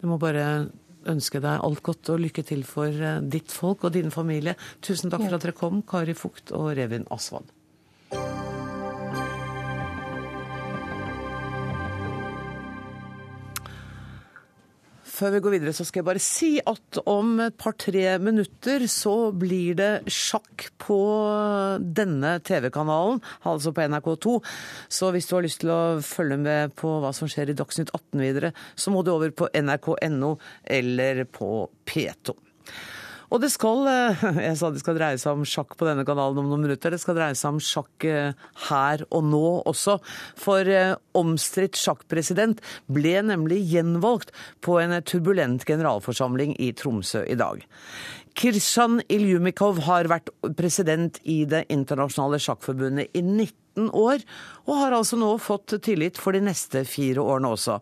Du 0.00 0.10
må 0.10 0.18
bare 0.20 0.68
ønske 1.08 1.40
deg 1.40 1.62
alt 1.64 1.82
godt 1.86 2.10
og 2.12 2.20
lykke 2.20 2.44
til 2.46 2.64
for 2.68 2.90
eh, 2.90 3.22
ditt 3.24 3.52
folk 3.54 3.86
og 3.86 3.94
din 3.96 4.12
familie. 4.12 4.56
Tusen 4.84 5.12
takk 5.12 5.24
for 5.24 5.38
at 5.38 5.46
dere 5.46 5.56
kom, 5.56 5.80
Kari 5.86 6.16
Fugt 6.18 6.52
og 6.56 6.74
Revin 6.76 7.06
Aswad. 7.14 7.55
Før 15.16 15.32
vi 15.36 15.40
går 15.44 15.54
videre, 15.56 15.74
så 15.76 15.86
skal 15.86 16.02
jeg 16.02 16.08
bare 16.08 16.22
si 16.22 16.50
at 16.60 17.00
om 17.08 17.38
et 17.44 17.56
par-tre 17.58 18.16
minutter 18.22 18.84
så 18.90 19.32
blir 19.36 19.76
det 19.78 19.90
sjakk 20.12 20.68
på 20.82 20.98
denne 21.80 22.36
TV-kanalen, 22.46 23.22
altså 23.48 23.72
på 23.76 23.86
NRK2. 23.86 24.36
Så 24.92 25.12
hvis 25.14 25.28
du 25.28 25.36
har 25.36 25.46
lyst 25.46 25.62
til 25.64 25.72
å 25.72 25.80
følge 26.04 26.40
med 26.42 26.76
på 26.78 26.98
hva 27.02 27.14
som 27.16 27.30
skjer 27.30 27.52
i 27.52 27.56
Dagsnytt 27.58 27.94
18 27.94 28.24
videre, 28.24 28.52
så 28.76 28.92
må 28.92 29.04
du 29.06 29.14
over 29.14 29.32
på 29.36 29.48
nrk.no 29.56 30.36
eller 30.78 31.24
på 31.32 31.50
P2. 31.88 32.36
Og 33.30 33.42
det 33.42 33.50
skal 33.54 33.86
eh, 33.90 34.24
Jeg 34.48 34.58
sa 34.60 34.70
det 34.72 34.82
skal 34.82 34.98
dreie 34.98 35.20
seg 35.20 35.38
om 35.38 35.46
sjakk 35.48 35.76
på 35.78 35.88
denne 35.88 36.06
kanalen 36.08 36.42
om 36.42 36.50
noen 36.50 36.66
minutter. 36.66 36.94
Det 36.94 37.02
skal 37.02 37.18
dreie 37.18 37.38
seg 37.38 37.56
om 37.56 37.62
sjakk 37.62 38.06
eh, 38.08 38.46
her 38.68 39.06
og 39.10 39.26
nå 39.30 39.44
også. 39.66 39.98
For 40.40 40.68
eh, 40.70 40.94
omstridt 41.16 41.78
sjakkpresident 41.80 42.62
ble 42.92 43.18
nemlig 43.26 43.62
gjenvalgt 43.72 44.34
på 44.64 44.78
en 44.82 44.98
turbulent 45.06 45.66
generalforsamling 45.66 46.56
i 46.62 46.72
Tromsø 46.76 47.24
i 47.26 47.38
dag. 47.38 47.64
Kirshan 48.36 49.00
Ilyumikov 49.08 49.78
har 49.86 50.10
vært 50.12 50.28
president 50.58 51.16
i 51.24 51.44
Det 51.48 51.62
internasjonale 51.72 52.40
sjakkforbundet 52.42 53.16
i 53.16 53.22
19 53.24 53.88
år, 53.96 54.20
og 54.68 54.80
har 54.80 54.96
altså 54.96 55.16
nå 55.20 55.30
fått 55.40 55.78
tillit 55.84 56.20
for 56.20 56.36
de 56.36 56.42
neste 56.44 56.82
fire 56.88 57.24
årene 57.24 57.54
også. 57.56 57.78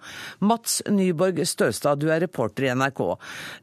Mats 0.46 0.80
Nyborg 0.90 1.42
Støstad, 1.46 1.98
du 1.98 2.06
er 2.10 2.22
reporter 2.22 2.68
i 2.68 2.74
NRK. 2.74 3.02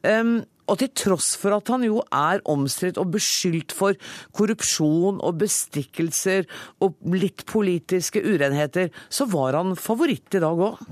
Um, 0.04 0.34
og 0.70 0.78
til 0.80 0.90
tross 0.94 1.32
for 1.40 1.56
at 1.56 1.70
han 1.72 1.84
jo 1.86 2.02
er 2.14 2.42
omstridt 2.48 3.00
og 3.00 3.12
beskyldt 3.14 3.74
for 3.76 3.98
korrupsjon 4.36 5.20
og 5.20 5.38
bestikkelser 5.42 6.46
og 6.84 6.98
litt 7.12 7.44
politiske 7.50 8.22
urenheter, 8.22 8.92
så 9.10 9.26
var 9.30 9.58
han 9.58 9.74
favoritt 9.78 10.38
i 10.38 10.42
dag 10.42 10.66
òg? 10.70 10.82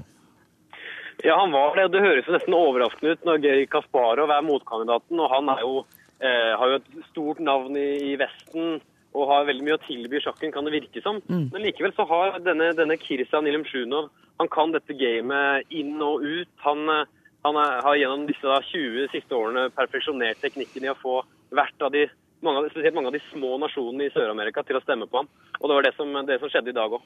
Ja, 1.25 1.37
han 1.37 1.53
var 1.53 1.77
det. 1.77 1.91
Det 1.93 2.01
høres 2.01 2.29
jo 2.29 2.35
nesten 2.35 2.57
overraskende 2.57 3.14
ut 3.14 3.27
når 3.29 3.43
Geir 3.45 3.66
Kasparov 3.71 4.31
er 4.33 4.47
motkandidaten. 4.47 5.21
og 5.21 5.35
Han 5.35 5.53
jo, 5.61 5.85
eh, 6.21 6.53
har 6.57 6.71
jo 6.71 6.79
et 6.81 6.89
stort 7.11 7.41
navn 7.45 7.77
i, 7.77 8.12
i, 8.12 8.16
Vesten 8.21 8.81
og 9.12 9.27
har 9.27 9.49
veldig 9.49 9.66
mye 9.66 9.77
å 9.77 9.85
tilby 9.85 10.21
sjakken, 10.23 10.53
kan 10.55 10.64
det 10.64 10.73
virke 10.73 11.03
som. 11.03 11.18
Mm. 11.29 11.51
Men 11.53 11.64
likevel 11.66 11.93
så 11.97 12.07
har 12.09 12.39
denne, 12.47 12.71
denne 12.79 12.97
Kirsa 12.97 13.43
Nilimsjunov 13.43 14.09
han 14.41 14.49
kan 14.49 14.73
dette 14.73 14.97
gamet 14.97 15.68
inn 15.68 15.99
og 16.01 16.25
ut. 16.25 16.53
Han 16.64 16.89
eh, 16.89 17.09
han 17.47 17.57
har 17.57 17.97
gjennom 17.97 18.26
disse 18.28 18.45
da, 18.45 18.61
20 18.62 19.11
siste 19.14 19.36
årene 19.36 19.70
perfeksjonert 19.74 20.43
teknikken 20.43 20.84
i 20.84 20.93
å 20.93 20.99
få 21.01 21.20
hvert 21.55 21.86
av 21.86 21.95
de 21.95 22.07
mange, 22.45 22.68
spesielt 22.72 22.97
mange 22.97 23.11
av 23.11 23.16
de 23.16 23.22
små 23.30 23.57
nasjonene 23.61 24.07
i 24.07 24.12
Sør-Amerika 24.14 24.64
til 24.66 24.78
å 24.78 24.82
stemme 24.84 25.09
på 25.11 25.20
ham. 25.20 25.28
Og 25.61 25.68
det 25.68 25.76
var 25.76 25.86
det 25.86 25.93
som, 25.97 26.14
det 26.28 26.38
som 26.41 26.53
skjedde 26.53 26.72
i 26.72 26.76
dag 26.76 26.97
òg. 26.97 27.05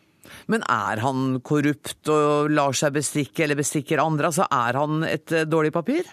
Men 0.52 0.64
er 0.70 1.02
han 1.02 1.40
korrupt 1.46 2.10
og 2.12 2.52
lar 2.54 2.76
seg 2.76 2.94
bestikke 2.94 3.46
eller 3.46 3.58
bestikker 3.58 4.02
andre? 4.02 4.30
Altså 4.30 4.46
er 4.46 4.78
han 4.78 5.04
et 5.08 5.34
eh, 5.34 5.46
dårlig 5.48 5.74
papir? 5.74 6.08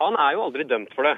Han 0.00 0.18
er 0.20 0.34
jo 0.36 0.46
aldri 0.48 0.66
dømt 0.68 0.92
for 0.96 1.06
det. 1.08 1.16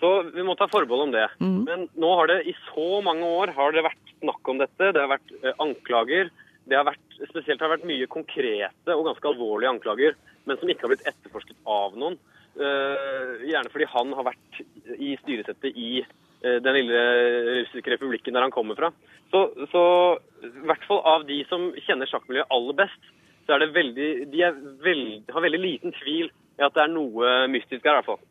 Så 0.00 0.10
vi 0.32 0.44
må 0.44 0.56
ta 0.56 0.66
forbehold 0.70 1.08
om 1.08 1.14
det. 1.14 1.26
Mm. 1.44 1.58
Men 1.68 1.88
nå 2.00 2.12
har 2.18 2.30
det 2.30 2.40
i 2.48 2.54
så 2.70 3.02
mange 3.04 3.26
år 3.26 3.52
har 3.56 3.74
det 3.76 3.84
vært 3.84 4.14
snakk 4.20 4.52
om 4.52 4.60
dette. 4.62 4.92
Det 4.94 5.02
har 5.02 5.12
vært 5.12 5.34
eh, 5.42 5.56
anklager. 5.60 6.32
Det 6.68 6.76
har 6.76 6.86
vært, 6.86 7.06
spesielt 7.30 7.62
har 7.62 7.72
vært 7.72 7.88
mye 7.88 8.08
konkrete 8.10 8.94
og 8.96 9.06
ganske 9.08 9.30
alvorlige 9.30 9.72
anklager 9.72 10.18
men 10.48 10.58
som 10.60 10.70
ikke 10.70 10.86
har 10.86 10.94
blitt 10.94 11.08
etterforsket 11.08 11.58
av 11.68 11.96
noen. 11.98 12.18
Uh, 12.58 13.38
gjerne 13.46 13.70
fordi 13.70 13.86
han 13.92 14.10
har 14.18 14.26
vært 14.26 14.60
i 14.98 15.14
styresettet 15.20 15.78
i 15.78 16.02
uh, 16.02 16.58
den 16.64 16.76
lille 16.76 17.04
russiske 17.60 17.94
republikken 17.94 18.36
der 18.36 18.46
han 18.46 18.54
kommer 18.54 18.78
fra. 18.78 18.90
Så, 19.30 19.44
så 19.70 19.84
i 20.42 20.66
hvert 20.66 20.84
fall 20.88 21.02
av 21.06 21.26
de 21.28 21.38
som 21.50 21.70
kjenner 21.86 22.10
sjakkmiljøet 22.10 22.50
aller 22.56 22.78
best, 22.82 23.12
så 23.46 23.54
er 23.54 23.64
det 23.64 23.74
veldig, 23.76 24.10
de 24.32 24.50
veld, 24.82 25.30
har 25.30 25.46
veldig 25.46 25.62
liten 25.62 25.94
tvil 26.00 26.28
i 26.30 26.66
at 26.66 26.74
det 26.74 26.82
er 26.84 26.92
noe 26.92 27.30
mystisk 27.50 27.86
her, 27.86 27.94
i 27.94 28.00
hvert 28.00 28.10
fall. 28.10 28.24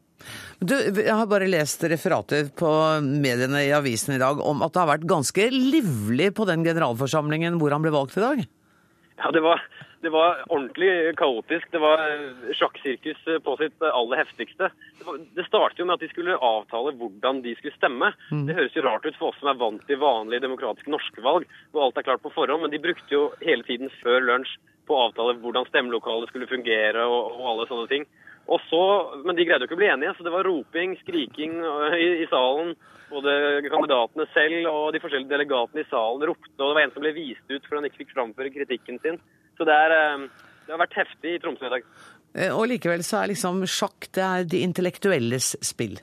Du, 0.60 0.76
jeg 0.76 1.16
har 1.16 1.28
bare 1.32 1.48
lest 1.50 1.84
referater 1.88 2.50
på 2.60 2.70
mediene 3.04 3.64
i 3.68 3.74
avisen 3.76 4.16
i 4.16 4.22
dag 4.22 4.42
om 4.44 4.64
at 4.66 4.76
det 4.76 4.82
har 4.84 4.94
vært 4.94 5.10
ganske 5.10 5.50
livlig 5.54 6.34
på 6.36 6.48
den 6.50 6.66
generalforsamlingen 6.68 7.60
hvor 7.62 7.76
han 7.76 7.86
ble 7.86 7.94
valgt 7.96 8.18
i 8.20 8.26
dag? 8.26 8.42
Ja, 9.20 9.32
det 9.36 9.42
var, 9.44 9.64
det 10.04 10.12
var 10.12 10.44
ordentlig 10.48 11.16
kaotisk. 11.20 11.72
Det 11.72 11.82
var 11.84 12.04
sjakksirkus 12.56 13.26
på 13.44 13.56
sitt 13.60 13.84
aller 13.84 14.22
heftigste. 14.22 14.70
Det 15.36 15.48
startet 15.48 15.82
jo 15.82 15.88
med 15.90 15.98
at 15.98 16.06
de 16.06 16.12
skulle 16.12 16.38
avtale 16.40 16.96
hvordan 17.00 17.42
de 17.44 17.56
skulle 17.60 17.76
stemme. 17.76 18.14
Mm. 18.32 18.46
Det 18.48 18.56
høres 18.60 18.78
jo 18.78 18.86
rart 18.88 19.08
ut 19.08 19.20
for 19.20 19.32
oss 19.32 19.42
som 19.42 19.52
er 19.52 19.60
vant 19.60 19.84
til 19.88 20.00
vanlige 20.00 20.46
demokratiske 20.48 20.92
norske 20.92 21.24
valg, 21.26 21.48
hvor 21.72 21.88
alt 21.88 22.00
er 22.00 22.08
klart 22.08 22.24
på 22.24 22.32
forhånd, 22.36 22.64
men 22.64 22.76
de 22.76 22.84
brukte 22.84 23.16
jo 23.16 23.28
hele 23.44 23.68
tiden 23.68 23.92
før 24.00 24.24
lunsj 24.24 24.56
på 24.88 24.96
å 24.96 25.10
avtale 25.10 25.36
hvordan 25.44 25.68
stemmelokalet 25.70 26.32
skulle 26.32 26.50
fungere 26.50 27.04
og, 27.06 27.36
og 27.36 27.52
alle 27.54 27.70
sånne 27.70 27.92
ting. 27.92 28.08
Og 28.50 28.62
så, 28.70 28.84
Men 29.26 29.38
de 29.38 29.46
greide 29.46 29.66
jo 29.66 29.70
ikke 29.70 29.78
å 29.78 29.82
bli 29.82 29.90
enige, 29.92 30.14
så 30.18 30.26
det 30.26 30.34
var 30.34 30.48
roping, 30.48 30.96
skriking 31.04 31.60
i, 31.98 32.08
i 32.24 32.28
salen. 32.32 32.76
Både 33.10 33.32
kandidatene 33.66 34.28
selv 34.36 34.70
og 34.70 34.94
de 34.94 35.02
forskjellige 35.02 35.32
delegatene 35.32 35.82
i 35.82 35.90
salen 35.90 36.28
ropte, 36.30 36.54
og 36.60 36.68
det 36.68 36.76
var 36.78 36.84
en 36.84 36.94
som 36.94 37.06
ble 37.06 37.16
vist 37.16 37.46
ut 37.50 37.64
fordi 37.66 37.80
han 37.80 37.90
ikke 37.90 38.04
fikk 38.04 38.14
framføre 38.14 38.54
kritikken 38.54 39.02
sin. 39.02 39.18
Så 39.58 39.66
det, 39.66 39.74
er, 39.74 39.96
eh, 39.96 40.46
det 40.68 40.76
har 40.76 40.82
vært 40.84 40.98
heftig 41.00 41.34
i 41.36 41.42
Tromsø 41.42 41.68
i 41.68 41.74
dag. 41.74 41.88
Eh, 42.38 42.54
og 42.54 42.68
likevel 42.70 43.02
så 43.06 43.24
er 43.24 43.32
liksom 43.34 43.64
sjakk 43.70 44.12
det 44.14 44.26
er 44.26 44.46
de 44.50 44.62
intellektuelles 44.66 45.56
spill? 45.66 45.98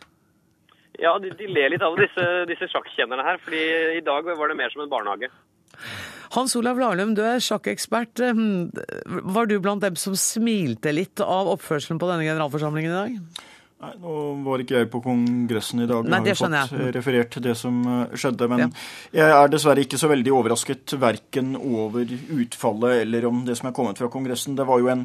Ja, 0.99 1.15
de, 1.23 1.31
de 1.37 1.47
ler 1.53 1.71
litt 1.75 1.85
av 1.85 1.95
disse, 2.01 2.25
disse 2.51 2.69
sjakkkjennerne 2.73 3.25
her, 3.27 3.39
fordi 3.45 3.63
i 3.99 4.05
dag 4.05 4.27
var 4.27 4.51
det 4.51 4.59
mer 4.59 4.73
som 4.73 4.83
en 4.83 4.91
barnehage. 4.91 5.31
Hans 6.37 6.57
Olav 6.59 6.81
Lahlum, 6.81 7.15
du 7.17 7.23
er 7.25 7.43
sjakkekspert. 7.43 8.21
Ehm, 8.25 8.71
var 9.07 9.47
du 9.49 9.59
blant 9.63 9.85
dem 9.85 9.97
som 10.01 10.17
smilte 10.19 10.93
litt 10.93 11.23
av 11.23 11.49
oppførselen 11.55 12.01
på 12.03 12.09
denne 12.11 12.27
generalforsamlingen 12.27 12.93
i 12.93 12.97
dag? 12.97 13.45
Nei, 13.77 13.93
Nå 14.01 14.13
var 14.47 14.63
ikke 14.63 14.79
jeg 14.79 14.89
på 14.93 15.03
Kongressen 15.05 15.85
i 15.85 15.89
dag. 15.89 16.07
Nei, 16.09 16.23
det 16.25 16.37
skjønner 16.39 16.63
jeg 16.63 16.71
har 16.71 16.79
jo 16.79 16.87
fått 16.87 16.97
referert 16.97 17.33
til 17.35 17.45
det 17.45 17.57
som 17.61 17.81
eh, 17.85 18.15
skjedde. 18.17 18.49
Men 18.53 18.65
ja. 18.65 18.69
jeg 19.21 19.35
er 19.37 19.51
dessverre 19.53 19.85
ikke 19.85 20.01
så 20.01 20.11
veldig 20.13 20.33
overrasket 20.33 20.97
verken 21.01 21.55
over 21.61 22.09
utfallet 22.41 23.03
eller 23.05 23.29
om 23.29 23.45
det 23.47 23.59
som 23.61 23.69
er 23.71 23.77
kommet 23.77 24.01
fra 24.01 24.09
Kongressen. 24.13 24.57
Det 24.57 24.67
var 24.69 24.81
jo 24.81 24.89
en 24.93 25.05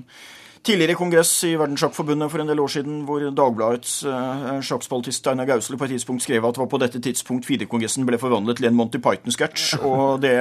tidligere 0.66 0.97
kongress 0.99 1.32
i 1.47 1.55
Verdenssjakkforbundet 1.57 2.32
for 2.32 2.43
en 2.43 2.49
del 2.51 2.62
år 2.62 2.72
siden, 2.72 3.01
hvor 3.07 3.24
Dagbladets 3.36 4.01
uh, 4.05 4.59
sjakkspaltist 4.66 5.22
Steinar 5.22 5.49
Gausle 5.49 5.78
på 5.80 5.88
et 5.88 5.95
tidspunkt 5.95 6.26
skrev 6.26 6.45
at 6.45 6.57
det 6.57 6.64
var 6.64 6.72
på 6.72 6.82
dette 6.82 7.01
tidspunkt 7.01 7.47
Firekongressen 7.49 8.05
ble 8.07 8.20
forvandlet 8.22 8.62
til 8.62 8.70
en 8.70 8.78
Monty 8.78 9.01
Python-sketsj. 9.01 9.80
og 9.89 10.22
det 10.24 10.36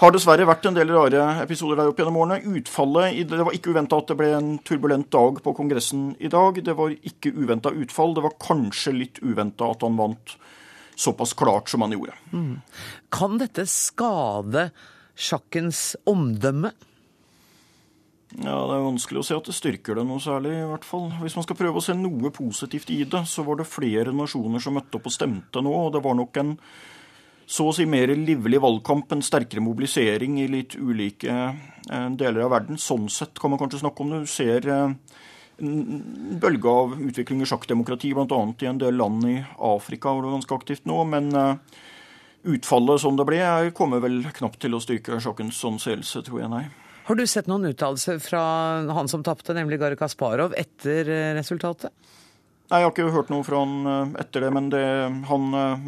har 0.00 0.14
dessverre 0.14 0.48
vært 0.48 0.64
en 0.68 0.76
del 0.76 0.92
rare 0.94 1.24
episoder 1.42 1.80
der 1.80 1.90
opp 1.90 1.98
gjennom 2.00 2.20
årene. 2.22 2.40
Utfallet, 2.56 3.18
Det 3.28 3.40
var 3.40 3.56
ikke 3.56 3.74
uventa 3.74 3.98
at 4.00 4.12
det 4.12 4.16
ble 4.16 4.30
en 4.36 4.54
turbulent 4.64 5.10
dag 5.12 5.42
på 5.44 5.52
Kongressen 5.56 6.14
i 6.20 6.30
dag. 6.32 6.62
Det 6.64 6.76
var 6.76 6.94
ikke 6.96 7.34
uventa 7.36 7.72
utfall. 7.72 8.14
Det 8.16 8.24
var 8.24 8.38
kanskje 8.40 8.96
litt 8.96 9.20
uventa 9.20 9.68
at 9.72 9.84
han 9.84 10.00
vant 10.00 10.36
såpass 11.00 11.34
klart 11.36 11.68
som 11.68 11.84
han 11.84 11.92
gjorde. 11.96 12.16
Mm. 12.32 12.60
Kan 13.12 13.36
dette 13.40 13.66
skade 13.68 14.70
sjakkens 15.20 15.96
omdømme? 16.08 16.72
Ja, 18.38 18.54
Det 18.66 18.76
er 18.76 18.86
vanskelig 18.86 19.20
å 19.20 19.26
se 19.26 19.34
at 19.34 19.48
det 19.50 19.56
styrker 19.56 19.98
det 19.98 20.06
noe 20.06 20.22
særlig. 20.22 20.52
i 20.54 20.68
hvert 20.70 20.84
fall. 20.86 21.10
Hvis 21.20 21.34
man 21.34 21.42
skal 21.42 21.56
prøve 21.56 21.80
å 21.80 21.82
se 21.82 21.94
noe 21.94 22.30
positivt 22.30 22.90
i 22.90 23.02
det, 23.04 23.26
så 23.26 23.42
var 23.44 23.56
det 23.56 23.66
flere 23.66 24.12
nasjoner 24.14 24.62
som 24.62 24.74
møtte 24.74 24.96
opp 24.96 25.06
og 25.06 25.12
stemte 25.12 25.60
nå. 25.60 25.72
og 25.72 25.92
Det 25.92 26.02
var 26.04 26.14
nok 26.14 26.36
en 26.36 26.58
så 27.50 27.66
å 27.66 27.74
si 27.74 27.82
mer 27.90 28.12
livlig 28.14 28.60
valgkamp, 28.62 29.10
en 29.10 29.24
sterkere 29.26 29.62
mobilisering 29.64 30.38
i 30.38 30.46
litt 30.46 30.76
ulike 30.78 31.32
eh, 31.90 32.08
deler 32.14 32.44
av 32.44 32.52
verden. 32.54 32.78
Sånn 32.78 33.08
sett 33.10 33.40
kan 33.42 33.50
man 33.50 33.58
kanskje 33.58 33.80
snakke 33.82 34.04
om 34.04 34.12
det. 34.12 34.20
Du 34.22 34.30
ser 34.30 34.68
eh, 34.70 34.92
en 35.58 36.38
bølge 36.40 36.70
av 36.70 36.94
utvikling 36.94 37.42
i 37.42 37.48
sjakkdemokrati, 37.50 38.12
bl.a. 38.14 38.40
i 38.54 38.70
en 38.70 38.78
del 38.78 38.94
land 38.94 39.26
i 39.26 39.40
Afrika 39.58 40.14
hvor 40.14 40.22
det 40.22 40.30
er 40.30 40.36
ganske 40.38 40.60
aktivt 40.60 40.86
nå. 40.86 41.00
Men 41.10 41.32
eh, 41.34 41.80
utfallet 42.54 43.02
som 43.02 43.18
det 43.18 43.26
ble, 43.26 43.42
kommer 43.74 43.98
vel 44.06 44.22
knapt 44.38 44.62
til 44.62 44.78
å 44.78 44.82
styrke 44.84 45.18
sjakkens 45.18 45.58
anseelse, 45.66 46.22
tror 46.22 46.44
jeg, 46.44 46.52
nei. 46.54 46.68
Har 47.04 47.14
du 47.14 47.26
sett 47.26 47.48
noen 47.50 47.64
uttalelser 47.70 48.18
fra 48.22 48.40
han 48.92 49.08
som 49.08 49.22
tapte, 49.26 49.54
nemlig 49.56 49.80
Garri 49.80 49.98
Kasparov, 49.98 50.54
etter 50.58 51.08
eh, 51.08 51.34
resultatet? 51.34 51.92
Nei, 52.70 52.78
Jeg 52.78 52.86
har 52.86 52.92
ikke 52.92 53.06
hørt 53.10 53.30
noe 53.32 53.42
fra 53.46 53.62
han 53.64 53.88
eh, 53.90 54.12
etter 54.22 54.44
det, 54.46 54.50
men 54.54 54.68
det, 54.70 54.82
han 55.30 55.46
eh, 55.58 55.86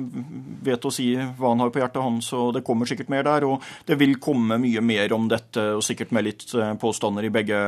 vet 0.66 0.88
å 0.88 0.92
si 0.94 1.12
hva 1.14 1.52
han 1.52 1.62
har 1.62 1.70
på 1.74 1.82
hjertet, 1.82 2.02
han, 2.02 2.20
så 2.24 2.48
det 2.54 2.64
kommer 2.66 2.90
sikkert 2.90 3.12
mer 3.12 3.26
der. 3.28 3.46
Og 3.46 3.62
det 3.86 3.98
vil 4.00 4.16
komme 4.22 4.58
mye 4.62 4.82
mer 4.82 5.14
om 5.14 5.28
dette, 5.30 5.68
og 5.76 5.84
sikkert 5.86 6.14
med 6.16 6.26
litt 6.26 6.46
påstander 6.82 7.28
i 7.28 7.34
begge 7.34 7.60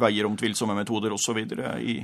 veier 0.00 0.28
om 0.28 0.38
tvilsomme 0.38 0.78
metoder 0.78 1.12
osv. 1.12 1.42
i 1.82 1.98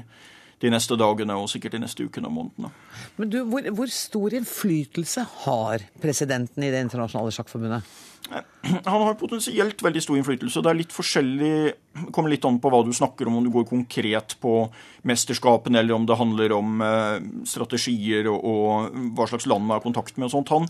de 0.58 0.70
neste 0.74 0.96
dagene 0.98 1.36
og 1.38 1.48
sikkert 1.50 1.76
de 1.76 1.82
neste 1.84 2.04
ukene 2.04 2.28
og 2.28 2.34
månedene. 2.34 2.70
Men 3.16 3.32
du, 3.32 3.38
hvor, 3.46 3.64
hvor 3.78 3.90
stor 3.94 4.34
innflytelse 4.34 5.24
har 5.46 5.84
presidenten 6.02 6.66
i 6.66 6.72
Det 6.74 6.80
internasjonale 6.84 7.34
sjakkforbundet? 7.34 7.86
Han 8.28 9.02
har 9.06 9.16
potensielt 9.20 9.82
veldig 9.82 10.02
stor 10.04 10.18
innflytelse. 10.18 10.62
Det 10.64 10.70
er 10.70 10.78
litt 10.80 10.94
forskjellig, 10.94 11.52
kommer 12.12 12.32
litt 12.32 12.44
an 12.48 12.60
på 12.60 12.72
hva 12.72 12.82
du 12.84 12.92
snakker 12.96 13.28
om, 13.28 13.38
om 13.40 13.46
du 13.46 13.52
går 13.54 13.68
konkret 13.70 14.36
på 14.42 14.54
mesterskapene, 15.08 15.80
eller 15.80 15.96
om 15.96 16.06
det 16.08 16.18
handler 16.20 16.54
om 16.56 16.80
eh, 16.84 17.18
strategier 17.48 18.28
og, 18.32 18.44
og, 18.44 18.96
hva 19.16 19.28
slags 19.30 19.48
land 19.48 19.64
man 19.64 19.78
har 19.78 19.84
kontakt 19.84 20.18
med 20.18 20.28
og 20.28 20.36
sånt. 20.36 20.54
Han 20.56 20.68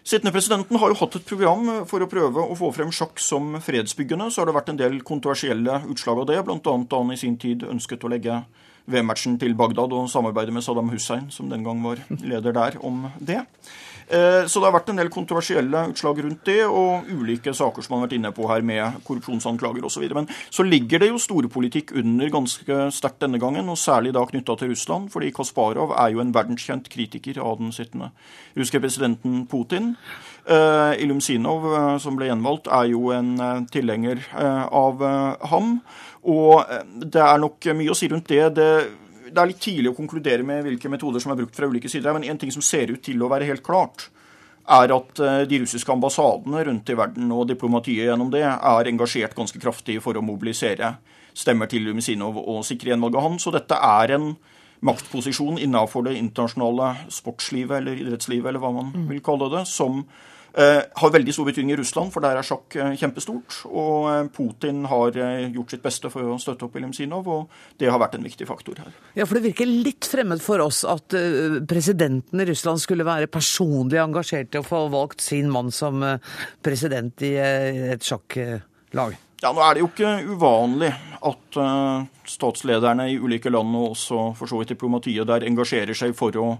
Sittende 0.00 0.32
presidenten 0.32 0.78
har 0.80 0.88
jo 0.88 0.96
hatt 0.96 1.16
et 1.18 1.26
program 1.28 1.66
for 1.88 2.00
å 2.00 2.08
prøve 2.08 2.40
å 2.40 2.54
få 2.56 2.70
frem 2.72 2.88
sjakk 2.94 3.20
som 3.20 3.58
fredsbyggende. 3.60 4.30
Så 4.32 4.40
har 4.40 4.48
det 4.48 4.54
vært 4.56 4.70
en 4.72 4.78
del 4.80 4.96
kontroversielle 5.04 5.82
utslag 5.92 6.22
av 6.22 6.30
det, 6.30 6.38
bl.a. 6.46 6.56
da 6.64 7.00
han 7.02 7.12
i 7.12 7.18
sin 7.20 7.36
tid 7.40 7.66
ønsket 7.68 8.06
å 8.08 8.10
legge 8.10 8.38
VM-matchen 8.90 9.36
til 9.40 9.52
Bagdad 9.58 9.92
og 9.92 10.08
samarbeide 10.10 10.54
med 10.56 10.64
Saddam 10.64 10.88
Hussein, 10.94 11.28
som 11.30 11.50
den 11.52 11.66
gang 11.66 11.84
var 11.84 12.00
leder 12.24 12.56
der, 12.56 12.80
om 12.80 13.10
det. 13.20 13.42
Eh, 14.10 14.46
så 14.50 14.58
det 14.58 14.66
har 14.66 14.74
vært 14.74 14.88
en 14.90 14.98
del 14.98 15.10
kontroversielle 15.12 15.84
utslag 15.92 16.18
rundt 16.24 16.42
det, 16.48 16.64
og 16.66 17.06
ulike 17.06 17.52
saker 17.54 17.84
som 17.84 17.94
man 17.94 18.00
har 18.00 18.08
vært 18.08 18.16
inne 18.18 18.32
på 18.34 18.48
her 18.50 18.64
med 18.66 18.98
korrupsjonsanklager 19.06 19.86
osv. 19.86 20.06
Men 20.16 20.26
så 20.50 20.66
ligger 20.66 21.02
det 21.02 21.12
jo 21.12 21.20
storpolitikk 21.22 21.94
under 22.00 22.32
ganske 22.34 22.80
sterkt 22.96 23.22
denne 23.22 23.38
gangen, 23.42 23.70
og 23.70 23.78
særlig 23.78 24.14
da 24.16 24.24
knytta 24.26 24.56
til 24.58 24.72
Russland, 24.72 25.12
fordi 25.14 25.30
Kasparov 25.36 25.94
er 25.94 26.10
jo 26.14 26.24
en 26.24 26.34
verdenskjent 26.34 26.90
kritiker 26.90 27.38
av 27.38 27.60
den 27.62 27.70
sittende 27.76 28.10
russiske 28.56 28.82
presidenten 28.82 29.44
Putin. 29.50 29.94
Uh, 30.50 30.96
Ilumsinov, 30.98 31.66
uh, 31.68 31.98
som 32.02 32.16
ble 32.18 32.26
gjenvalgt, 32.30 32.66
er 32.72 32.88
jo 32.90 33.12
en 33.14 33.36
uh, 33.38 33.60
tilhenger 33.70 34.24
av 34.34 35.04
ham. 35.52 35.76
Og 36.26 36.64
det 37.12 37.22
er 37.22 37.38
nok 37.38 37.68
mye 37.76 37.92
å 37.92 37.96
si 37.96 38.08
rundt 38.10 38.28
det. 38.32 38.56
det 38.58 38.72
det 39.30 39.40
er 39.42 39.50
litt 39.50 39.62
tidlig 39.62 39.92
å 39.92 39.96
konkludere 39.96 40.46
med 40.46 40.64
hvilke 40.66 40.90
metoder 40.92 41.22
som 41.22 41.32
er 41.32 41.40
brukt 41.42 41.56
fra 41.56 41.68
ulike 41.70 41.90
sider. 41.90 42.14
Men 42.16 42.26
en 42.28 42.40
ting 42.40 42.52
som 42.54 42.64
ser 42.64 42.92
ut 42.92 43.02
til 43.04 43.22
å 43.22 43.30
være 43.30 43.48
helt 43.48 43.64
klart, 43.66 44.08
er 44.70 44.92
at 44.94 45.20
eh, 45.24 45.42
de 45.50 45.62
russiske 45.62 45.92
ambassadene 45.92 46.64
rundt 46.68 46.90
i 46.92 46.96
verden 46.98 47.32
og 47.34 47.48
diplomatiet 47.50 48.10
gjennom 48.10 48.30
det 48.32 48.44
er 48.46 48.90
engasjert 48.90 49.34
ganske 49.34 49.58
kraftig 49.62 49.98
for 50.04 50.18
å 50.18 50.24
mobilisere 50.24 50.94
stemmer 51.36 51.70
til 51.70 51.86
Lumisinov 51.86 52.38
og 52.40 52.64
sikre 52.66 52.92
gjenvalget 52.92 53.20
av 53.20 53.36
Og 53.38 53.54
dette 53.56 53.78
er 53.90 54.14
en 54.16 54.32
maktposisjon 54.86 55.60
innenfor 55.60 56.06
det 56.06 56.16
internasjonale 56.18 57.10
sportslivet 57.12 57.80
eller 57.80 58.00
idrettslivet, 58.00 58.48
eller 58.48 58.62
hva 58.62 58.72
man 58.78 58.92
vil 59.10 59.22
kalle 59.24 59.50
det, 59.52 59.66
som 59.68 60.04
har 60.54 61.12
veldig 61.14 61.34
stor 61.34 61.46
betydning 61.46 61.74
i 61.74 61.78
Russland, 61.78 62.10
for 62.14 62.24
der 62.24 62.38
er 62.38 62.46
sjakk 62.46 62.74
eh, 62.76 62.94
kjempestort. 62.98 63.60
Og 63.70 64.08
eh, 64.10 64.30
Putin 64.34 64.82
har 64.90 65.14
gjort 65.14 65.74
sitt 65.74 65.84
beste 65.84 66.10
for 66.12 66.26
å 66.26 66.38
støtte 66.42 66.66
opp 66.66 66.78
Limsinov, 66.80 67.28
og 67.30 67.78
det 67.80 67.90
har 67.90 68.00
vært 68.02 68.16
en 68.18 68.26
viktig 68.26 68.48
faktor 68.48 68.80
her. 68.82 68.94
Ja, 69.14 69.26
for 69.26 69.38
Det 69.38 69.44
virker 69.50 69.70
litt 69.70 70.08
fremmed 70.10 70.42
for 70.42 70.62
oss 70.64 70.82
at 70.88 71.14
presidenten 71.70 72.42
i 72.42 72.48
Russland 72.48 72.82
skulle 72.82 73.06
være 73.06 73.30
personlig 73.30 74.00
engasjert 74.02 74.54
i 74.54 74.60
å 74.60 74.66
få 74.66 74.86
valgt 74.92 75.22
sin 75.24 75.50
mann 75.52 75.70
som 75.74 76.02
president 76.64 77.22
i 77.26 77.34
et 77.40 78.06
sjakklag. 78.06 79.16
Ja, 79.40 79.52
Nå 79.54 79.62
er 79.64 79.76
det 79.76 79.84
jo 79.84 79.88
ikke 79.88 80.16
uvanlig 80.28 80.90
at 81.24 81.60
statslederne 82.28 83.08
i 83.10 83.18
ulike 83.20 83.52
land, 83.52 83.72
og 83.76 83.94
også 83.94 84.30
for 84.38 84.50
så 84.50 84.60
vidt 84.60 84.74
diplomatiet 84.74 85.28
der, 85.28 85.46
engasjerer 85.48 85.96
seg 85.96 86.12
for 86.18 86.36
å 86.40 86.50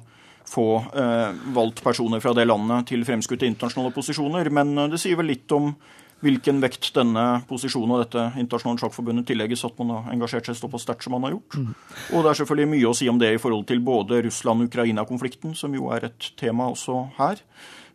få 0.50 0.66
eh, 0.98 1.30
valgt 1.54 1.82
personer 1.84 2.22
fra 2.22 2.34
det 2.36 2.46
landet 2.48 2.90
til 2.90 3.06
fremskutte 3.06 3.48
internasjonale 3.48 3.94
posisjoner. 3.94 4.50
Men 4.54 4.76
eh, 4.76 4.92
det 4.92 5.00
sier 5.02 5.18
vel 5.20 5.30
litt 5.32 5.50
om 5.56 5.72
hvilken 6.20 6.60
vekt 6.60 6.90
denne 6.96 7.24
posisjonen 7.48 7.94
og 7.96 8.02
dette 8.02 8.26
internasjonale 8.40 8.82
sjakkforbundet 8.82 9.28
tillegges 9.30 9.64
at 9.64 9.78
man 9.80 9.94
har 9.94 10.12
engasjert 10.12 10.50
seg 10.50 10.58
såpass 10.58 10.84
sterkt 10.84 11.06
som 11.06 11.16
man 11.16 11.24
har 11.26 11.36
gjort. 11.38 11.56
Mm. 11.56 11.74
Og 12.12 12.24
det 12.24 12.32
er 12.32 12.40
selvfølgelig 12.42 12.72
mye 12.74 12.90
å 12.90 12.96
si 12.96 13.08
om 13.08 13.20
det 13.20 13.34
i 13.34 13.40
forhold 13.40 13.66
til 13.70 13.80
både 13.84 14.20
Russland-Ukraina-konflikten, 14.26 15.56
som 15.56 15.76
jo 15.76 15.88
er 15.94 16.10
et 16.10 16.32
tema 16.40 16.68
også 16.72 17.06
her. 17.16 17.40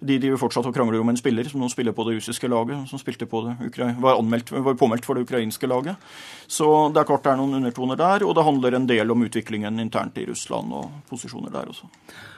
De 0.06 0.18
driver 0.20 0.40
fortsatt 0.42 0.68
og 0.68 0.76
krangler 0.76 1.00
om 1.00 1.10
en 1.10 1.18
spiller 1.18 1.48
som 1.50 1.62
nå 1.62 1.70
spiller 1.72 1.96
på 1.96 2.04
det 2.08 2.18
russiske 2.18 2.50
laget, 2.52 2.90
som 2.90 3.00
spilte 3.00 3.28
på 3.30 3.46
det, 3.46 3.56
var, 4.02 4.18
anmeldt, 4.18 4.52
var 4.52 4.78
påmeldt 4.78 5.08
for 5.08 5.18
det 5.18 5.26
ukrainske 5.26 5.70
laget. 5.70 6.02
Så 6.48 6.68
det 6.94 7.02
er 7.02 7.10
klart 7.10 7.24
det 7.26 7.34
er 7.34 7.40
noen 7.40 7.62
undertoner 7.62 8.00
der, 8.00 8.26
og 8.28 8.36
det 8.36 8.46
handler 8.46 8.78
en 8.78 8.90
del 8.90 9.14
om 9.14 9.26
utviklingen 9.26 9.80
internt 9.82 10.18
i 10.20 10.28
Russland 10.28 10.74
og 10.76 11.06
posisjoner 11.10 11.54
der 11.54 11.72
også. 11.72 11.90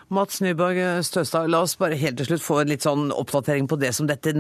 Mats 0.08 0.40
Nyborg 0.40 0.78
Støstad, 1.04 1.50
la 1.52 1.60
oss 1.66 1.76
bare 1.76 1.98
helt 2.00 2.16
til 2.22 2.30
slutt 2.30 2.44
få 2.46 2.62
en 2.62 2.70
litt 2.72 2.86
sånn 2.86 3.10
oppdatering 3.12 3.66
på 3.68 3.76
det 3.82 3.90
som 3.98 4.08
dette 4.08 4.32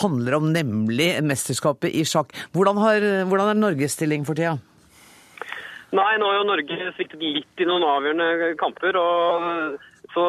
handler 0.00 0.38
om, 0.40 0.48
nemlig 0.50 1.12
mesterskapet 1.22 1.94
i 1.94 2.02
sjakk. 2.08 2.34
Hvordan, 2.56 2.80
har, 2.82 3.06
hvordan 3.30 3.52
er 3.52 3.60
Norges 3.60 3.94
stilling 3.94 4.26
for 4.26 4.34
tida? 4.34 4.56
Nei, 5.94 6.12
nå 6.18 6.26
har 6.26 6.40
jo 6.40 6.46
Norge 6.48 6.90
sviktet 6.96 7.22
litt 7.22 7.62
i 7.62 7.68
noen 7.68 7.86
avgjørende 7.86 8.54
kamper. 8.58 8.98
og 8.98 9.93
så 10.14 10.24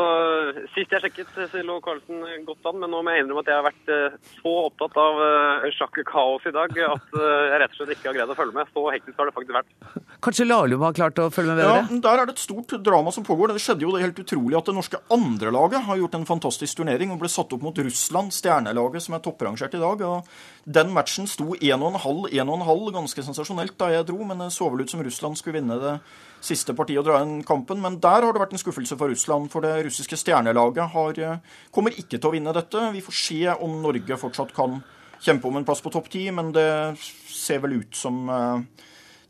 Sist 0.74 0.94
jeg 0.94 1.02
sjekket, 1.04 1.30
så 1.36 1.62
lå 1.66 1.78
Carlsen 1.84 2.24
godt 2.48 2.68
an, 2.70 2.80
men 2.82 2.92
nå 2.92 3.02
må 3.06 3.14
jeg 3.14 3.24
innrømme 3.24 3.44
at 3.44 3.50
jeg 3.52 3.58
har 3.58 3.66
vært 3.66 3.92
eh, 3.94 4.16
så 4.40 4.54
opptatt 4.66 4.98
av 5.00 5.20
eh, 5.26 5.68
sjakk-kaos 5.76 6.48
i 6.50 6.54
dag 6.56 6.74
at 6.88 7.18
eh, 7.20 7.44
jeg 7.52 7.60
rett 7.62 7.76
og 7.76 7.80
slett 7.80 7.94
ikke 7.96 8.10
har 8.10 8.18
greid 8.18 8.34
å 8.34 8.38
følge 8.38 8.58
med. 8.58 8.72
Så 8.74 8.84
hektisk 8.96 9.22
har 9.22 9.30
det 9.30 9.36
faktisk 9.36 9.56
vært. 9.56 10.04
Kanskje 10.26 10.48
Lahlum 10.48 10.86
har 10.86 10.98
klart 10.98 11.22
å 11.22 11.28
følge 11.34 11.54
med 11.54 11.62
bedre? 11.62 11.78
Ja, 11.84 12.02
Der 12.08 12.22
er 12.24 12.30
det 12.30 12.36
et 12.36 12.44
stort 12.44 12.76
drama 12.86 13.14
som 13.16 13.26
pågår. 13.28 13.54
Det 13.54 13.64
skjedde 13.64 13.86
jo 13.86 13.94
det 13.96 14.04
helt 14.04 14.22
utrolig 14.26 14.60
at 14.60 14.70
det 14.70 14.78
norske 14.78 15.02
andrelaget 15.14 15.88
har 15.88 16.02
gjort 16.02 16.20
en 16.20 16.30
fantastisk 16.30 16.82
turnering 16.82 17.14
og 17.14 17.22
ble 17.24 17.32
satt 17.32 17.56
opp 17.56 17.66
mot 17.66 17.82
Russland, 17.86 18.36
stjernelaget 18.36 19.06
som 19.06 19.18
er 19.18 19.26
topprangert 19.26 19.78
i 19.78 19.84
dag. 19.84 20.06
og 20.06 20.70
Den 20.78 20.94
matchen 20.96 21.30
sto 21.30 21.54
1,5-1,5, 21.56 22.88
ganske 22.96 23.28
sensasjonelt 23.30 23.78
da 23.82 23.92
jeg 23.94 24.10
dro, 24.10 24.22
men 24.26 24.46
det 24.46 24.54
så 24.56 24.72
vel 24.72 24.86
ut 24.86 24.94
som 24.94 25.04
Russland 25.06 25.40
skulle 25.40 25.62
vinne 25.62 25.82
det 25.82 26.00
siste 26.46 26.76
parti 26.78 26.98
å 27.00 27.04
dra 27.06 27.22
inn 27.24 27.40
kampen. 27.48 27.82
Men 27.82 28.00
der 28.04 28.26
har 28.26 28.34
det 28.34 28.42
vært 28.44 28.56
en 28.56 28.62
skuffelse 28.62 28.98
for 29.00 29.12
Russland. 29.12 29.50
For 29.54 29.66
det 29.66 29.74
russiske 29.88 30.20
stjernelaget 30.20 30.92
har, 30.94 31.20
eh, 31.20 31.40
kommer 31.72 31.92
ikke 31.92 32.20
til 32.20 32.30
å 32.30 32.34
vinne 32.36 32.54
dette. 32.54 32.92
Vi 32.94 33.02
får 33.02 33.18
se 33.22 33.42
om 33.60 33.82
Norge 33.82 34.18
fortsatt 34.18 34.54
kan 34.54 34.84
kjempe 35.22 35.46
om 35.46 35.58
en 35.58 35.66
plass 35.66 35.82
på 35.82 35.92
topp 35.92 36.10
ti, 36.10 36.30
men 36.32 36.52
det 36.52 36.98
ser 37.28 37.60
vel 37.60 37.82
ut 37.82 37.96
som 37.96 38.30
eh, 38.30 38.86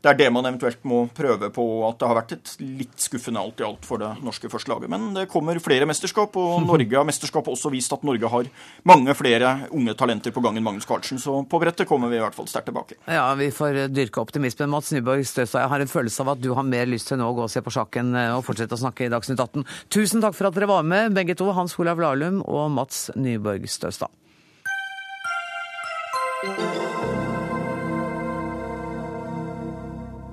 det 0.06 0.12
er 0.12 0.18
det 0.20 0.28
man 0.30 0.46
eventuelt 0.46 0.84
må 0.86 1.00
prøve 1.14 1.48
på. 1.50 1.64
At 1.88 1.98
det 1.98 2.08
har 2.08 2.18
vært 2.20 2.34
et 2.36 2.52
litt 2.62 2.94
skuffende 3.02 3.42
alt 3.42 3.58
i 3.58 3.66
alt 3.66 3.86
for 3.86 3.98
det 4.02 4.12
norske 4.22 4.50
førstelaget. 4.52 4.90
Men 4.92 5.08
det 5.16 5.26
kommer 5.32 5.58
flere 5.62 5.88
mesterskap, 5.88 6.36
og 6.38 6.62
Norge 6.70 6.94
har 6.94 7.06
mesterskapet 7.08 7.50
også 7.56 7.72
vist 7.74 7.94
at 7.96 8.06
Norge 8.06 8.30
har 8.30 8.50
mange 8.86 9.16
flere 9.18 9.52
unge 9.74 9.96
talenter 9.98 10.34
på 10.34 10.44
gang 10.44 10.60
enn 10.60 10.66
Magnus 10.66 10.86
Carlsen. 10.86 11.18
Så 11.22 11.40
på 11.50 11.60
brettet 11.62 11.90
kommer 11.90 12.12
vi 12.12 12.20
i 12.20 12.22
hvert 12.22 12.36
fall 12.36 12.46
sterkt 12.50 12.70
tilbake. 12.70 13.00
Ja, 13.10 13.26
vi 13.38 13.50
får 13.54 13.86
dyrke 13.90 14.22
optimismen. 14.22 14.70
Mats 14.70 14.92
Nyborg 14.94 15.26
Støstad, 15.26 15.64
jeg 15.64 15.74
har 15.74 15.82
en 15.82 15.90
følelse 15.90 16.22
av 16.22 16.34
at 16.36 16.44
du 16.44 16.52
har 16.54 16.66
mer 16.66 16.86
lyst 16.90 17.10
til 17.10 17.18
nå 17.20 17.26
å 17.32 17.36
gå 17.36 17.46
og 17.48 17.52
se 17.52 17.64
på 17.66 17.74
sjakken 17.74 18.14
eh, 18.14 18.32
og 18.36 18.46
fortsette 18.46 18.78
å 18.78 18.82
snakke 18.86 19.08
i 19.08 19.12
Dagsnytt 19.12 19.42
18. 19.42 19.66
Tusen 19.90 20.22
takk 20.22 20.38
for 20.38 20.50
at 20.50 20.56
dere 20.56 20.70
var 20.70 20.86
med, 20.86 21.16
begge 21.16 21.34
to. 21.38 21.50
Hans 21.56 21.74
Olav 21.82 21.98
Lahlum 22.02 22.42
og 22.46 22.70
Mats 22.78 23.08
Nyborg 23.18 23.66
Støstad. 23.70 24.12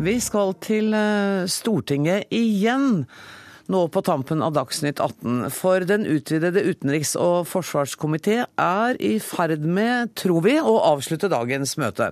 Vi 0.04 0.18
skal 0.20 0.52
til 0.64 0.92
eh, 0.98 1.46
Stortinget 1.48 2.28
igjen 2.34 3.06
nå 3.72 3.86
på 3.88 4.02
tampen 4.04 4.42
av 4.44 4.52
Dagsnytt 4.58 5.00
18. 5.00 5.46
For 5.56 5.86
den 5.88 6.04
utvidede 6.10 6.66
utenriks- 6.66 7.14
og 7.16 7.46
forsvarskomité 7.48 8.42
er 8.60 9.00
i 9.00 9.14
ferd 9.24 9.64
med, 9.64 10.12
tror 10.20 10.44
vi, 10.44 10.58
å 10.60 10.74
avslutte 10.90 11.32
dagens 11.32 11.78
møte. 11.80 12.10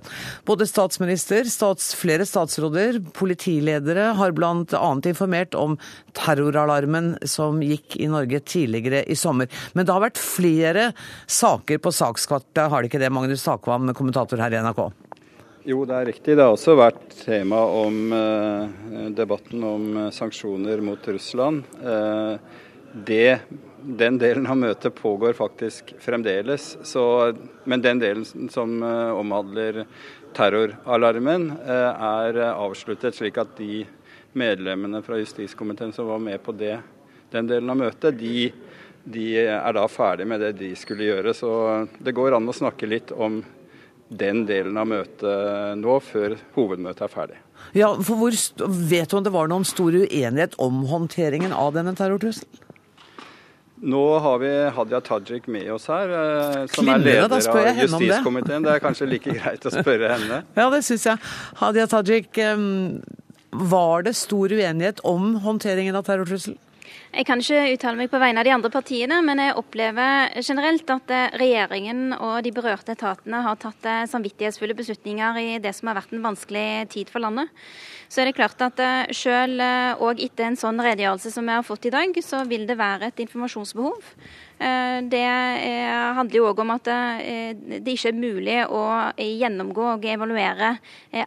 Både 0.48 0.70
statsminister, 0.70 1.44
stats, 1.52 1.92
flere 2.00 2.24
statsråder, 2.30 3.02
politiledere 3.18 4.14
har 4.16 4.38
bl.a. 4.38 4.56
informert 5.12 5.58
om 5.60 5.76
terroralarmen 6.16 7.18
som 7.28 7.60
gikk 7.66 8.00
i 8.00 8.08
Norge 8.14 8.40
tidligere 8.48 9.04
i 9.04 9.20
sommer. 9.20 9.52
Men 9.76 9.84
det 9.84 9.98
har 9.98 10.08
vært 10.08 10.24
flere 10.24 10.92
saker 11.28 11.84
på 11.84 11.92
sakskartet, 12.00 12.70
har 12.72 12.80
det 12.80 12.94
ikke 12.94 13.04
det, 13.04 13.12
Magnus 13.12 13.44
Takvam, 13.44 13.92
kommentator 13.98 14.40
her 14.40 14.56
i 14.56 14.64
NRK? 14.64 15.11
Jo, 15.62 15.84
det 15.86 15.94
er 15.94 16.08
riktig. 16.10 16.34
Det 16.34 16.42
har 16.42 16.56
også 16.56 16.74
vært 16.74 17.12
tema 17.20 17.60
om 17.84 17.98
eh, 18.18 19.04
debatten 19.14 19.62
om 19.62 19.84
eh, 19.94 20.08
sanksjoner 20.10 20.82
mot 20.82 21.06
Russland. 21.06 21.68
Eh, 21.86 22.64
det, 23.06 23.36
den 24.02 24.18
delen 24.18 24.50
av 24.50 24.58
møtet 24.58 24.98
pågår 24.98 25.38
faktisk 25.38 25.94
fremdeles. 26.02 26.66
Så, 26.82 27.04
men 27.70 27.86
den 27.86 28.02
delen 28.02 28.50
som 28.50 28.74
eh, 28.82 29.14
omhandler 29.14 29.84
terroralarmen, 30.34 31.52
eh, 31.62 32.10
er 32.10 32.42
avsluttet, 32.56 33.22
slik 33.22 33.38
at 33.38 33.54
de 33.62 33.84
medlemmene 34.34 35.06
fra 35.06 35.22
justiskomiteen 35.22 35.94
som 35.94 36.10
var 36.10 36.26
med 36.26 36.42
på 36.42 36.58
det, 36.58 36.80
den 37.30 37.54
delen 37.54 37.70
av 37.70 37.84
møtet, 37.86 38.18
de, 38.18 38.50
de 39.06 39.30
er 39.46 39.78
da 39.78 39.86
ferdig 39.86 40.26
med 40.26 40.42
det 40.42 40.56
de 40.58 40.74
skulle 40.74 41.06
gjøre. 41.14 41.38
Så 41.38 41.54
det 42.02 42.18
går 42.18 42.42
an 42.42 42.50
å 42.50 42.62
snakke 42.64 42.90
litt 42.90 43.14
om 43.14 43.44
den 44.12 44.44
delen 44.50 44.76
av 44.78 44.90
møtet 44.92 45.78
nå, 45.80 46.00
før 46.04 46.36
hovedmøtet 46.58 47.06
er 47.06 47.12
ferdig. 47.14 47.38
Ja, 47.78 47.94
for 48.04 48.20
hvor, 48.20 48.36
Vet 48.92 49.12
du 49.12 49.18
om 49.20 49.24
det 49.24 49.32
var 49.32 49.48
noen 49.52 49.64
stor 49.68 49.96
uenighet 49.96 50.58
om 50.60 50.82
håndteringen 50.90 51.56
av 51.56 51.72
denne 51.78 51.96
terrortrusselen? 51.96 52.68
Nå 53.82 54.02
har 54.22 54.38
vi 54.44 54.50
Hadia 54.76 55.00
Tajik 55.02 55.48
med 55.50 55.72
oss 55.74 55.88
her, 55.90 56.12
som 56.70 56.84
som 56.84 56.90
er 56.94 57.00
leder 57.02 57.32
av 57.34 57.80
justiskomiteen. 57.80 58.62
Det 58.62 58.76
er 58.76 58.84
kanskje 58.84 59.08
like 59.10 59.34
greit 59.34 59.66
å 59.66 59.72
spørre 59.74 60.12
henne? 60.12 60.44
Ja, 60.60 60.68
det 60.70 60.84
syns 60.86 61.08
jeg. 61.08 61.18
Hadia 61.58 61.88
Tajik, 61.90 62.38
var 63.72 64.06
det 64.06 64.14
stor 64.20 64.54
uenighet 64.54 65.02
om 65.08 65.34
håndteringen 65.42 65.98
av 65.98 66.06
terrortrusselen? 66.06 66.60
Jeg 67.12 67.26
kan 67.28 67.42
ikke 67.44 67.74
uttale 67.74 68.00
meg 68.00 68.08
på 68.08 68.20
vegne 68.22 68.40
av 68.40 68.48
de 68.48 68.54
andre 68.56 68.70
partiene, 68.72 69.18
men 69.28 69.40
jeg 69.44 69.56
opplever 69.60 70.30
generelt 70.48 70.94
at 70.94 71.12
eh, 71.12 71.34
regjeringen 71.42 72.14
og 72.16 72.38
de 72.46 72.54
berørte 72.56 72.96
etatene 72.96 73.42
har 73.44 73.58
tatt 73.60 73.84
eh, 73.84 74.06
samvittighetsfulle 74.08 74.78
beslutninger 74.78 75.40
i 75.42 75.48
det 75.60 75.74
som 75.76 75.92
har 75.92 76.00
vært 76.00 76.14
en 76.16 76.24
vanskelig 76.24 76.64
tid 76.96 77.12
for 77.12 77.20
landet. 77.26 77.52
Så 78.12 78.20
er 78.20 78.28
det 78.28 78.36
klart 78.36 78.60
at 78.60 78.80
eh, 78.84 79.12
selv 79.16 79.62
og 80.04 80.20
etter 80.20 80.50
en 80.50 80.58
sånn 80.60 80.82
redegjørelse 80.84 81.32
som 81.32 81.48
vi 81.48 81.56
har 81.56 81.64
fått 81.64 81.88
i 81.88 81.94
dag, 81.94 82.18
så 82.26 82.42
vil 82.50 82.66
det 82.68 82.76
være 82.80 83.08
et 83.08 83.22
informasjonsbehov. 83.24 84.16
Det 84.62 85.22
handler 86.14 86.36
jo 86.38 86.44
òg 86.52 86.60
om 86.62 86.70
at 86.76 86.86
det 86.86 87.96
ikke 87.96 88.12
er 88.12 88.20
mulig 88.20 88.58
å 88.70 88.82
gjennomgå 89.18 89.88
og 89.96 90.06
evaluere 90.06 90.76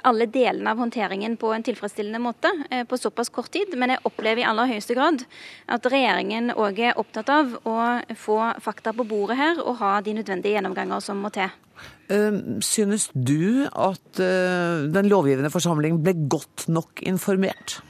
alle 0.06 0.28
delene 0.30 0.70
av 0.70 0.78
håndteringen 0.78 1.34
på 1.40 1.50
en 1.50 1.66
tilfredsstillende 1.66 2.22
måte 2.22 2.52
på 2.86 3.00
såpass 3.00 3.32
kort 3.34 3.50
tid. 3.56 3.74
Men 3.74 3.96
jeg 3.96 4.04
opplever 4.06 4.44
i 4.44 4.46
aller 4.46 4.70
høyeste 4.70 4.94
grad 4.94 5.26
at 5.66 5.90
regjeringen 5.90 6.54
òg 6.54 6.78
er 6.92 7.02
opptatt 7.02 7.34
av 7.34 7.58
å 7.66 7.76
få 8.14 8.38
fakta 8.62 8.94
på 8.94 9.08
bordet 9.10 9.40
her 9.40 9.58
og 9.64 9.80
ha 9.82 9.96
de 9.98 10.14
nødvendige 10.20 10.54
gjennomganger 10.60 11.02
som 11.02 11.18
må 11.18 11.34
til. 11.34 11.50
Ehm, 12.14 12.60
synes 12.62 13.08
du 13.14 13.64
at 13.70 14.20
eh, 14.22 14.86
den 14.94 15.10
lovgivende 15.10 15.50
forsamling 15.52 16.00
ble 16.04 16.14
godt 16.30 16.66
nok 16.68 17.02
informert? 17.06 17.80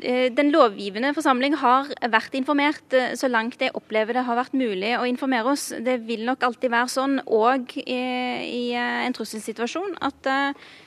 Eh, 0.00 0.28
den 0.34 0.50
lovgivende 0.54 1.12
forsamling 1.16 1.56
har 1.60 1.90
vært 2.12 2.36
informert 2.38 2.96
eh, 2.96 3.14
så 3.18 3.30
langt 3.32 3.60
jeg 3.62 3.74
opplever 3.76 4.16
det 4.16 4.26
har 4.28 4.38
vært 4.38 4.56
mulig 4.56 4.94
å 4.98 5.06
informere 5.08 5.54
oss. 5.54 5.70
Det 5.72 5.98
vil 6.06 6.26
nok 6.28 6.46
alltid 6.46 6.74
være 6.74 6.92
sånn 6.92 7.20
òg 7.26 7.76
i, 7.86 8.00
en 8.76 9.16
trusselsituasjon 9.16 9.96
at 10.04 10.32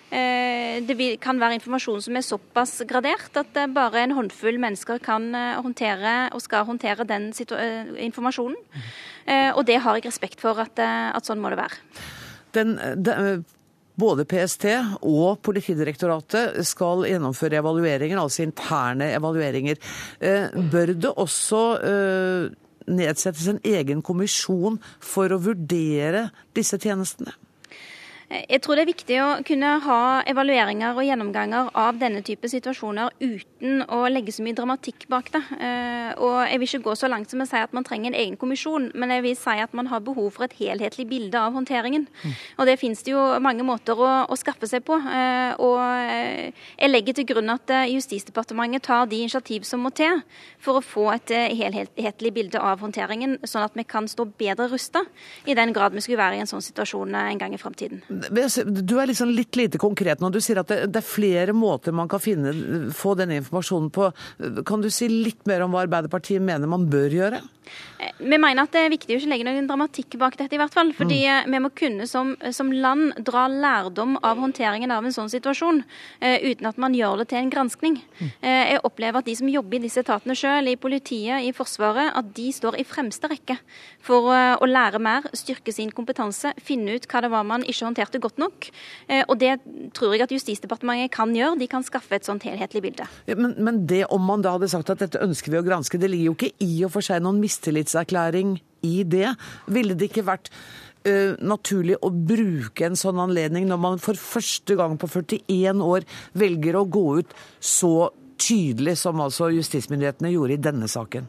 det 0.10 1.07
kan 1.22 1.39
være 1.41 1.60
informasjon 1.60 2.01
som 2.05 2.18
er 2.18 2.26
såpass 2.26 2.80
gradert 2.89 3.36
at 3.38 3.57
bare 3.74 4.03
en 4.03 4.16
håndfull 4.18 4.57
mennesker 4.62 5.01
kan 5.03 5.30
eh, 5.36 5.60
håndtere 5.62 6.16
og 6.34 6.41
skal 6.41 6.66
håndtere 6.66 7.05
den 7.10 7.30
eh, 7.34 7.93
informasjonen. 8.07 8.57
Og 9.30 9.62
det 9.68 9.76
har 9.84 9.97
jeg 9.99 10.07
respekt 10.07 10.41
for 10.41 10.57
at, 10.57 10.80
at 10.82 11.28
sånn 11.28 11.38
må 11.38 11.51
det 11.53 11.60
være. 11.60 11.76
Den, 12.55 12.72
den, 12.97 13.43
både 13.93 14.24
PST 14.26 14.66
og 15.05 15.43
Politidirektoratet 15.45 16.57
skal 16.66 17.05
gjennomføre 17.05 17.60
evalueringer, 17.60 18.18
altså 18.18 18.47
interne 18.47 19.12
evalueringer. 19.14 19.78
Bør 20.74 20.93
det 20.95 21.12
også 21.14 21.62
nedsettes 22.89 23.51
en 23.53 23.62
egen 23.62 24.01
kommisjon 24.01 24.80
for 24.97 25.30
å 25.30 25.41
vurdere 25.45 26.32
disse 26.57 26.82
tjenestene? 26.82 27.36
Jeg 28.30 28.61
tror 28.61 28.77
det 28.77 28.84
er 28.84 28.89
viktig 28.91 29.15
å 29.23 29.27
kunne 29.41 29.69
ha 29.82 30.01
evalueringer 30.30 30.93
og 30.93 31.01
gjennomganger 31.01 31.71
av 31.82 31.97
denne 31.97 32.19
type 32.21 32.45
situasjoner 32.51 33.15
uten 33.23 33.82
å 33.89 34.03
legge 34.05 34.36
så 34.36 34.43
mye 34.45 34.53
dramatikk 34.53 35.07
bak 35.09 35.32
det. 35.34 35.41
Eh, 35.57 36.11
og 36.21 36.36
jeg 36.45 36.59
vil 36.61 36.67
ikke 36.67 36.84
gå 36.86 36.93
så 36.99 37.09
langt 37.09 37.34
som 37.34 37.41
å 37.41 37.47
si 37.49 37.57
at 37.57 37.73
man 37.73 37.88
trenger 37.88 38.11
en 38.11 38.19
egen 38.19 38.38
kommisjon, 38.38 38.91
men 38.93 39.15
jeg 39.15 39.23
vil 39.25 39.38
si 39.39 39.55
at 39.63 39.73
man 39.73 39.89
har 39.89 40.03
behov 40.05 40.30
for 40.36 40.45
et 40.45 40.53
helhetlig 40.59 41.07
bilde 41.09 41.41
av 41.41 41.57
håndteringen. 41.57 42.05
Mm. 42.05 42.36
Og 42.61 42.69
det 42.69 42.77
finnes 42.84 43.01
det 43.01 43.15
jo 43.15 43.23
mange 43.41 43.65
måter 43.65 43.97
å, 43.97 44.11
å 44.30 44.38
skaffe 44.38 44.69
seg 44.69 44.86
på. 44.86 44.99
Eh, 45.01 45.57
og 45.57 45.82
eh, 45.82 46.69
jeg 46.77 46.93
legger 46.93 47.17
til 47.17 47.30
grunn 47.34 47.49
at 47.55 47.73
Justisdepartementet 47.89 48.86
tar 48.86 49.09
de 49.09 49.23
initiativ 49.23 49.65
som 49.65 49.82
må 49.82 49.89
til 49.97 50.21
for 50.61 50.77
å 50.77 50.86
få 50.86 51.07
et 51.15 51.34
helhetlig 51.34 52.36
bilde 52.36 52.61
av 52.61 52.86
håndteringen, 52.86 53.39
sånn 53.41 53.65
at 53.65 53.73
vi 53.73 53.89
kan 53.89 54.05
stå 54.09 54.30
bedre 54.38 54.69
rusta 54.69 55.01
i 55.49 55.57
den 55.57 55.73
grad 55.73 55.97
vi 55.97 56.05
skulle 56.05 56.21
være 56.21 56.38
i 56.38 56.45
en 56.45 56.53
sånn 56.53 56.61
situasjon 56.61 57.17
en 57.17 57.41
gang 57.41 57.57
i 57.57 57.61
framtiden. 57.61 58.03
Du 58.30 58.95
er 58.99 59.09
liksom 59.09 59.32
litt 59.34 59.55
lite 59.59 59.82
konkret 59.82 60.22
nå. 60.22 60.32
Du 60.34 60.39
sier 60.43 60.61
at 60.61 60.72
det, 60.72 60.80
det, 60.91 61.01
er 61.01 61.07
flere 61.07 61.55
måter 61.55 61.95
man 61.95 62.09
kan 62.11 62.22
finne, 62.24 62.53
få 62.95 63.15
denne 63.20 63.39
informasjonen 63.39 63.89
på. 63.95 64.09
Kan 64.67 64.84
du 64.84 64.89
si 64.93 65.09
litt 65.11 65.45
mer 65.49 65.65
om 65.65 65.76
hva 65.76 65.86
Arbeiderpartiet 65.88 66.43
mener 66.43 66.70
man 66.72 66.88
bør 66.91 67.15
gjøre? 67.15 67.41
Vi 68.20 68.38
mener 68.39 68.63
at 68.63 68.72
det 68.72 68.82
er 68.86 68.93
viktig 68.93 69.15
å 69.15 69.20
ikke 69.20 69.30
legge 69.32 69.45
noen 69.47 69.67
dramatikk 69.67 70.15
bak 70.22 70.38
dette, 70.39 70.55
i 70.55 70.59
hvert 70.59 70.74
fall. 70.74 70.91
Fordi 70.95 71.20
mm. 71.28 71.51
vi 71.51 71.59
må 71.63 71.72
kunne 71.76 72.07
som, 72.07 72.32
som, 72.55 72.72
land 72.72 73.17
dra 73.28 73.45
lærdom 73.51 74.15
av 74.24 74.39
håndteringen 74.39 74.91
av 74.93 75.05
en 75.05 75.15
sånn 75.15 75.32
situasjon, 75.32 75.82
uh, 75.84 76.38
uten 76.45 76.70
at 76.70 76.80
man 76.80 76.95
gjør 76.95 77.22
det 77.22 77.30
til 77.34 77.41
en 77.41 77.51
granskning. 77.51 77.99
Mm. 78.20 78.30
Uh, 78.43 78.63
jeg 78.72 78.84
opplever 78.88 79.20
at 79.20 79.28
de 79.28 79.36
som 79.39 79.51
jobber 79.51 79.80
i 79.80 79.84
disse 79.84 80.03
etatene 80.03 80.38
sjøl, 80.38 80.72
i 80.72 80.78
politiet, 80.80 81.43
i 81.43 81.51
Forsvaret, 81.55 82.13
at 82.15 82.32
de 82.38 82.47
står 82.55 82.80
i 82.80 82.88
fremste 82.88 83.32
rekke 83.32 83.57
for 84.05 84.32
uh, 84.32 84.55
å 84.59 84.70
lære 84.70 85.01
mer, 85.03 85.28
styrke 85.36 85.76
sin 85.76 85.91
kompetanse, 85.95 86.53
finne 86.63 86.95
ut 86.95 87.07
hva 87.09 87.24
det 87.26 87.32
var 87.34 87.47
man 87.47 87.65
ikke 87.67 87.88
håndterte 87.89 88.22
godt 88.24 88.39
nok. 88.39 88.67
og 89.28 89.36
det 89.39 89.51
tror 89.95 90.13
jeg 90.13 90.24
at 90.24 90.32
Justisdepartementet 90.34 91.11
kan 91.13 91.32
gjøre. 91.36 91.57
De 91.59 91.67
kan 91.72 91.84
skaffe 91.86 92.15
et 92.15 92.28
sånt 92.28 92.43
helhetlig 92.47 92.82
bilde. 92.84 93.05
Ja, 93.28 93.36
men, 93.39 93.55
men 93.57 93.82
det 93.89 94.03
om 94.13 94.24
man 94.26 94.43
da 94.45 94.53
hadde 94.55 94.70
sagt 94.72 94.91
at 94.93 95.01
dette 95.03 95.22
ønsker 95.24 95.53
vi 95.53 95.59
å 95.59 95.65
granske, 95.65 95.99
det 96.01 96.09
ligger 96.11 96.32
jo 96.32 96.36
ikke 96.38 96.51
i 96.63 96.84
og 96.88 96.93
for 96.93 97.05
seg 97.05 97.24
noen 97.24 97.39
mistillit 97.41 97.59
mistillitserklæring 97.60 98.60
i 98.82 99.03
det. 99.03 99.36
Ville 99.68 99.95
det 99.95 100.10
ikke 100.10 100.28
vært 100.28 100.49
uh, 101.07 101.36
naturlig 101.41 101.97
å 102.01 102.10
bruke 102.10 102.86
en 102.86 102.95
sånn 102.95 103.20
anledning 103.20 103.68
når 103.68 103.80
man 103.80 103.99
for 103.99 104.16
første 104.16 104.76
gang 104.76 104.97
på 104.97 105.07
41 105.07 105.84
år 105.84 106.07
velger 106.34 106.76
å 106.80 106.86
gå 106.86 107.20
ut 107.20 107.36
så 107.60 108.10
tydelig 108.39 108.97
som 108.97 109.20
altså 109.20 109.51
justismyndighetene 109.51 110.32
gjorde 110.32 110.55
i 110.55 110.64
denne 110.64 110.88
saken? 110.88 111.28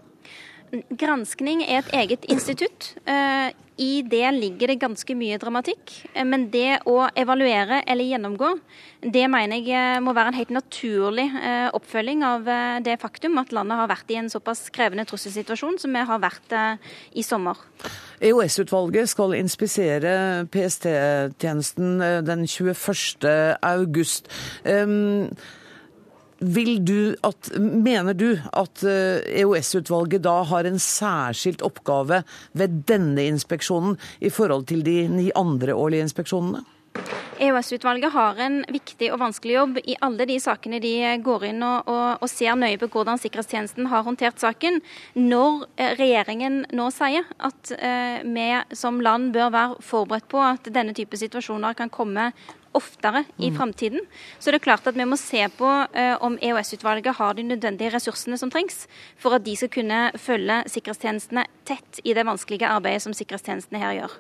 Granskning 0.98 1.64
er 1.66 1.82
et 1.82 1.94
eget 2.02 2.28
institutt. 2.30 2.94
Uh, 3.08 3.50
i 3.80 4.02
det 4.04 4.28
ligger 4.36 4.68
det 4.68 4.80
ganske 4.82 5.14
mye 5.16 5.38
dramatikk. 5.40 5.92
Eh, 6.12 6.26
men 6.28 6.48
det 6.52 6.82
å 6.88 7.06
evaluere 7.16 7.80
eller 7.88 8.10
gjennomgå, 8.10 8.52
det 9.00 9.24
mener 9.32 9.56
jeg 9.56 9.72
eh, 9.72 10.00
må 10.04 10.12
være 10.16 10.34
en 10.34 10.36
helt 10.36 10.52
naturlig 10.52 11.24
eh, 11.40 11.68
oppfølging 11.76 12.24
av 12.26 12.50
det 12.84 12.98
faktum 13.00 13.38
at 13.40 13.54
landet 13.56 13.80
har 13.80 13.88
vært 13.90 14.12
i 14.12 14.18
en 14.20 14.28
såpass 14.32 14.66
krevende 14.74 15.06
trusselsituasjon 15.08 15.78
som 15.80 15.96
vi 15.96 16.02
har 16.10 16.20
vært 16.20 16.52
i 17.16 17.24
sommer. 17.24 17.56
EOS-utvalget 18.20 19.08
skal 19.08 19.36
inspisere 19.38 20.12
PST-tjenesten 20.52 22.04
den 22.26 22.44
21. 22.44 23.30
august. 23.64 24.28
Du 26.41 27.16
at, 27.22 27.51
mener 27.59 28.14
du 28.14 28.38
at 28.53 28.82
EOS-utvalget 28.84 30.18
eh, 30.18 30.20
e 30.20 30.24
da 30.24 30.43
har 30.43 30.64
en 30.64 30.78
særskilt 30.78 31.62
oppgave 31.62 32.22
ved 32.53 32.82
denne 32.88 33.28
inspeksjonen 33.28 33.99
i 34.20 34.30
forhold 34.30 34.66
til 34.66 34.82
de 34.82 35.09
ni 35.09 35.30
andre 35.34 35.74
årlige 35.74 36.09
inspeksjonene? 36.09 36.64
EOS-utvalget 37.41 38.12
har 38.12 38.36
en 38.45 38.59
viktig 38.68 39.09
og 39.14 39.20
vanskelig 39.22 39.55
jobb 39.55 39.78
i 39.88 39.95
alle 40.05 40.26
de 40.28 40.36
sakene 40.43 40.80
de 40.82 40.93
går 41.24 41.47
inn 41.49 41.62
og, 41.64 41.88
og, 41.88 42.20
og, 42.20 42.28
ser 42.28 42.59
nøye 42.59 42.76
på 42.80 42.91
hvordan 42.93 43.20
sikkerhetstjenesten 43.20 43.88
har 43.88 44.05
håndtert 44.05 44.43
saken. 44.43 44.80
Når 45.16 45.64
eh, 45.80 45.95
regjeringen 45.97 46.64
nå 46.76 46.91
sier 46.93 47.24
at 47.38 47.72
eh, 47.78 48.20
vi 48.26 48.49
som 48.76 49.01
land 49.01 49.30
bør 49.36 49.55
være 49.55 49.80
forberedt 49.86 50.28
på 50.28 50.43
at 50.45 50.68
denne 50.74 50.93
type 50.97 51.16
situasjoner 51.16 51.78
kan 51.78 51.93
komme 51.93 52.28
oftere 52.76 53.24
i 53.38 53.50
framtiden. 53.50 54.04
Så 54.38 54.50
det 54.50 54.60
er 54.60 54.64
klart 54.64 54.86
at 54.86 54.96
vi 54.98 55.06
må 55.08 55.18
se 55.18 55.42
på 55.58 55.68
eh, 55.94 56.14
om 56.22 56.38
EOS-utvalget 56.38 57.18
har 57.18 57.34
de 57.34 57.46
nødvendige 57.48 57.92
ressursene 57.96 58.38
som 58.38 58.50
trengs 58.52 58.84
for 59.18 59.34
at 59.34 59.44
de 59.46 59.56
skal 59.56 59.72
kunne 59.74 60.00
følge 60.20 60.62
sikkerhetstjenestene 60.70 61.46
tett 61.68 62.02
i 62.04 62.14
det 62.14 62.26
vanskelige 62.26 62.70
arbeidet 62.70 63.02
som 63.06 63.16
sikkerhetstjenestene 63.16 63.82
her 63.82 63.98
gjør. 64.00 64.16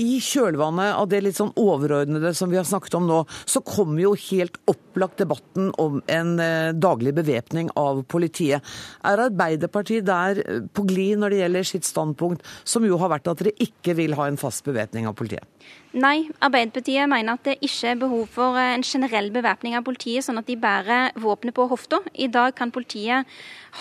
I 0.00 0.16
kjølvannet 0.24 0.94
av 0.96 1.08
det 1.10 1.18
litt 1.20 1.36
sånn 1.36 1.50
overordnede 1.60 2.30
som 2.36 2.48
vi 2.48 2.56
har 2.56 2.64
snakket 2.64 2.94
om 2.96 3.04
nå, 3.10 3.18
så 3.44 3.60
kommer 3.60 4.00
jo 4.00 4.14
helt 4.30 4.56
opplagt 4.70 5.20
debatten 5.20 5.68
om 5.80 5.98
en 6.08 6.30
eh, 6.40 6.72
daglig 6.72 7.12
bevæpning 7.18 7.68
av 7.76 8.00
politiet. 8.08 8.64
Er 9.04 9.20
Arbeiderpartiet 9.26 10.06
der 10.08 10.40
eh, 10.40 10.62
på 10.72 10.86
glid 10.88 11.20
når 11.20 11.34
det 11.34 11.40
gjelder 11.42 11.68
sitt 11.68 11.88
standpunkt, 11.88 12.46
som 12.64 12.86
jo 12.88 12.96
har 13.02 13.12
vært 13.12 13.28
at 13.28 13.42
dere 13.42 13.52
ikke 13.60 13.92
vil 13.98 14.16
ha 14.16 14.30
en 14.30 14.40
fast 14.40 14.64
bevæpning 14.64 15.04
av 15.10 15.16
politiet? 15.18 15.44
Nei, 15.92 16.24
Arbeiderpartiet 16.40 17.10
mener 17.12 17.36
at 17.36 17.44
det 17.50 17.58
ikke 17.60 17.92
er 17.92 18.00
behov 18.00 18.30
for 18.32 18.56
eh, 18.56 18.72
en 18.78 18.86
generell 18.86 19.28
bevæpning 19.34 19.76
av 19.76 19.84
politiet, 19.84 20.24
sånn 20.24 20.40
at 20.40 20.48
de 20.48 20.56
bærer 20.56 21.12
våpenet 21.20 21.56
på 21.58 21.68
hofta. 21.68 22.00
I 22.16 22.30
dag 22.32 22.56
kan 22.56 22.72
politiet 22.72 23.28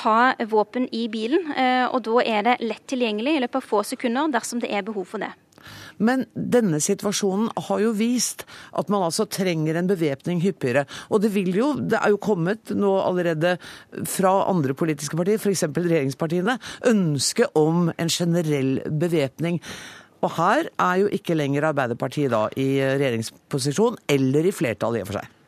ha 0.04 0.34
våpen 0.52 0.92
i 0.92 1.06
bilen, 1.12 1.50
og 1.92 1.98
da 2.08 2.22
er 2.24 2.46
det 2.48 2.54
lett 2.64 2.86
tilgjengelig 2.88 3.34
i 3.36 3.42
løpet 3.44 3.60
av 3.60 3.66
få 3.68 3.82
sekunder 3.84 4.32
dersom 4.32 4.62
det 4.64 4.72
er 4.72 4.86
behov 4.88 5.08
for 5.12 5.24
det. 5.24 5.34
Men 6.02 6.26
denne 6.34 6.82
situasjonen 6.84 7.52
har 7.68 7.84
jo 7.84 7.94
vist 7.98 8.46
at 8.78 8.92
man 8.92 9.06
altså 9.08 9.28
trenger 9.30 9.78
en 9.78 9.90
bevæpning 9.90 10.42
hyppigere. 10.44 10.86
Og 11.10 11.24
det 11.24 11.34
vil 11.36 11.54
jo, 11.56 11.72
det 11.78 12.00
er 12.02 12.14
jo 12.14 12.22
kommet 12.22 12.74
nå 12.76 12.94
allerede 13.06 13.56
fra 14.10 14.36
andre 14.50 14.76
politiske 14.78 15.18
partier, 15.20 15.42
f.eks. 15.42 15.68
regjeringspartiene, 15.70 16.58
ønske 16.90 17.50
om 17.60 17.90
en 17.96 18.12
generell 18.12 18.80
bevæpning. 19.02 19.62
Og 20.22 20.36
her 20.38 20.70
er 20.78 20.96
jo 21.02 21.12
ikke 21.14 21.38
lenger 21.38 21.72
Arbeiderpartiet 21.72 22.34
da 22.34 22.48
i 22.60 22.72
regjeringsposisjon, 22.82 24.02
eller 24.10 24.50
i 24.50 24.54
flertall 24.56 25.00
i 25.00 25.06
og 25.06 25.10
for 25.10 25.22
seg. 25.22 25.41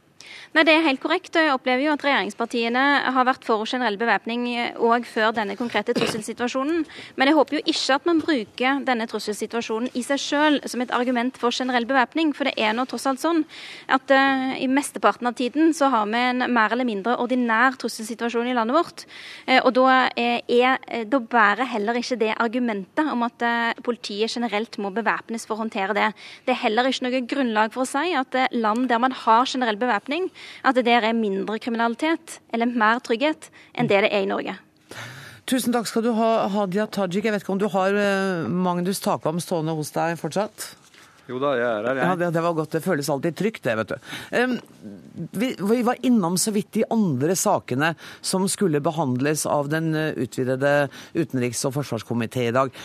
Nei, 0.54 0.62
Det 0.68 0.74
er 0.76 0.84
helt 0.86 1.02
korrekt. 1.02 1.34
Jeg 1.34 1.50
opplever 1.50 1.82
jo 1.82 1.94
at 1.96 2.04
regjeringspartiene 2.06 2.82
har 3.16 3.26
vært 3.26 3.42
for 3.42 3.66
generell 3.66 3.96
bevæpning 3.98 4.44
òg 4.78 5.08
før 5.10 5.32
denne 5.34 5.56
konkrete 5.58 5.96
trusselsituasjonen. 5.98 6.84
Men 7.18 7.32
jeg 7.32 7.38
håper 7.40 7.58
jo 7.58 7.62
ikke 7.72 7.96
at 7.96 8.06
man 8.06 8.20
bruker 8.22 8.84
denne 8.86 9.08
trusselsituasjonen 9.10 9.90
i 9.98 10.04
seg 10.06 10.22
selv 10.22 10.68
som 10.70 10.84
et 10.86 10.94
argument 10.94 11.40
for 11.42 11.50
generell 11.50 11.88
bevæpning. 11.90 12.36
For 12.38 12.46
det 12.46 12.54
er 12.62 12.76
nå 12.78 12.86
tross 12.86 13.08
alt 13.10 13.24
sånn 13.24 13.42
at 13.90 14.14
uh, 14.14 14.54
i 14.62 14.68
mesteparten 14.70 15.32
av 15.32 15.34
tiden 15.40 15.74
så 15.74 15.90
har 15.90 16.06
vi 16.14 16.22
en 16.22 16.46
mer 16.46 16.78
eller 16.78 16.86
mindre 16.86 17.18
ordinær 17.18 17.74
trusselsituasjon 17.82 18.52
i 18.52 18.54
landet 18.54 18.78
vårt. 18.78 19.08
Uh, 19.50 19.58
og 19.64 19.72
da, 19.80 19.98
er, 20.14 20.78
da 21.10 21.24
bærer 21.34 21.66
heller 21.74 21.98
ikke 21.98 22.20
det 22.22 22.38
argumentet 22.38 23.10
om 23.10 23.26
at 23.26 23.42
uh, 23.42 23.82
politiet 23.82 24.38
generelt 24.38 24.78
må 24.78 24.94
bevæpnes 24.94 25.50
for 25.50 25.58
å 25.58 25.64
håndtere 25.66 25.98
det. 25.98 26.14
Det 26.46 26.54
er 26.54 26.64
heller 26.68 26.94
ikke 26.94 27.10
noe 27.10 27.26
grunnlag 27.34 27.74
for 27.74 27.88
å 27.88 27.90
si 27.90 28.14
at 28.22 28.38
land 28.54 28.86
der 28.94 29.02
man 29.02 29.18
har 29.26 29.50
generell 29.50 29.82
bevæpning, 29.82 30.30
at 30.64 30.78
det 30.78 30.86
der 30.88 31.10
er 31.10 31.18
mindre 31.18 31.60
kriminalitet 31.60 32.40
eller 32.54 32.70
mer 32.70 33.02
trygghet 33.04 33.50
enn 33.74 33.90
det 33.92 34.06
det 34.06 34.14
er 34.14 34.26
i 34.26 34.30
Norge. 34.30 34.58
Tusen 35.50 35.74
takk 35.76 35.90
skal 35.90 36.06
du 36.06 36.14
ha, 36.16 36.48
Hadia 36.54 36.86
Tajik. 36.88 37.26
Jeg 37.28 37.36
vet 37.36 37.44
ikke 37.44 37.52
om 37.52 37.60
du 37.60 37.68
har 37.74 37.98
eh, 38.00 38.48
Magnus 38.48 39.04
Takvam 39.04 39.42
stående 39.44 39.76
hos 39.76 39.92
deg 39.92 40.16
fortsatt? 40.22 40.70
Jo 41.28 41.40
da, 41.40 41.54
jeg 41.56 41.68
er 41.68 41.86
her, 41.88 42.00
jeg. 42.00 42.08
Ja, 42.08 42.16
det, 42.20 42.30
det, 42.36 42.44
var 42.44 42.56
godt. 42.56 42.72
Det 42.76 42.84
føles 42.84 43.10
alltid 43.12 43.36
trygt, 43.40 43.64
det, 43.64 43.76
vet 43.80 43.94
du. 43.94 44.10
Um, 44.36 44.56
vi, 45.32 45.54
vi, 45.60 45.80
var 45.88 46.00
innom 46.04 46.36
så 46.40 46.52
vidt 46.56 46.74
de 46.76 46.84
andre 46.92 47.36
sakene 47.40 47.94
som 48.20 48.48
skulle 48.52 48.84
behandles 48.84 49.46
av 49.48 49.72
den 49.72 49.94
eh, 49.96 50.20
utvidede 50.20 50.74
utenriks- 51.16 51.64
og 51.68 51.78
forsvarskomité 51.78 52.50
i 52.50 52.56
dag. 52.56 52.76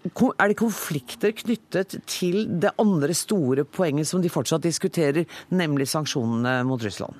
Er 0.00 0.48
det 0.48 0.56
konflikter 0.56 1.34
knyttet 1.36 1.98
til 2.08 2.46
det 2.62 2.72
andre 2.80 3.12
store 3.16 3.66
poenget 3.68 4.08
som 4.08 4.22
de 4.22 4.32
fortsatt 4.32 4.64
diskuterer, 4.64 5.26
nemlig 5.52 5.90
sanksjonene 5.92 6.62
mot 6.64 6.80
Russland? 6.80 7.18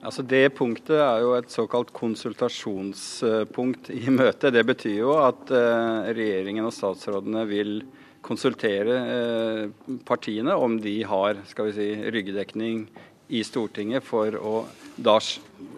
Altså 0.00 0.24
Det 0.24 0.54
punktet 0.56 0.96
er 0.96 1.20
jo 1.20 1.34
et 1.36 1.52
såkalt 1.52 1.92
konsultasjonspunkt 1.92 3.90
i 3.92 4.08
møtet. 4.08 4.54
Det 4.54 4.64
betyr 4.64 5.02
jo 5.02 5.18
at 5.20 5.52
eh, 5.52 6.08
regjeringen 6.16 6.64
og 6.64 6.72
statsrådene 6.72 7.44
vil 7.50 7.82
konsultere 8.24 8.96
eh, 8.96 9.68
partiene 10.08 10.56
om 10.56 10.78
de 10.80 11.02
har 11.04 11.42
skal 11.52 11.68
vi 11.68 11.76
si, 11.76 11.90
ryggedekning 12.16 12.86
i 13.30 13.42
Stortinget 13.46 14.04
for 14.06 14.36
å 14.36 14.54
da 15.00 15.16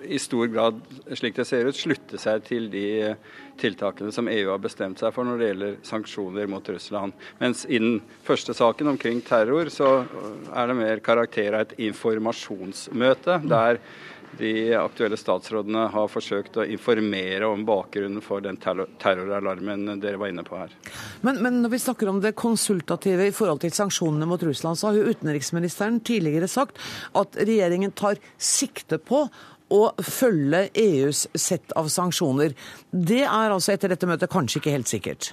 i 0.03 0.19
stor 0.19 0.49
grad, 0.51 0.81
slik 1.15 1.37
det 1.37 1.45
ser 1.47 1.69
ut, 1.69 1.79
slutte 1.79 2.19
seg 2.19 2.43
til 2.47 2.69
de 2.73 3.15
tiltakene 3.61 4.13
som 4.15 4.29
EU 4.31 4.49
har 4.51 4.63
bestemt 4.63 5.03
seg 5.03 5.13
for 5.15 5.27
når 5.27 5.39
det 5.39 5.51
gjelder 5.51 5.77
sanksjoner 5.87 6.49
mot 6.51 6.71
Russland. 6.75 7.15
Mens 7.43 7.65
i 7.69 7.79
den 7.83 8.01
første 8.27 8.55
saken 8.57 8.95
omkring 8.95 9.21
terror, 9.27 9.71
så 9.71 10.03
er 10.51 10.71
det 10.71 10.79
mer 10.79 11.03
karakter 11.05 11.55
av 11.55 11.67
et 11.67 11.77
informasjonsmøte. 11.91 13.41
der 13.47 13.79
de 14.39 14.75
aktuelle 14.79 15.17
statsrådene 15.21 15.87
har 15.93 16.09
forsøkt 16.11 16.57
å 16.61 16.67
informere 16.67 17.49
om 17.51 17.65
bakgrunnen 17.69 18.23
for 18.25 18.45
den 18.45 18.59
terroralarmen 18.59 20.01
dere 20.03 20.21
var 20.21 20.33
inne 20.33 20.45
på 20.47 20.59
her. 20.61 20.75
Men, 21.21 21.41
men, 21.45 21.61
når 21.65 21.75
vi 21.75 21.83
snakker 21.85 22.11
om 22.11 22.21
det 22.23 22.35
konsultative 22.39 23.29
i 23.29 23.35
forhold 23.35 23.63
til 23.65 23.75
sanksjonene 23.77 24.29
mot 24.29 24.43
Russland, 24.43 24.81
så 24.81 24.91
har 24.91 25.01
jo 25.01 25.13
utenriksministeren 25.13 26.01
tidligere 26.07 26.51
sagt 26.51 26.81
at 27.19 27.39
regjeringen 27.41 27.95
tar 27.97 28.21
sikte 28.41 28.99
på 29.03 29.27
å 29.73 29.85
følge 30.05 30.67
EUs 30.77 31.27
sett 31.35 31.73
av 31.79 31.89
sanksjoner. 31.93 32.57
Det 32.91 33.23
er 33.25 33.53
altså 33.55 33.73
etter 33.73 33.93
dette 33.93 34.09
møtet 34.09 34.33
kanskje 34.33 34.61
ikke 34.61 34.77
helt 34.77 34.91
sikkert? 34.91 35.33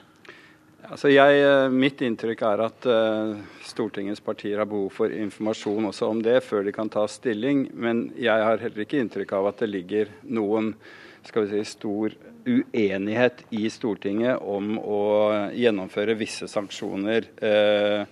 Altså 0.89 1.11
jeg, 1.11 1.41
eh, 1.45 1.67
mitt 1.69 1.99
inntrykk 2.01 2.41
er 2.49 2.61
at 2.65 2.85
uh, 2.89 3.35
Stortingets 3.61 4.23
partier 4.25 4.57
har 4.57 4.65
behov 4.69 4.89
for 4.95 5.13
informasjon 5.13 5.85
også 5.91 6.07
om 6.09 6.23
det 6.25 6.39
før 6.41 6.65
de 6.65 6.73
kan 6.73 6.89
ta 6.89 7.03
stilling. 7.05 7.67
Men 7.77 8.07
jeg 8.17 8.45
har 8.45 8.57
heller 8.57 8.85
ikke 8.85 8.97
inntrykk 9.03 9.35
av 9.37 9.51
at 9.51 9.61
det 9.61 9.69
ligger 9.69 10.09
noen 10.25 10.73
skal 11.27 11.45
vi 11.45 11.59
si, 11.59 11.75
stor 11.75 12.15
uenighet 12.47 13.43
i 13.53 13.67
Stortinget 13.69 14.41
om 14.41 14.79
å 14.81 15.03
gjennomføre 15.53 16.17
visse 16.17 16.49
sanksjoner. 16.49 17.29
Uh, 17.37 18.09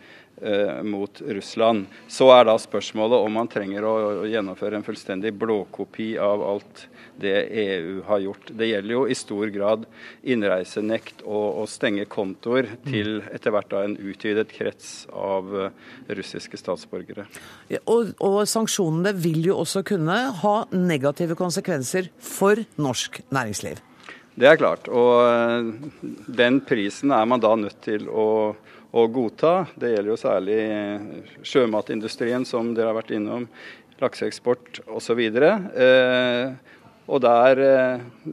mot 0.86 1.22
Russland. 1.26 1.88
Så 2.08 2.28
er 2.30 2.44
da 2.46 2.54
spørsmålet 2.62 3.26
om 3.26 3.34
man 3.40 3.50
trenger 3.50 3.86
å 3.90 3.96
gjennomføre 4.30 4.78
en 4.78 4.86
fullstendig 4.86 5.32
blåkopi 5.34 6.12
av 6.22 6.44
alt 6.46 6.84
det 7.20 7.48
EU 7.50 8.02
har 8.06 8.20
gjort. 8.20 8.52
Det 8.54 8.70
gjelder 8.70 8.94
jo 8.94 9.04
i 9.10 9.16
stor 9.18 9.50
grad 9.54 9.86
innreisenekt 10.22 11.24
og 11.26 11.64
å 11.64 11.66
stenge 11.70 12.06
kontoer 12.10 12.70
til 12.86 13.22
etter 13.34 13.54
hvert 13.54 13.72
da 13.72 13.84
en 13.86 13.98
utvidet 13.98 14.52
krets 14.54 15.08
av 15.12 15.50
eh, 15.58 15.72
russiske 16.20 16.60
statsborgere. 16.60 17.28
Ja, 17.74 17.82
og, 17.86 18.14
og 18.24 18.40
sanksjonene 18.50 19.16
vil 19.18 19.50
jo 19.50 19.60
også 19.64 19.84
kunne 19.88 20.20
ha 20.44 20.56
negative 20.74 21.38
konsekvenser 21.40 22.12
for 22.22 22.62
norsk 22.78 23.22
næringsliv. 23.34 23.82
Det 24.38 24.46
er 24.46 24.60
klart. 24.60 24.90
Og 24.94 25.14
eh, 25.26 25.72
den 26.28 26.62
prisen 26.66 27.14
er 27.16 27.26
man 27.30 27.42
da 27.44 27.56
nødt 27.58 27.82
til 27.88 28.10
å 28.10 28.28
å 28.98 29.08
godta. 29.12 29.54
Det 29.76 29.92
gjelder 29.94 30.14
jo 30.14 30.20
særlig 30.20 30.62
sjømatindustrien, 31.46 32.46
som 32.48 32.74
dere 32.76 32.92
har 32.92 32.98
vært 32.98 33.14
innom, 33.18 33.48
lakseeksport 34.02 34.82
osv. 34.94 35.22
Eh, 35.22 36.74
og 37.08 37.24
der, 37.24 37.62
eh, 37.64 38.32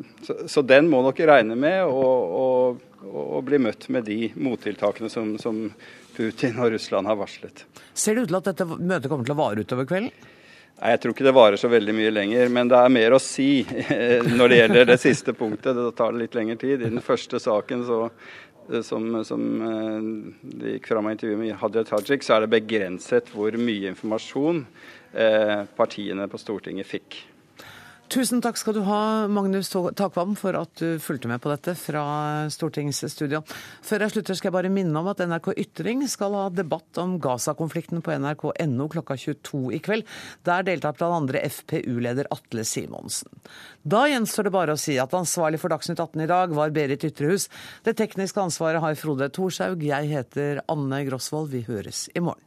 så, 0.49 0.63
den 0.67 0.91
må 0.91 1.03
dere 1.11 1.39
regne 1.39 1.59
med 1.59 1.85
å, 1.89 2.77
bli 3.45 3.59
møtt 3.61 3.91
med 3.93 4.07
de 4.09 4.31
mottiltakene 4.41 5.11
som, 5.13 5.35
som 5.39 5.67
Putin 6.17 6.57
og 6.63 6.73
Russland 6.73 7.07
har 7.11 7.19
varslet. 7.21 7.67
Ser 7.93 8.17
det 8.17 8.25
ut 8.25 8.31
til 8.33 8.39
at 8.39 8.47
dette 8.49 8.65
møtet 8.65 9.11
kommer 9.11 9.29
til 9.29 9.35
å 9.35 9.43
vare 9.43 9.61
utover 9.61 9.89
kvelden? 9.91 10.31
Nei, 10.75 10.95
Jeg 10.95 11.03
tror 11.03 11.13
ikke 11.15 11.27
det 11.27 11.35
varer 11.37 11.61
så 11.61 11.69
veldig 11.71 11.95
mye 11.95 12.15
lenger, 12.15 12.49
men 12.51 12.71
det 12.73 12.81
er 12.81 12.95
mer 12.97 13.15
å 13.15 13.21
si 13.23 13.63
når 14.39 14.49
det 14.49 14.59
gjelder 14.63 14.89
det 14.89 14.99
siste 15.03 15.37
punktet. 15.37 15.77
Det 15.77 15.93
tar 16.01 16.17
litt 16.17 16.35
lengre 16.35 16.57
tid. 16.59 16.81
I 16.81 16.95
den 16.97 17.05
første 17.05 17.39
saken 17.43 17.85
så 17.87 18.01
Eh, 18.09 18.54
som, 18.83 19.25
som 19.25 19.45
eh, 19.63 20.09
det 20.57 20.77
gikk 20.77 20.89
fram 20.93 21.07
av 21.09 21.15
intervjuet 21.17 21.41
med 21.41 21.57
Hadia 21.61 21.85
Tajik, 21.89 22.25
så 22.25 22.37
er 22.37 22.45
det 22.45 22.55
begrenset 22.55 23.31
hvor 23.35 23.57
mye 23.61 23.91
informasjon 23.93 24.65
eh, 25.13 25.65
partiene 25.77 26.29
på 26.31 26.41
Stortinget 26.41 26.89
fikk. 26.89 27.21
Tusen 28.15 28.39
takk 28.39 28.55
skal 28.55 28.77
du 28.77 28.85
ha, 28.87 29.27
Magnus 29.27 29.73
Takvam, 29.99 30.37
for 30.39 30.55
at 30.55 30.71
du 30.79 31.01
fulgte 31.03 31.27
med 31.27 31.41
på 31.43 31.51
dette 31.51 31.73
fra 31.75 32.05
stortingsstudio. 32.47 33.41
Før 33.83 34.05
jeg 34.05 34.13
slutter 34.13 34.39
skal 34.39 34.53
jeg 34.53 34.55
bare 34.55 34.71
minne 34.71 35.01
om 35.01 35.11
at 35.11 35.25
NRK 35.27 35.49
Ytring 35.65 36.05
skal 36.07 36.37
ha 36.39 36.45
debatt 36.55 37.01
om 37.03 37.17
Gaza-konflikten 37.19 38.05
på 38.07 38.15
nrk.no 38.15 38.87
klokka 38.95 39.19
22 39.19 39.65
i 39.75 39.83
kveld. 39.83 40.07
Der 40.47 40.63
deltar 40.71 40.95
bl.a. 40.95 41.43
FPU-leder 41.43 42.31
Atle 42.31 42.63
Simonsen. 42.63 43.35
Da 43.83 44.07
gjenstår 44.07 44.47
det 44.47 44.57
bare 44.61 44.79
å 44.79 44.85
si 44.85 44.95
at 45.03 45.19
ansvarlig 45.19 45.59
for 45.65 45.75
Dagsnytt 45.75 45.99
18 45.99 46.23
i 46.23 46.31
dag 46.31 46.55
var 46.55 46.71
Berit 46.77 47.11
Ytrehus. 47.11 47.51
Det 47.83 47.99
tekniske 47.99 48.47
ansvaret 48.47 48.85
har 48.85 48.95
Frode 49.01 49.33
Thorshaug. 49.35 49.83
Jeg 49.83 50.15
heter 50.15 50.63
Anne 50.71 51.03
Grosvold. 51.11 51.51
Vi 51.51 51.67
høres 51.67 52.07
i 52.15 52.23
morgen. 52.23 52.44